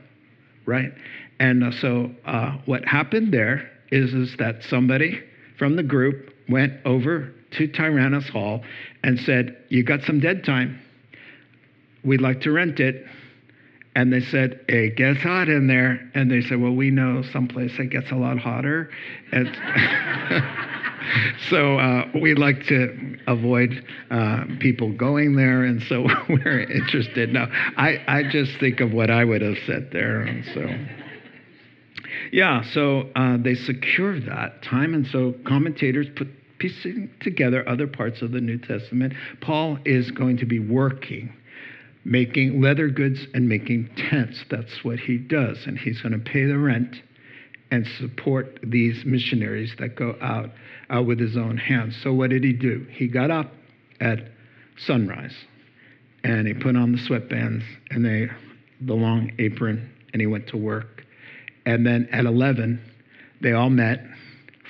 right? 0.66 0.92
And 1.40 1.64
uh, 1.64 1.72
so 1.72 2.12
uh, 2.26 2.58
what 2.66 2.86
happened 2.86 3.34
there 3.34 3.70
is, 3.92 4.14
is 4.14 4.36
that 4.38 4.64
somebody 4.64 5.22
from 5.58 5.76
the 5.76 5.84
group 5.84 6.34
went 6.50 6.74
over 6.86 7.34
to 7.52 7.68
Tyrannus 7.68 8.28
Hall 8.30 8.64
and 9.04 9.20
said, 9.20 9.58
You 9.70 9.84
got 9.84 10.02
some 10.02 10.20
dead 10.20 10.44
time. 10.44 10.80
We'd 12.04 12.22
like 12.22 12.42
to 12.42 12.52
rent 12.52 12.80
it. 12.80 13.06
And 13.96 14.12
they 14.12 14.20
said, 14.20 14.66
It 14.68 14.96
gets 14.96 15.22
hot 15.22 15.50
in 15.50 15.68
there. 15.68 16.10
And 16.14 16.30
they 16.30 16.42
said, 16.42 16.62
Well, 16.62 16.74
we 16.74 16.92
know 16.92 17.24
someplace 17.32 17.76
that 17.78 17.86
gets 17.86 18.12
a 18.12 18.16
lot 18.16 18.38
hotter. 18.38 18.90
And 19.32 19.48
so 21.50 21.78
uh, 21.78 22.06
we'd 22.22 22.40
like 22.40 22.64
to 22.68 23.18
avoid 23.28 23.84
uh, 24.12 24.46
people 24.60 24.94
going 24.94 25.36
there. 25.36 25.64
And 25.64 25.82
so 25.84 26.08
we're 26.30 26.62
interested. 26.62 27.34
Now, 27.34 27.48
I, 27.78 28.04
I 28.08 28.24
just 28.30 28.60
think 28.60 28.80
of 28.80 28.92
what 28.92 29.10
I 29.10 29.24
would 29.24 29.42
have 29.42 29.58
said 29.66 29.90
there. 29.92 30.22
And 30.22 30.46
so. 30.54 30.68
Yeah, 32.32 32.64
so 32.74 33.10
uh, 33.16 33.38
they 33.38 33.56
secure 33.56 34.20
that 34.20 34.62
time, 34.64 34.94
and 34.94 35.08
so 35.08 35.34
commentators 35.46 36.08
put 36.16 36.28
piecing 36.58 37.10
together 37.22 37.68
other 37.70 37.88
parts 37.88 38.22
of 38.22 38.32
the 38.32 38.42
New 38.42 38.58
Testament, 38.58 39.14
Paul 39.40 39.78
is 39.86 40.12
going 40.12 40.38
to 40.38 40.46
be 40.46 40.60
working 40.60 41.34
making 42.08 42.62
leather 42.62 42.88
goods 42.88 43.20
and 43.34 43.50
making 43.50 43.90
tents. 44.10 44.44
That's 44.50 44.84
what 44.84 44.98
he 45.00 45.18
does. 45.18 45.66
And 45.68 45.78
he's 45.78 46.02
going 46.02 46.14
to 46.14 46.20
pay 46.20 46.46
the 46.46 46.58
rent 46.58 46.96
and 47.70 47.86
support 48.00 48.60
these 48.64 49.04
missionaries 49.06 49.76
that 49.78 49.96
go 49.96 50.16
out 50.22 50.50
uh, 50.94 51.02
with 51.02 51.20
his 51.20 51.38
own 51.38 51.58
hands. 51.58 51.96
So, 52.02 52.14
what 52.14 52.30
did 52.30 52.44
he 52.44 52.54
do? 52.54 52.86
He 52.92 53.08
got 53.08 53.32
up 53.32 53.52
at 54.00 54.20
sunrise 54.78 55.36
and 56.24 56.48
he 56.48 56.54
put 56.54 56.76
on 56.76 56.92
the 56.92 56.98
sweatbands 56.98 57.64
and 57.92 58.06
they, 58.06 58.28
the 58.82 58.94
long 58.94 59.32
apron 59.40 59.90
and 60.14 60.22
he 60.22 60.28
went 60.28 60.48
to 60.48 60.58
work. 60.58 61.04
And 61.66 61.86
then 61.86 62.08
at 62.12 62.26
11, 62.26 62.80
they 63.42 63.52
all 63.52 63.70
met 63.70 64.04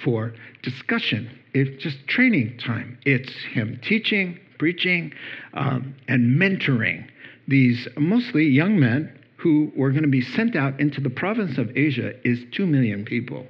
for 0.04 0.34
discussion. 0.64 1.30
It's 1.54 1.82
just 1.82 2.08
training 2.08 2.58
time. 2.58 2.98
It's 3.06 3.32
him 3.52 3.80
teaching, 3.84 4.40
preaching, 4.58 5.14
um, 5.54 5.96
and 6.08 6.40
mentoring 6.40 7.08
these 7.48 7.88
mostly 7.98 8.46
young 8.46 8.80
men 8.80 9.14
who 9.38 9.72
were 9.76 9.92
going 9.92 10.04
to 10.04 10.10
be 10.10 10.22
sent 10.22 10.56
out 10.56 10.80
into 10.80 11.00
the 11.00 11.10
province 11.10 11.58
of 11.58 11.76
Asia 11.78 12.14
is 12.28 12.44
2 12.52 12.66
million 12.66 13.06
people. 13.06 13.46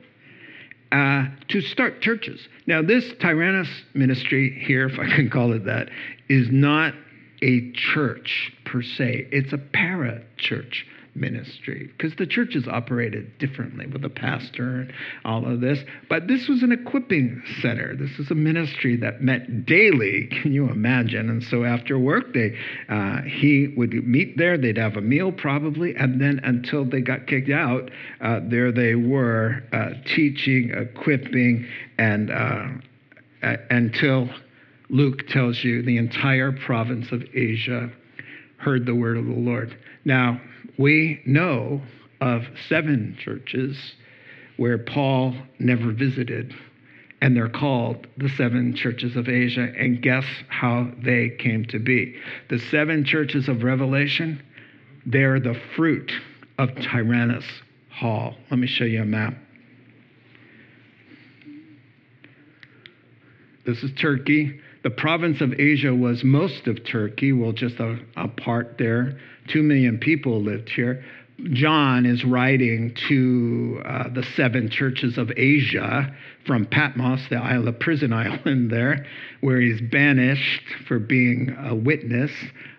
Uh, 0.92 1.26
to 1.50 1.60
start 1.60 2.02
churches. 2.02 2.48
Now, 2.66 2.82
this 2.82 3.04
Tyrannus 3.20 3.68
ministry 3.94 4.58
here, 4.66 4.88
if 4.88 4.98
I 4.98 5.14
can 5.16 5.30
call 5.30 5.52
it 5.52 5.66
that, 5.66 5.90
is 6.30 6.48
not 6.50 6.94
a 7.42 7.72
church 7.74 8.54
per 8.66 8.82
se, 8.82 9.28
it's 9.32 9.52
a 9.52 9.58
para 9.58 10.24
church 10.38 10.86
ministry 11.18 11.90
because 11.92 12.16
the 12.18 12.26
churches 12.26 12.68
operated 12.68 13.38
differently 13.38 13.88
with 13.88 14.04
a 14.06 14.10
pastor 14.10 14.82
and 14.82 14.94
all 15.26 15.46
of 15.46 15.62
this. 15.62 15.80
But 16.10 16.28
this 16.28 16.48
was 16.48 16.64
an 16.64 16.72
equipping 16.72 17.42
center. 17.62 17.96
This 17.96 18.18
was 18.18 18.32
a 18.32 18.36
ministry 18.36 18.96
that 18.98 19.22
met 19.22 19.66
daily. 19.66 20.28
Can 20.42 20.54
you 20.54 20.70
imagine? 20.70 21.30
And 21.30 21.44
so 21.44 21.64
after 21.64 21.98
work, 21.98 22.34
they 22.34 22.58
uh, 22.90 23.22
he 23.24 23.74
would 23.76 23.94
meet 24.06 24.38
there. 24.38 24.58
They'd 24.58 24.78
have 24.78 24.98
a 24.98 25.02
meal 25.02 25.32
probably, 25.32 25.96
and 25.96 26.22
then 26.22 26.40
until 26.44 26.86
they 26.86 27.02
got 27.02 27.28
kicked 27.28 27.50
out, 27.50 27.90
uh, 28.22 28.40
there 28.44 28.72
they 28.72 28.96
were 28.96 29.64
uh, 29.74 29.90
teaching, 30.16 30.72
equipping, 30.72 31.68
and 31.98 32.32
uh, 32.32 32.68
until 33.70 34.30
Luke 34.90 35.28
tells 35.28 35.64
you 35.64 35.82
the 35.82 35.98
entire 35.98 36.52
province 36.52 37.12
of 37.12 37.24
Asia 37.34 37.92
heard 38.58 38.86
the 38.86 38.96
word 38.96 39.18
of 39.18 39.26
the 39.26 39.34
Lord. 39.34 39.78
Now, 40.06 40.40
we 40.78 41.22
know 41.26 41.82
of 42.22 42.44
seven 42.68 43.18
churches 43.20 43.78
where 44.58 44.78
Paul 44.78 45.36
never 45.60 45.92
visited, 45.92 46.54
and 47.22 47.36
they're 47.36 47.50
called 47.50 48.08
the 48.18 48.30
seven 48.30 48.76
churches 48.76 49.16
of 49.16 49.28
Asia. 49.30 49.68
And 49.78 50.02
guess 50.02 50.26
how 50.50 50.92
they 51.04 51.30
came 51.40 51.66
to 51.66 51.80
be? 51.80 52.16
The 52.50 52.60
seven 52.60 53.06
churches 53.06 53.48
of 53.48 53.64
Revelation, 53.64 54.42
they're 55.06 55.40
the 55.40 55.60
fruit 55.76 56.12
of 56.58 56.70
Tyrannus 56.76 57.46
Hall. 57.92 58.36
Let 58.50 58.60
me 58.60 58.68
show 58.68 58.84
you 58.84 59.02
a 59.02 59.06
map. 59.06 59.36
This 63.66 63.84
is 63.84 63.92
Turkey. 64.00 64.62
The 64.84 64.90
province 64.90 65.42
of 65.42 65.60
Asia 65.60 65.94
was 65.94 66.24
most 66.24 66.68
of 66.68 66.86
Turkey, 66.86 67.34
well, 67.34 67.52
just 67.52 67.80
a, 67.80 68.00
a 68.16 68.30
part 68.30 68.78
there. 68.80 69.20
Two 69.48 69.64
million 69.64 69.98
people 69.98 70.42
lived 70.42 70.70
here. 70.70 71.04
John 71.52 72.06
is 72.08 72.26
writing 72.26 72.96
to 73.10 73.82
uh, 73.86 74.10
the 74.10 74.24
seven 74.36 74.70
churches 74.70 75.20
of 75.20 75.32
Asia 75.38 76.16
from 76.48 76.66
Patmos, 76.66 77.22
the 77.30 77.36
isle 77.36 77.68
of 77.68 77.80
prison 77.80 78.12
island 78.14 78.72
there, 78.72 79.06
where 79.42 79.62
he's 79.62 79.80
banished 79.80 80.64
for 80.88 80.98
being 80.98 81.56
a 81.60 81.76
witness. 81.76 82.32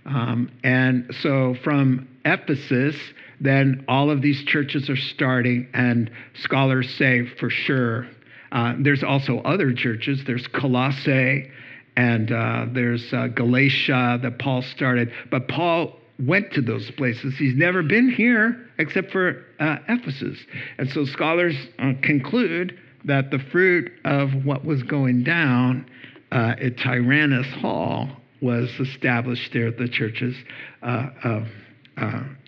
Um, 0.06 0.50
and 0.64 1.14
so 1.22 1.54
from 1.62 2.08
Ephesus, 2.24 2.96
then 3.40 3.84
all 3.86 4.10
of 4.10 4.22
these 4.22 4.42
churches 4.44 4.90
are 4.90 4.96
starting, 4.96 5.68
and 5.72 6.10
scholars 6.34 6.92
say 6.96 7.26
for 7.38 7.50
sure. 7.50 8.08
Uh, 8.50 8.74
there's 8.80 9.04
also 9.04 9.38
other 9.40 9.72
churches. 9.72 10.24
There's 10.26 10.46
Colossae, 10.48 11.48
and 11.96 12.32
uh, 12.32 12.66
there's 12.72 13.12
uh, 13.12 13.28
Galatia 13.28 14.18
that 14.22 14.38
Paul 14.40 14.62
started. 14.62 15.12
But 15.30 15.46
Paul 15.46 15.98
went 16.18 16.52
to 16.52 16.60
those 16.60 16.90
places. 16.92 17.34
He's 17.38 17.54
never 17.54 17.82
been 17.82 18.10
here 18.10 18.66
except 18.78 19.10
for 19.12 19.44
uh, 19.60 19.76
Ephesus. 19.88 20.38
And 20.78 20.88
so 20.90 21.04
scholars 21.04 21.54
uh, 21.78 21.92
conclude 22.02 22.78
that 23.04 23.30
the 23.30 23.38
fruit 23.52 23.92
of 24.04 24.30
what 24.44 24.64
was 24.64 24.82
going 24.82 25.22
down 25.22 25.88
uh, 26.32 26.54
at 26.60 26.76
Tyrannus 26.78 27.46
Hall 27.60 28.10
was 28.42 28.68
established 28.80 29.52
there 29.52 29.68
at 29.68 29.78
the 29.78 29.88
churches 29.88 30.36
uh, 30.82 31.08
of 31.24 31.46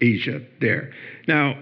Asia 0.00 0.40
there. 0.60 0.92
Now, 1.26 1.60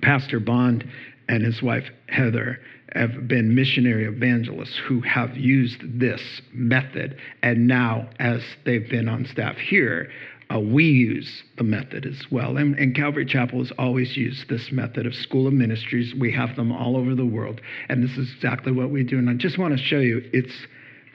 Pastor 0.00 0.40
Bond 0.40 0.88
and 1.28 1.44
his 1.44 1.62
wife 1.62 1.84
Heather 2.08 2.60
have 2.94 3.26
been 3.26 3.54
missionary 3.54 4.04
evangelists 4.04 4.78
who 4.86 5.00
have 5.00 5.36
used 5.36 5.82
this 5.98 6.42
method. 6.52 7.18
And 7.42 7.66
now, 7.66 8.08
as 8.20 8.42
they've 8.64 8.88
been 8.88 9.08
on 9.08 9.26
staff 9.26 9.56
here, 9.56 10.10
uh, 10.54 10.60
we 10.60 10.84
use 10.84 11.42
the 11.56 11.64
method 11.64 12.06
as 12.06 12.30
well. 12.30 12.56
And, 12.56 12.78
and, 12.78 12.94
Calvary 12.94 13.24
Chapel 13.24 13.60
has 13.60 13.72
always 13.78 14.16
used 14.16 14.48
this 14.48 14.70
method 14.70 15.06
of 15.06 15.14
school 15.14 15.46
of 15.46 15.54
ministries. 15.54 16.14
We 16.14 16.30
have 16.32 16.54
them 16.54 16.70
all 16.70 16.96
over 16.96 17.14
the 17.14 17.26
world. 17.26 17.60
And 17.88 18.04
this 18.04 18.16
is 18.16 18.30
exactly 18.36 18.70
what 18.70 18.90
we 18.90 19.02
do. 19.02 19.18
And 19.18 19.28
I 19.28 19.34
just 19.34 19.58
want 19.58 19.76
to 19.76 19.82
show 19.82 20.00
you 20.00 20.22
it's 20.32 20.54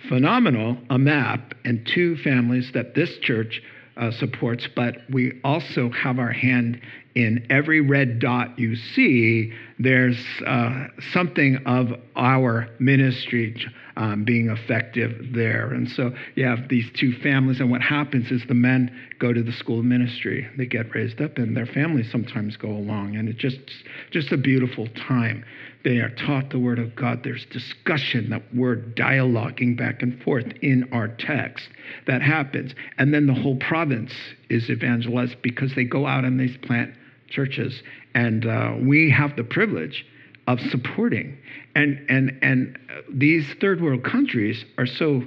phenomenal 0.07 0.78
a 0.89 0.97
map 0.97 1.53
and 1.64 1.86
two 1.86 2.18
families 2.18 2.72
that 2.74 2.95
this 2.95 3.18
church 3.20 3.62
uh, 3.97 4.12
supports, 4.12 4.68
but 4.76 4.97
we 5.10 5.39
also 5.43 5.89
have 5.91 6.20
our 6.20 6.32
hand 6.32 6.82
in 7.16 7.45
every 7.49 7.82
red 7.82 8.20
dot 8.20 8.57
you 8.60 8.76
see, 8.76 9.51
there's 9.80 10.24
uh, 10.45 10.88
something 11.12 11.57
of 11.66 11.93
our 12.16 12.70
ministry 12.80 13.55
um, 13.97 14.24
being 14.24 14.49
effective 14.49 15.34
there. 15.34 15.74
And 15.74 15.89
so 15.89 16.14
you 16.36 16.45
have 16.45 16.70
these 16.70 16.89
two 16.93 17.14
families, 17.22 17.60
and 17.60 17.70
what 17.70 17.82
happens 17.82 18.32
is 18.32 18.43
the 18.47 18.53
men 18.53 18.95
go 19.20 19.34
to 19.34 19.43
the 19.43 19.51
school 19.51 19.80
of 19.80 19.86
ministry. 19.86 20.47
They 20.57 20.66
get 20.66 20.93
raised 20.95 21.20
up, 21.22 21.38
and 21.38 21.55
their 21.55 21.66
families 21.66 22.10
sometimes 22.12 22.55
go 22.55 22.70
along, 22.70 23.16
and 23.16 23.28
it's 23.28 23.39
just 23.39 23.60
just 24.12 24.32
a 24.32 24.38
beautiful 24.38 24.88
time. 24.95 25.43
They 25.84 25.97
are 25.97 26.10
taught 26.10 26.49
the 26.49 26.60
Word 26.60 26.80
of 26.80 26.95
God. 26.95 27.24
There's 27.24 27.45
discussion 27.45 28.30
that 28.30 28.43
we're 28.53 28.78
dialoguing 28.78 29.78
back 29.78 30.01
and 30.01 30.22
forth 30.24 30.45
in 30.62 30.88
our 30.91 31.07
text 31.07 31.68
that 32.07 32.22
happens, 32.22 32.76
and 32.97 33.14
then 33.14 33.28
the 33.28 33.34
whole 33.34 33.57
province 33.57 34.14
is 34.49 34.70
evangelized 34.70 35.41
because 35.41 35.76
they 35.76 35.84
go 35.84 36.05
out 36.05 36.24
and 36.24 36.39
they 36.39 36.49
plant 36.60 36.93
churches, 37.30 37.82
and 38.14 38.46
uh, 38.46 38.76
we 38.80 39.10
have 39.10 39.36
the 39.36 39.44
privilege 39.44 40.06
of 40.48 40.60
supporting. 40.60 41.38
And 41.76 42.04
and 42.10 42.38
and 42.42 42.78
these 43.10 43.46
third 43.62 43.82
world 43.82 44.04
countries 44.04 44.66
are 44.78 44.88
so 44.88 45.24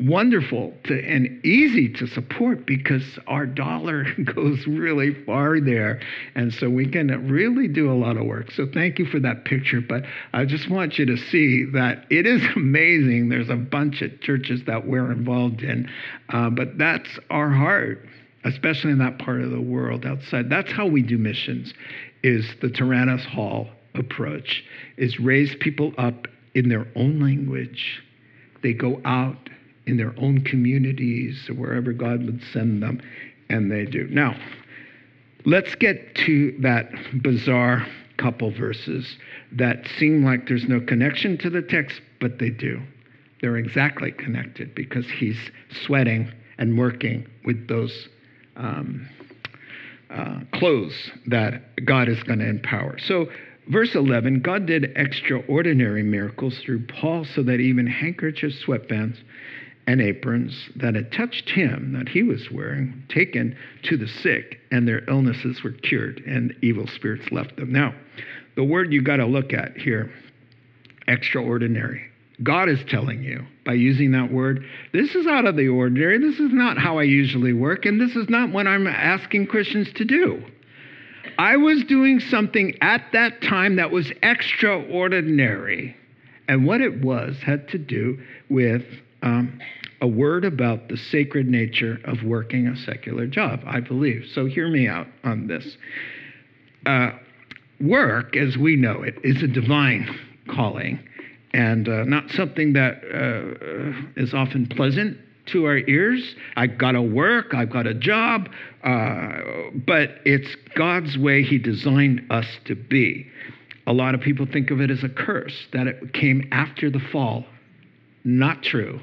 wonderful 0.00 0.72
to, 0.84 0.98
and 1.04 1.44
easy 1.44 1.88
to 1.88 2.06
support 2.06 2.66
because 2.66 3.18
our 3.26 3.46
dollar 3.46 4.06
goes 4.34 4.66
really 4.66 5.14
far 5.24 5.60
there. 5.60 6.00
And 6.34 6.52
so 6.52 6.70
we 6.70 6.86
can 6.86 7.28
really 7.28 7.68
do 7.68 7.90
a 7.90 7.94
lot 7.94 8.16
of 8.16 8.24
work. 8.24 8.50
So 8.52 8.66
thank 8.72 8.98
you 8.98 9.06
for 9.06 9.20
that 9.20 9.44
picture. 9.44 9.80
But 9.80 10.04
I 10.32 10.44
just 10.44 10.70
want 10.70 10.98
you 10.98 11.06
to 11.06 11.16
see 11.16 11.64
that 11.72 12.06
it 12.10 12.26
is 12.26 12.42
amazing. 12.56 13.28
There's 13.28 13.50
a 13.50 13.56
bunch 13.56 14.02
of 14.02 14.20
churches 14.20 14.62
that 14.66 14.86
we're 14.86 15.12
involved 15.12 15.62
in, 15.62 15.90
uh, 16.30 16.50
but 16.50 16.78
that's 16.78 17.18
our 17.28 17.50
heart 17.50 18.06
especially 18.44 18.90
in 18.90 18.98
that 18.98 19.18
part 19.18 19.40
of 19.40 19.50
the 19.50 19.60
world 19.60 20.06
outside. 20.06 20.48
That's 20.48 20.72
how 20.72 20.86
we 20.86 21.02
do 21.02 21.18
missions, 21.18 21.74
is 22.22 22.46
the 22.60 22.70
Tyrannus 22.70 23.24
Hall 23.24 23.68
approach, 23.94 24.64
is 24.96 25.20
raise 25.20 25.54
people 25.56 25.92
up 25.98 26.26
in 26.54 26.68
their 26.68 26.86
own 26.96 27.20
language. 27.20 28.02
They 28.62 28.72
go 28.72 29.00
out 29.04 29.50
in 29.86 29.96
their 29.96 30.14
own 30.18 30.42
communities 30.42 31.48
or 31.48 31.54
wherever 31.54 31.92
God 31.92 32.24
would 32.24 32.42
send 32.52 32.82
them, 32.82 33.00
and 33.48 33.70
they 33.70 33.84
do. 33.84 34.06
Now, 34.08 34.36
let's 35.44 35.74
get 35.74 36.14
to 36.16 36.56
that 36.60 36.90
bizarre 37.22 37.86
couple 38.16 38.50
verses 38.50 39.16
that 39.52 39.86
seem 39.98 40.24
like 40.24 40.46
there's 40.46 40.68
no 40.68 40.80
connection 40.80 41.38
to 41.38 41.50
the 41.50 41.62
text, 41.62 42.00
but 42.20 42.38
they 42.38 42.50
do. 42.50 42.80
They're 43.40 43.56
exactly 43.56 44.12
connected 44.12 44.74
because 44.74 45.08
he's 45.08 45.38
sweating 45.84 46.30
and 46.58 46.78
working 46.78 47.26
with 47.44 47.66
those 47.68 48.08
um, 48.56 49.08
uh, 50.10 50.40
clothes 50.54 51.10
that 51.26 51.62
God 51.84 52.08
is 52.08 52.22
going 52.24 52.40
to 52.40 52.48
empower. 52.48 52.98
So, 52.98 53.26
verse 53.68 53.94
11 53.94 54.40
God 54.40 54.66
did 54.66 54.92
extraordinary 54.96 56.02
miracles 56.02 56.58
through 56.64 56.86
Paul 56.86 57.24
so 57.24 57.42
that 57.44 57.60
even 57.60 57.86
handkerchiefs, 57.86 58.64
sweatbands, 58.64 59.18
and 59.86 60.00
aprons 60.00 60.68
that 60.76 60.94
had 60.94 61.10
touched 61.12 61.50
him, 61.50 61.92
that 61.92 62.08
he 62.08 62.22
was 62.22 62.50
wearing, 62.50 63.02
taken 63.08 63.56
to 63.84 63.96
the 63.96 64.06
sick, 64.06 64.60
and 64.70 64.86
their 64.86 65.02
illnesses 65.08 65.62
were 65.62 65.72
cured, 65.72 66.22
and 66.26 66.54
evil 66.62 66.86
spirits 66.86 67.30
left 67.32 67.56
them. 67.56 67.72
Now, 67.72 67.94
the 68.56 68.64
word 68.64 68.92
you 68.92 69.02
got 69.02 69.16
to 69.16 69.26
look 69.26 69.52
at 69.52 69.76
here 69.76 70.12
extraordinary. 71.08 72.09
God 72.42 72.68
is 72.68 72.82
telling 72.88 73.22
you 73.22 73.44
by 73.66 73.74
using 73.74 74.12
that 74.12 74.32
word, 74.32 74.64
this 74.92 75.14
is 75.14 75.26
out 75.26 75.46
of 75.46 75.56
the 75.56 75.68
ordinary. 75.68 76.18
This 76.18 76.40
is 76.40 76.52
not 76.52 76.78
how 76.78 76.98
I 76.98 77.02
usually 77.02 77.52
work, 77.52 77.84
and 77.84 78.00
this 78.00 78.16
is 78.16 78.28
not 78.28 78.50
what 78.50 78.66
I'm 78.66 78.86
asking 78.86 79.46
Christians 79.46 79.92
to 79.94 80.04
do. 80.04 80.42
I 81.38 81.56
was 81.56 81.84
doing 81.84 82.20
something 82.20 82.76
at 82.80 83.04
that 83.12 83.42
time 83.42 83.76
that 83.76 83.90
was 83.90 84.10
extraordinary. 84.22 85.96
And 86.48 86.66
what 86.66 86.80
it 86.80 87.02
was 87.02 87.36
had 87.44 87.68
to 87.68 87.78
do 87.78 88.18
with 88.48 88.82
um, 89.22 89.60
a 90.00 90.08
word 90.08 90.44
about 90.44 90.88
the 90.88 90.96
sacred 90.96 91.46
nature 91.46 92.00
of 92.04 92.22
working 92.24 92.66
a 92.66 92.76
secular 92.76 93.26
job, 93.26 93.60
I 93.66 93.80
believe. 93.80 94.26
So 94.32 94.46
hear 94.46 94.68
me 94.68 94.88
out 94.88 95.06
on 95.22 95.46
this. 95.46 95.76
Uh, 96.86 97.10
work, 97.80 98.36
as 98.36 98.56
we 98.56 98.76
know 98.76 99.02
it, 99.02 99.14
is 99.22 99.42
a 99.42 99.46
divine 99.46 100.08
calling 100.48 100.98
and 101.52 101.88
uh, 101.88 102.04
not 102.04 102.30
something 102.30 102.72
that 102.74 103.00
uh, 103.04 104.20
is 104.20 104.34
often 104.34 104.66
pleasant 104.66 105.18
to 105.46 105.64
our 105.64 105.78
ears. 105.78 106.34
I've 106.56 106.78
got 106.78 106.92
to 106.92 107.02
work, 107.02 107.54
I've 107.54 107.70
got 107.70 107.86
a 107.86 107.94
job, 107.94 108.48
uh, 108.84 109.38
but 109.74 110.10
it's 110.24 110.54
God's 110.76 111.18
way 111.18 111.42
He 111.42 111.58
designed 111.58 112.22
us 112.30 112.46
to 112.66 112.74
be. 112.74 113.26
A 113.86 113.92
lot 113.92 114.14
of 114.14 114.20
people 114.20 114.46
think 114.46 114.70
of 114.70 114.80
it 114.80 114.90
as 114.90 115.02
a 115.02 115.08
curse, 115.08 115.66
that 115.72 115.86
it 115.86 116.12
came 116.12 116.48
after 116.52 116.90
the 116.90 117.00
fall. 117.12 117.44
Not 118.22 118.62
true. 118.62 119.00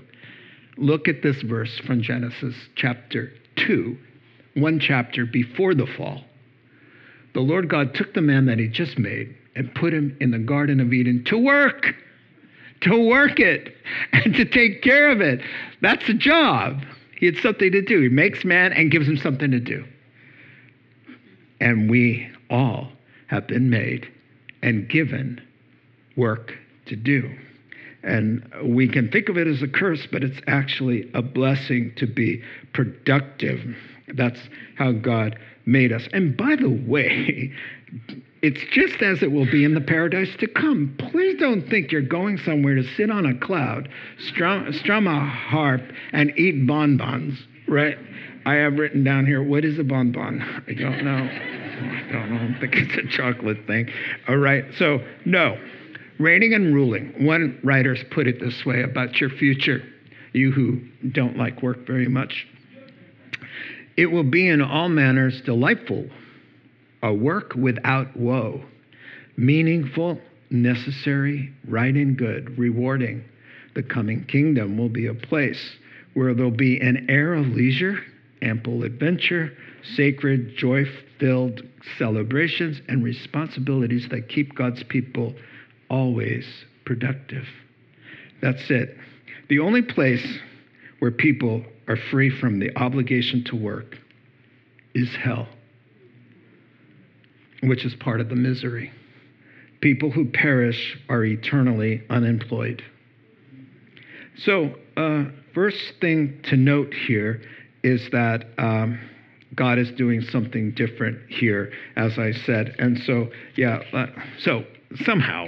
Look 0.78 1.08
at 1.08 1.24
this 1.24 1.42
verse 1.42 1.80
from 1.86 2.02
Genesis 2.02 2.56
chapter 2.76 3.34
2, 3.58 3.98
one 4.56 4.80
chapter 4.80 5.26
before 5.26 5.74
the 5.74 5.88
fall. 5.98 6.24
The 7.34 7.42
Lord 7.42 7.70
God 7.70 7.94
took 7.94 8.14
the 8.14 8.22
man 8.22 8.46
that 8.46 8.60
He 8.60 8.68
just 8.68 8.98
made 8.98 9.36
and 9.56 9.74
put 9.74 9.92
him 9.92 10.16
in 10.22 10.32
the 10.32 10.40
Garden 10.40 10.80
of 10.80 10.94
Eden 10.94 11.24
to 11.26 11.38
work 11.38 11.96
to 12.82 13.08
work 13.08 13.40
it 13.40 13.76
and 14.14 14.34
to 14.36 14.46
take 14.46 14.82
care 14.82 15.10
of 15.10 15.22
it. 15.22 15.42
That's 15.82 16.08
a 16.10 16.14
job. 16.14 16.84
He 17.18 17.26
had 17.26 17.38
something 17.38 17.72
to 17.72 17.82
do. 17.82 18.02
He 18.02 18.10
makes 18.10 18.46
man 18.46 18.74
and 18.74 18.92
gives 18.92 19.08
him 19.08 19.18
something 19.18 19.52
to 19.52 19.60
do. 19.60 19.86
And 21.60 21.90
we 21.90 22.30
all 22.50 22.92
have 23.28 23.48
been 23.48 23.70
made 23.70 24.08
and 24.62 24.88
given 24.88 25.42
work 26.16 26.54
to 26.86 26.96
do. 26.96 27.36
And 28.04 28.48
we 28.64 28.88
can 28.88 29.10
think 29.10 29.28
of 29.28 29.38
it 29.38 29.48
as 29.48 29.62
a 29.62 29.68
curse, 29.68 30.08
but 30.12 30.24
it's 30.24 30.40
actually 30.48 31.10
a 31.14 31.22
blessing 31.22 31.94
to 31.98 32.08
be 32.08 32.42
productive. 32.74 33.76
That's 34.14 34.40
how 34.76 34.92
God 34.92 35.38
made 35.66 35.92
us. 35.92 36.08
And 36.14 36.38
by 36.38 36.56
the 36.56 36.70
way, 36.70 37.52
it's 38.42 38.62
just 38.72 39.02
as 39.02 39.24
it 39.24 39.32
will 39.32 39.50
be 39.50 39.64
in 39.64 39.74
the 39.74 39.82
paradise 39.82 40.36
to 40.40 40.48
come. 40.48 40.96
Please 40.98 41.40
don't 41.40 41.68
think 41.70 41.92
you're 41.92 42.02
going 42.02 42.38
somewhere 42.38 42.76
to 42.76 42.84
sit 42.96 43.10
on 43.10 43.26
a 43.26 43.38
cloud, 43.38 43.90
strum, 44.20 44.72
strum 44.74 45.08
a 45.08 45.20
harp, 45.26 45.82
and 46.14 46.38
eat 46.38 46.68
bonbons, 46.68 47.40
right? 47.68 47.98
I 48.46 48.56
have 48.56 48.78
written 48.78 49.04
down 49.04 49.26
here, 49.26 49.44
what 49.44 49.66
is 49.66 49.80
a 49.80 49.84
bonbon? 49.84 50.42
I 50.68 50.74
don't 50.74 51.04
know. 51.04 51.18
I 51.18 52.12
don't 52.12 52.32
know. 52.32 52.56
I 52.56 52.60
think 52.60 52.76
it's 52.76 52.96
a 52.96 53.08
chocolate 53.08 53.66
thing. 53.68 53.90
All 54.28 54.38
right. 54.38 54.66
So, 54.78 55.00
no. 55.26 55.58
Reigning 56.20 56.54
and 56.54 56.74
ruling. 56.74 57.26
One 57.26 57.60
writer's 57.64 58.04
put 58.12 58.28
it 58.28 58.40
this 58.40 58.66
way 58.66 58.84
about 58.84 59.20
your 59.20 59.30
future, 59.30 59.84
you 60.34 60.52
who 60.52 60.80
don't 61.12 61.38
like 61.38 61.62
work 61.62 61.86
very 61.86 62.08
much. 62.08 62.48
It 63.98 64.08
will 64.08 64.24
be 64.24 64.48
in 64.48 64.62
all 64.62 64.90
manners 64.90 65.42
delightful 65.42 66.08
a 67.04 67.14
work 67.14 67.54
without 67.56 68.16
woe, 68.18 68.64
meaningful, 69.36 70.20
necessary, 70.50 71.54
right 71.68 71.94
and 71.94 72.18
good, 72.18 72.58
rewarding. 72.58 73.24
The 73.76 73.84
coming 73.84 74.26
kingdom 74.26 74.78
will 74.78 74.90
be 74.90 75.08
a 75.08 75.14
place 75.14 75.78
where 76.14 76.34
there'll 76.34 76.52
be 76.52 76.80
an 76.80 77.06
air 77.10 77.34
of 77.34 77.48
leisure, 77.48 78.00
ample 78.42 78.84
adventure, 78.84 79.56
sacred, 79.96 80.56
joy 80.58 80.86
filled 81.20 81.62
celebrations, 81.98 82.82
and 82.88 83.04
responsibilities 83.04 84.08
that 84.10 84.30
keep 84.30 84.56
God's 84.56 84.84
people 84.84 85.36
always 85.90 86.46
productive. 86.86 87.46
That's 88.42 88.70
it. 88.70 88.98
The 89.50 89.60
only 89.60 89.82
place 89.82 90.40
where 91.00 91.12
people 91.12 91.64
are 91.88 91.98
free 92.10 92.30
from 92.30 92.60
the 92.60 92.76
obligation 92.76 93.44
to 93.46 93.56
work 93.56 93.98
is 94.94 95.16
hell 95.16 95.48
which 97.64 97.86
is 97.86 97.94
part 97.96 98.22
of 98.22 98.30
the 98.30 98.36
misery. 98.36 98.92
People 99.82 100.12
who 100.12 100.26
perish 100.26 100.98
are 101.10 101.24
eternally 101.24 102.04
unemployed. 102.10 102.84
So, 104.38 104.76
uh, 104.96 105.26
first 105.54 105.94
thing 106.00 106.40
to 106.44 106.58
note 106.58 106.94
here 106.94 107.42
is 107.84 108.10
that 108.12 108.46
um, 108.58 109.00
God 109.56 109.80
is 109.80 109.92
doing 109.92 110.22
something 110.22 110.72
different 110.72 111.20
here, 111.30 111.72
as 111.96 112.18
I 112.20 112.32
said. 112.32 112.76
And 112.80 113.00
so, 113.00 113.30
yeah, 113.56 113.80
uh, 113.94 114.08
so 114.40 114.64
somehow 115.04 115.48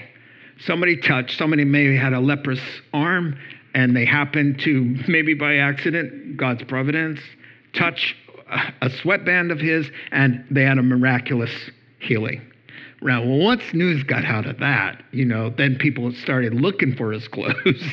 somebody 0.65 0.97
touched, 0.97 1.37
somebody 1.37 1.65
maybe 1.65 1.95
had 1.95 2.13
a 2.13 2.19
leprous 2.19 2.61
arm, 2.93 3.37
and 3.73 3.95
they 3.95 4.05
happened 4.05 4.59
to, 4.63 4.97
maybe 5.07 5.33
by 5.33 5.57
accident, 5.57 6.37
God's 6.37 6.63
providence, 6.63 7.19
touch 7.73 8.15
a 8.81 8.89
sweatband 9.01 9.51
of 9.51 9.59
his, 9.59 9.89
and 10.11 10.43
they 10.49 10.63
had 10.63 10.77
a 10.79 10.83
miraculous 10.83 11.51
healing. 11.99 12.41
Now, 13.01 13.23
once 13.23 13.63
news 13.73 14.03
got 14.03 14.25
out 14.25 14.45
of 14.45 14.59
that, 14.59 15.03
you 15.11 15.23
know, 15.23 15.49
then 15.49 15.77
people 15.77 16.11
started 16.11 16.53
looking 16.53 16.95
for 16.95 17.11
his 17.11 17.27
clothes. 17.29 17.83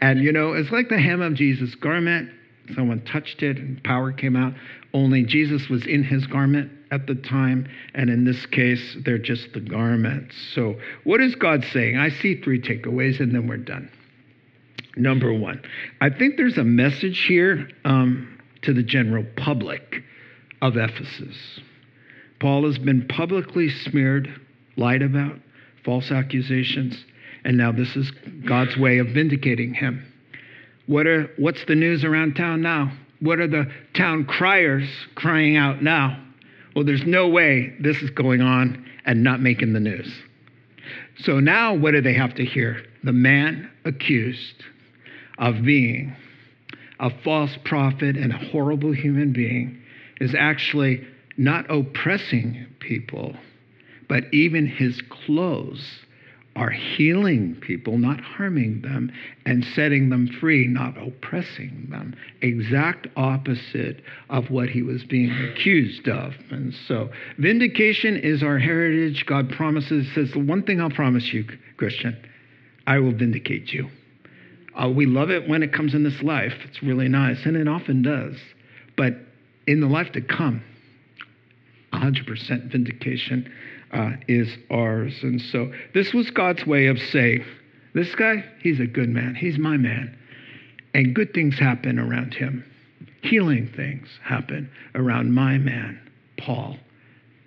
and, 0.00 0.22
you 0.22 0.32
know, 0.32 0.52
it's 0.52 0.70
like 0.70 0.88
the 0.88 0.98
hem 0.98 1.20
of 1.20 1.34
Jesus' 1.34 1.74
garment. 1.74 2.30
Someone 2.74 3.04
touched 3.04 3.42
it 3.42 3.58
and 3.58 3.82
power 3.82 4.12
came 4.12 4.36
out. 4.36 4.54
Only 4.94 5.24
Jesus 5.24 5.68
was 5.68 5.84
in 5.86 6.04
his 6.04 6.26
garment 6.26 6.70
at 6.92 7.06
the 7.06 7.16
time. 7.16 7.66
And 7.94 8.08
in 8.08 8.24
this 8.24 8.46
case, 8.46 8.96
they're 9.04 9.18
just 9.18 9.52
the 9.52 9.60
garments. 9.60 10.36
So, 10.54 10.78
what 11.04 11.20
is 11.20 11.34
God 11.34 11.64
saying? 11.72 11.96
I 11.96 12.10
see 12.10 12.40
three 12.40 12.60
takeaways 12.60 13.18
and 13.18 13.34
then 13.34 13.48
we're 13.48 13.56
done. 13.56 13.90
Number 14.96 15.32
one, 15.32 15.62
I 16.00 16.10
think 16.10 16.36
there's 16.36 16.58
a 16.58 16.64
message 16.64 17.24
here 17.26 17.68
um, 17.84 18.38
to 18.62 18.74
the 18.74 18.82
general 18.82 19.24
public 19.36 20.02
of 20.60 20.76
Ephesus. 20.76 21.60
Paul 22.42 22.66
has 22.66 22.76
been 22.76 23.06
publicly 23.06 23.68
smeared, 23.70 24.28
lied 24.76 25.00
about, 25.00 25.38
false 25.84 26.10
accusations, 26.10 27.04
and 27.44 27.56
now 27.56 27.70
this 27.70 27.94
is 27.94 28.10
God's 28.44 28.76
way 28.76 28.98
of 28.98 29.06
vindicating 29.10 29.72
him. 29.72 30.04
What 30.86 31.06
are, 31.06 31.30
what's 31.36 31.64
the 31.66 31.76
news 31.76 32.02
around 32.02 32.34
town 32.34 32.60
now? 32.60 32.92
What 33.20 33.38
are 33.38 33.46
the 33.46 33.70
town 33.94 34.24
criers 34.24 34.88
crying 35.14 35.56
out 35.56 35.84
now? 35.84 36.20
Well, 36.74 36.84
there's 36.84 37.06
no 37.06 37.28
way 37.28 37.76
this 37.78 38.02
is 38.02 38.10
going 38.10 38.40
on 38.40 38.90
and 39.04 39.22
not 39.22 39.40
making 39.40 39.72
the 39.72 39.78
news. 39.78 40.12
So 41.18 41.38
now 41.38 41.74
what 41.74 41.92
do 41.92 42.00
they 42.00 42.14
have 42.14 42.34
to 42.34 42.44
hear? 42.44 42.82
The 43.04 43.12
man 43.12 43.70
accused 43.84 44.64
of 45.38 45.62
being 45.62 46.16
a 46.98 47.10
false 47.22 47.56
prophet 47.64 48.16
and 48.16 48.32
a 48.32 48.38
horrible 48.38 48.92
human 48.92 49.32
being 49.32 49.80
is 50.20 50.34
actually 50.36 51.06
not 51.36 51.70
oppressing 51.70 52.66
people, 52.80 53.36
but 54.08 54.24
even 54.32 54.66
his 54.66 55.00
clothes 55.10 56.02
are 56.54 56.70
healing 56.70 57.56
people, 57.62 57.96
not 57.96 58.20
harming 58.20 58.82
them, 58.82 59.10
and 59.46 59.64
setting 59.74 60.10
them 60.10 60.28
free, 60.38 60.66
not 60.66 60.94
oppressing 60.98 61.86
them. 61.90 62.14
Exact 62.42 63.06
opposite 63.16 64.02
of 64.28 64.50
what 64.50 64.68
he 64.68 64.82
was 64.82 65.02
being 65.04 65.30
accused 65.30 66.08
of. 66.08 66.34
And 66.50 66.74
so, 66.86 67.08
vindication 67.38 68.18
is 68.18 68.42
our 68.42 68.58
heritage. 68.58 69.24
God 69.26 69.50
promises, 69.50 70.06
says, 70.14 70.30
the 70.32 70.40
one 70.40 70.62
thing 70.62 70.80
I'll 70.80 70.90
promise 70.90 71.32
you, 71.32 71.46
Christian, 71.78 72.16
I 72.86 72.98
will 72.98 73.12
vindicate 73.12 73.72
you. 73.72 73.88
Uh, 74.74 74.88
we 74.88 75.06
love 75.06 75.30
it 75.30 75.48
when 75.48 75.62
it 75.62 75.72
comes 75.72 75.94
in 75.94 76.02
this 76.02 76.22
life. 76.22 76.54
It's 76.64 76.82
really 76.82 77.08
nice, 77.08 77.44
and 77.46 77.56
it 77.56 77.68
often 77.68 78.02
does. 78.02 78.36
But 78.96 79.14
in 79.66 79.80
the 79.80 79.86
life 79.86 80.12
to 80.12 80.20
come, 80.20 80.62
100% 82.02 82.70
vindication 82.70 83.50
uh, 83.92 84.12
is 84.28 84.48
ours. 84.70 85.14
And 85.22 85.40
so 85.40 85.72
this 85.94 86.12
was 86.12 86.30
God's 86.30 86.66
way 86.66 86.86
of 86.86 86.98
saying, 86.98 87.44
this 87.94 88.14
guy, 88.14 88.44
he's 88.60 88.80
a 88.80 88.86
good 88.86 89.08
man. 89.08 89.34
He's 89.34 89.58
my 89.58 89.76
man. 89.76 90.16
And 90.94 91.14
good 91.14 91.32
things 91.32 91.58
happen 91.58 91.98
around 91.98 92.34
him. 92.34 92.64
Healing 93.22 93.70
things 93.76 94.08
happen 94.22 94.70
around 94.94 95.32
my 95.32 95.58
man, 95.58 96.00
Paul. 96.38 96.76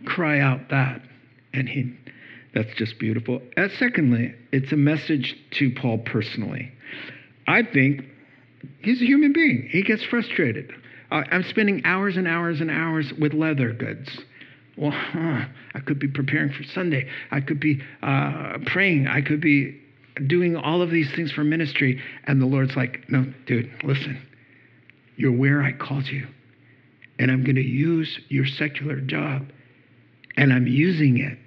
Cry 0.05 0.39
out 0.39 0.69
that. 0.69 1.01
And 1.53 1.67
he, 1.67 1.93
that's 2.53 2.73
just 2.75 2.99
beautiful. 2.99 3.41
And 3.57 3.71
secondly, 3.77 4.33
it's 4.51 4.71
a 4.71 4.77
message 4.77 5.35
to 5.51 5.71
Paul 5.71 5.99
personally. 5.99 6.71
I 7.47 7.63
think 7.63 8.05
he's 8.81 9.01
a 9.01 9.05
human 9.05 9.33
being. 9.33 9.67
He 9.69 9.83
gets 9.83 10.03
frustrated. 10.03 10.71
Uh, 11.11 11.23
I'm 11.31 11.43
spending 11.43 11.81
hours 11.85 12.17
and 12.17 12.27
hours 12.27 12.61
and 12.61 12.71
hours 12.71 13.11
with 13.19 13.33
leather 13.33 13.73
goods. 13.73 14.19
Well, 14.77 14.91
I 14.93 15.79
could 15.85 15.99
be 15.99 16.07
preparing 16.07 16.51
for 16.51 16.63
Sunday. 16.63 17.09
I 17.31 17.41
could 17.41 17.59
be 17.59 17.81
uh, 18.03 18.57
praying. 18.65 19.07
I 19.07 19.21
could 19.21 19.41
be 19.41 19.79
doing 20.27 20.55
all 20.55 20.81
of 20.81 20.89
these 20.89 21.13
things 21.15 21.31
for 21.31 21.43
ministry. 21.43 22.01
And 22.25 22.41
the 22.41 22.45
Lord's 22.45 22.75
like, 22.75 23.09
no, 23.09 23.25
dude, 23.45 23.71
listen, 23.83 24.21
you're 25.15 25.31
where 25.31 25.63
I 25.63 25.71
called 25.71 26.07
you. 26.07 26.27
And 27.19 27.31
I'm 27.31 27.43
going 27.43 27.55
to 27.55 27.61
use 27.61 28.19
your 28.27 28.45
secular 28.45 28.99
job. 28.99 29.49
And 30.35 30.51
I'm 30.51 30.67
using 30.67 31.17
it 31.19 31.37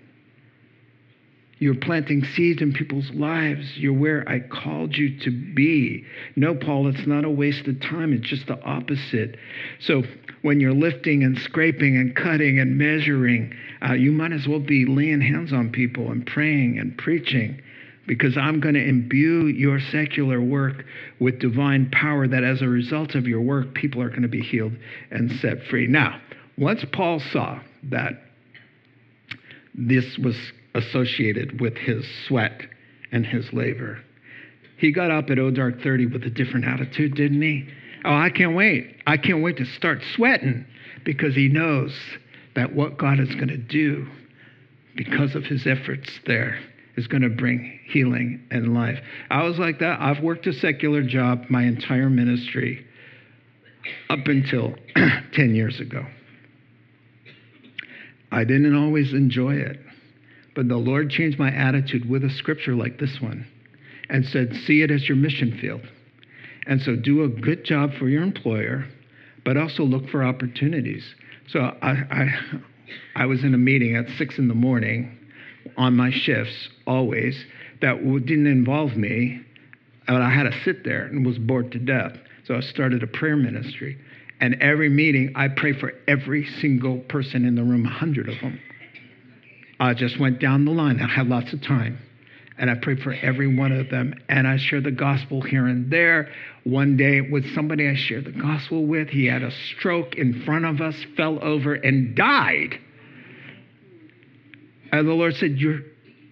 you're 1.59 1.75
planting 1.75 2.25
seeds 2.25 2.63
in 2.63 2.73
people's 2.73 3.11
lives. 3.11 3.77
You're 3.77 3.99
where 3.99 4.29
I 4.29 4.41
called 4.41 4.97
you 4.97 5.19
to 5.21 5.31
be. 5.31 6.05
No, 6.37 6.55
Paul, 6.55 6.89
it's 6.89 7.07
not 7.07 7.25
a 7.25 7.31
waste 7.31 7.67
of 7.67 7.81
time. 7.81 8.13
It's 8.13 8.29
just 8.29 8.47
the 8.47 8.63
opposite. 8.63 9.37
So 9.81 10.05
when 10.43 10.61
you're 10.61 10.75
lifting 10.75 11.23
and 11.25 11.39
scraping 11.39 11.97
and 11.97 12.15
cutting 12.15 12.59
and 12.59 12.79
measuring, 12.79 13.55
uh, 13.87 13.95
you 13.95 14.13
might 14.13 14.33
as 14.33 14.47
well 14.47 14.61
be 14.61 14.85
laying 14.87 15.21
hands 15.21 15.53
on 15.53 15.71
people 15.71 16.11
and 16.11 16.27
praying 16.27 16.79
and 16.79 16.97
preaching 16.97 17.61
because 18.07 18.39
I'm 18.39 18.61
going 18.61 18.75
to 18.75 18.83
imbue 18.83 19.47
your 19.47 19.79
secular 19.79 20.41
work 20.41 20.85
with 21.21 21.41
divine 21.41 21.91
power 21.91 22.27
that 22.27 22.43
as 22.43 22.63
a 22.63 22.69
result 22.69 23.15
of 23.15 23.27
your 23.27 23.43
work, 23.43 23.75
people 23.75 24.01
are 24.01 24.09
going 24.09 24.23
to 24.23 24.29
be 24.29 24.41
healed 24.41 24.73
and 25.11 25.31
set 25.41 25.63
free. 25.65 25.87
Now, 25.87 26.21
once 26.57 26.85
Paul 26.93 27.21
saw 27.21 27.61
that 27.85 28.15
this 29.75 30.19
was 30.19 30.37
associated 30.75 31.61
with 31.61 31.77
his 31.77 32.05
sweat 32.27 32.63
and 33.13 33.25
his 33.25 33.53
labor. 33.53 33.99
He 34.77 34.93
got 34.93 35.11
up 35.11 35.31
at 35.31 35.39
O 35.39 35.51
Dark 35.51 35.81
30 35.83 36.07
with 36.07 36.23
a 36.25 36.31
different 36.31 36.67
attitude, 36.67 37.15
didn't 37.15 37.43
he? 37.43 37.69
Oh, 38.05 38.15
I 38.15 38.31
can't 38.31 38.55
wait. 38.55 38.97
I 39.07 39.17
can't 39.17 39.43
wait 39.43 39.57
to 39.59 39.65
start 39.65 40.03
sweating 40.15 40.65
because 41.05 41.35
he 41.35 41.49
knows 41.49 41.95
that 42.55 42.75
what 42.75 42.99
God 42.99 43.21
is 43.21 43.35
going 43.35 43.49
to 43.49 43.57
do 43.57 44.07
because 44.97 45.35
of 45.35 45.45
his 45.45 45.67
efforts 45.67 46.09
there 46.27 46.59
is 46.97 47.07
going 47.07 47.23
to 47.23 47.29
bring 47.29 47.79
healing 47.87 48.45
and 48.51 48.75
life. 48.75 48.99
I 49.31 49.45
was 49.45 49.59
like 49.59 49.79
that. 49.79 50.01
I've 50.01 50.23
worked 50.23 50.47
a 50.47 50.53
secular 50.53 51.03
job 51.03 51.45
my 51.49 51.63
entire 51.63 52.11
ministry 52.11 52.85
up 54.11 54.27
until 54.27 54.75
10 55.33 55.55
years 55.55 55.79
ago. 55.81 56.05
I 58.31 58.45
didn't 58.45 58.77
always 58.77 59.13
enjoy 59.13 59.55
it. 59.55 59.79
But 60.55 60.69
the 60.69 60.77
Lord 60.77 61.11
changed 61.11 61.39
my 61.39 61.53
attitude 61.53 62.11
with 62.11 62.25
a 62.25 62.31
scripture 62.31 62.75
like 62.75 62.99
this 62.99 63.21
one 63.21 63.47
and 64.11 64.25
said, 64.25 64.53
See 64.67 64.83
it 64.83 64.91
as 64.91 65.09
your 65.09 65.17
mission 65.17 65.57
field. 65.61 65.83
And 66.69 66.81
so 66.83 66.95
do 66.95 67.25
a 67.25 67.29
good 67.29 67.65
job 67.65 67.95
for 67.99 68.09
your 68.09 68.23
employer, 68.23 68.87
but 69.45 69.57
also 69.57 69.83
look 69.83 70.09
for 70.11 70.23
opportunities. 70.23 71.03
So 71.49 71.61
I, 71.61 71.91
I, 71.91 72.29
I 73.17 73.27
was 73.27 73.43
in 73.43 73.55
a 73.55 73.59
meeting 73.59 73.97
at 73.97 74.07
six 74.19 74.39
in 74.39 74.49
the 74.49 74.55
morning 74.55 75.19
on 75.77 75.97
my 75.97 76.11
shifts, 76.11 76.69
always, 76.87 77.43
that 77.81 77.97
didn't 78.27 78.47
involve 78.47 78.97
me. 78.97 79.41
And 80.07 80.23
I 80.23 80.31
had 80.31 80.45
to 80.45 80.63
sit 80.63 80.85
there 80.85 81.07
and 81.07 81.25
was 81.25 81.39
bored 81.39 81.73
to 81.73 81.79
death. 81.79 82.13
So 82.47 82.55
I 82.55 82.61
started 82.61 83.03
a 83.03 83.07
prayer 83.07 83.37
ministry. 83.37 83.99
And 84.41 84.55
every 84.61 84.89
meeting, 84.89 85.33
I 85.35 85.49
pray 85.49 85.73
for 85.73 85.93
every 86.07 86.47
single 86.61 86.99
person 86.99 87.45
in 87.45 87.55
the 87.55 87.65
room, 87.65 87.87
a 87.87 87.91
hundred 87.91 88.29
of 88.29 88.39
them. 88.41 88.61
I 89.81 89.95
just 89.95 90.21
went 90.21 90.41
down 90.41 90.65
the 90.65 90.71
line. 90.71 91.01
I 91.01 91.09
had 91.09 91.29
lots 91.29 91.53
of 91.53 91.63
time. 91.63 91.99
And 92.59 92.71
I 92.71 92.75
prayed 92.75 93.01
for 93.01 93.13
every 93.13 93.57
one 93.57 93.73
of 93.73 93.89
them. 93.89 94.15
And 94.29 94.47
I 94.47 94.57
shared 94.57 94.85
the 94.85 94.91
gospel 94.91 95.41
here 95.41 95.67
and 95.67 95.91
there. 95.91 96.29
One 96.65 96.97
day, 96.97 97.21
with 97.21 97.55
somebody 97.55 97.89
I 97.89 97.95
shared 97.95 98.25
the 98.25 98.33
gospel 98.33 98.85
with, 98.85 99.09
he 99.09 99.27
had 99.27 99.43
a 99.43 99.51
stroke 99.51 100.17
in 100.17 100.43
front 100.45 100.65
of 100.65 100.81
us, 100.81 100.97
fell 101.17 101.43
over, 101.43 101.75
and 101.75 102.17
died. 102.17 102.79
And 104.91 105.07
the 105.07 105.13
Lord 105.13 105.35
said, 105.37 105.59
You're, 105.59 105.81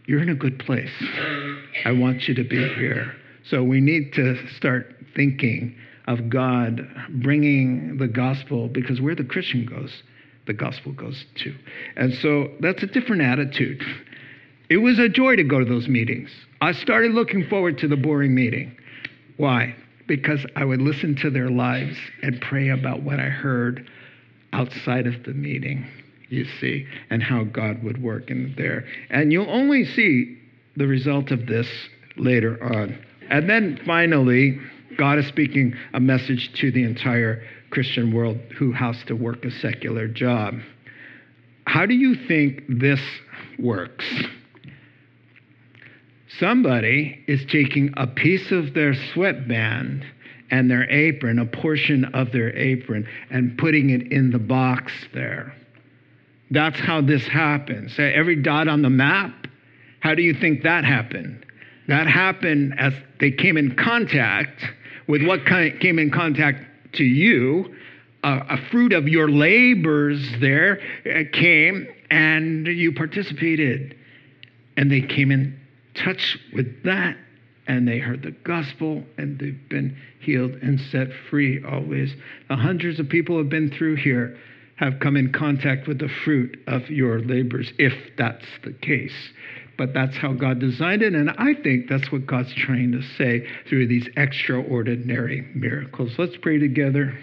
you're 0.06 0.22
in 0.22 0.28
a 0.28 0.34
good 0.34 0.58
place. 0.58 0.90
I 1.84 1.92
want 1.92 2.26
you 2.28 2.34
to 2.34 2.44
be 2.44 2.68
here. 2.74 3.14
So 3.44 3.62
we 3.62 3.80
need 3.80 4.12
to 4.14 4.48
start 4.56 4.96
thinking 5.14 5.76
of 6.08 6.28
God 6.28 6.86
bringing 7.22 7.98
the 7.98 8.08
gospel 8.08 8.68
because 8.68 9.00
where 9.00 9.14
the 9.14 9.24
Christian 9.24 9.66
goes, 9.66 10.02
the 10.46 10.52
gospel 10.52 10.92
goes 10.92 11.24
to. 11.36 11.54
And 11.96 12.14
so 12.14 12.48
that's 12.60 12.82
a 12.82 12.86
different 12.86 13.22
attitude. 13.22 13.82
It 14.68 14.78
was 14.78 14.98
a 14.98 15.08
joy 15.08 15.36
to 15.36 15.44
go 15.44 15.58
to 15.60 15.64
those 15.64 15.88
meetings. 15.88 16.30
I 16.60 16.72
started 16.72 17.12
looking 17.12 17.46
forward 17.48 17.78
to 17.78 17.88
the 17.88 17.96
boring 17.96 18.34
meeting. 18.34 18.76
Why? 19.36 19.76
Because 20.08 20.44
I 20.56 20.64
would 20.64 20.80
listen 20.80 21.14
to 21.16 21.30
their 21.30 21.50
lives 21.50 21.96
and 22.22 22.40
pray 22.40 22.70
about 22.70 23.02
what 23.02 23.20
I 23.20 23.28
heard 23.28 23.88
outside 24.52 25.06
of 25.06 25.22
the 25.24 25.34
meeting, 25.34 25.86
you 26.28 26.46
see, 26.60 26.86
and 27.10 27.22
how 27.22 27.44
God 27.44 27.82
would 27.84 28.02
work 28.02 28.30
in 28.30 28.54
there. 28.56 28.86
And 29.10 29.32
you'll 29.32 29.50
only 29.50 29.84
see 29.84 30.38
the 30.76 30.86
result 30.86 31.30
of 31.30 31.46
this 31.46 31.68
later 32.16 32.62
on. 32.62 32.98
And 33.28 33.48
then 33.48 33.80
finally, 33.86 34.58
God 34.96 35.18
is 35.18 35.26
speaking 35.26 35.74
a 35.94 36.00
message 36.00 36.52
to 36.60 36.72
the 36.72 36.84
entire 36.84 37.42
Christian 37.70 38.12
world 38.12 38.38
who 38.56 38.72
has 38.72 38.96
to 39.04 39.14
work 39.14 39.44
a 39.44 39.50
secular 39.50 40.08
job. 40.08 40.54
How 41.66 41.84
do 41.86 41.94
you 41.94 42.14
think 42.26 42.62
this 42.68 43.00
works? 43.58 44.04
Somebody 46.38 47.24
is 47.26 47.44
taking 47.46 47.94
a 47.96 48.06
piece 48.06 48.50
of 48.52 48.74
their 48.74 48.94
sweatband 49.12 50.04
and 50.50 50.70
their 50.70 50.88
apron, 50.90 51.38
a 51.38 51.46
portion 51.46 52.04
of 52.06 52.32
their 52.32 52.54
apron, 52.56 53.08
and 53.30 53.56
putting 53.58 53.90
it 53.90 54.12
in 54.12 54.30
the 54.30 54.38
box 54.38 54.92
there. 55.14 55.54
That's 56.50 56.78
how 56.78 57.00
this 57.00 57.26
happens. 57.26 57.94
Every 57.98 58.42
dot 58.42 58.68
on 58.68 58.82
the 58.82 58.90
map, 58.90 59.46
how 60.00 60.14
do 60.14 60.22
you 60.22 60.34
think 60.34 60.62
that 60.62 60.84
happened? 60.84 61.44
That 61.88 62.06
happened 62.06 62.74
as 62.78 62.92
they 63.18 63.30
came 63.30 63.56
in 63.56 63.74
contact 63.76 64.64
with 65.08 65.24
what 65.24 65.46
came 65.46 65.98
in 65.98 66.10
contact 66.10 66.94
to 66.94 67.04
you, 67.04 67.74
a, 68.22 68.40
a 68.50 68.58
fruit 68.70 68.92
of 68.92 69.08
your 69.08 69.28
labors 69.28 70.20
there 70.40 70.80
uh, 71.06 71.22
came 71.32 71.86
and 72.10 72.66
you 72.66 72.92
participated. 72.92 73.96
And 74.76 74.90
they 74.90 75.00
came 75.00 75.30
in 75.30 75.58
touch 75.96 76.38
with 76.54 76.82
that 76.84 77.16
and 77.66 77.86
they 77.86 77.98
heard 77.98 78.22
the 78.22 78.30
gospel 78.30 79.02
and 79.18 79.38
they've 79.38 79.68
been 79.68 79.96
healed 80.20 80.52
and 80.62 80.80
set 80.92 81.08
free 81.30 81.62
always. 81.64 82.14
The 82.48 82.56
hundreds 82.56 83.00
of 83.00 83.08
people 83.08 83.38
have 83.38 83.48
been 83.48 83.70
through 83.70 83.96
here 83.96 84.38
have 84.76 85.00
come 85.00 85.16
in 85.16 85.32
contact 85.32 85.88
with 85.88 85.98
the 85.98 86.10
fruit 86.24 86.58
of 86.66 86.88
your 86.90 87.20
labors, 87.20 87.72
if 87.78 87.94
that's 88.16 88.44
the 88.62 88.72
case. 88.72 89.14
But 89.78 89.94
that's 89.94 90.16
how 90.16 90.32
God 90.32 90.58
designed 90.58 91.02
it, 91.02 91.14
and 91.14 91.30
I 91.30 91.54
think 91.54 91.88
that's 91.88 92.10
what 92.12 92.26
God's 92.26 92.54
trying 92.54 92.92
to 92.92 93.02
say 93.16 93.46
through 93.68 93.88
these 93.88 94.08
extraordinary 94.16 95.50
miracles. 95.54 96.12
Let's 96.18 96.36
pray 96.38 96.58
together. 96.58 97.18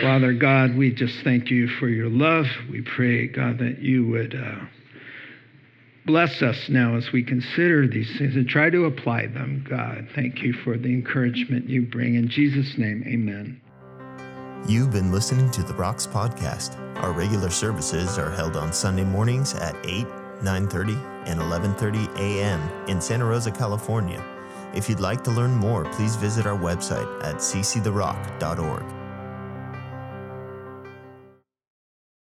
Father 0.00 0.32
God, 0.32 0.74
we 0.76 0.90
just 0.92 1.22
thank 1.22 1.50
you 1.50 1.68
for 1.68 1.88
your 1.88 2.08
love. 2.08 2.46
We 2.70 2.80
pray, 2.80 3.28
God, 3.28 3.58
that 3.58 3.80
you 3.80 4.06
would 4.06 4.34
uh, 4.34 4.64
bless 6.06 6.42
us 6.42 6.68
now 6.68 6.96
as 6.96 7.12
we 7.12 7.22
consider 7.22 7.86
these 7.86 8.16
things 8.18 8.36
and 8.36 8.48
try 8.48 8.70
to 8.70 8.84
apply 8.84 9.26
them, 9.26 9.64
God. 9.68 10.08
Thank 10.14 10.42
you 10.42 10.52
for 10.52 10.76
the 10.76 10.92
encouragement 10.92 11.68
you 11.68 11.82
bring. 11.82 12.14
In 12.14 12.28
Jesus' 12.28 12.76
name, 12.78 13.04
amen. 13.06 13.60
You've 14.68 14.92
been 14.92 15.10
listening 15.10 15.50
to 15.52 15.62
the 15.62 15.74
Rocks 15.74 16.06
Podcast. 16.06 16.78
Our 17.02 17.12
regular 17.12 17.50
services 17.50 18.16
are 18.18 18.30
held 18.30 18.56
on 18.56 18.72
Sunday 18.72 19.04
mornings 19.04 19.54
at 19.54 19.74
8, 19.84 20.06
9.30, 20.42 21.26
and 21.26 21.40
11.30 21.40 22.16
a.m. 22.18 22.88
in 22.88 23.00
Santa 23.00 23.24
Rosa, 23.24 23.50
California. 23.50 24.22
If 24.74 24.88
you'd 24.88 25.00
like 25.00 25.22
to 25.24 25.30
learn 25.30 25.52
more, 25.52 25.84
please 25.92 26.16
visit 26.16 26.46
our 26.46 26.56
website 26.56 27.24
at 27.24 27.36
cctherock.org. 27.36 29.01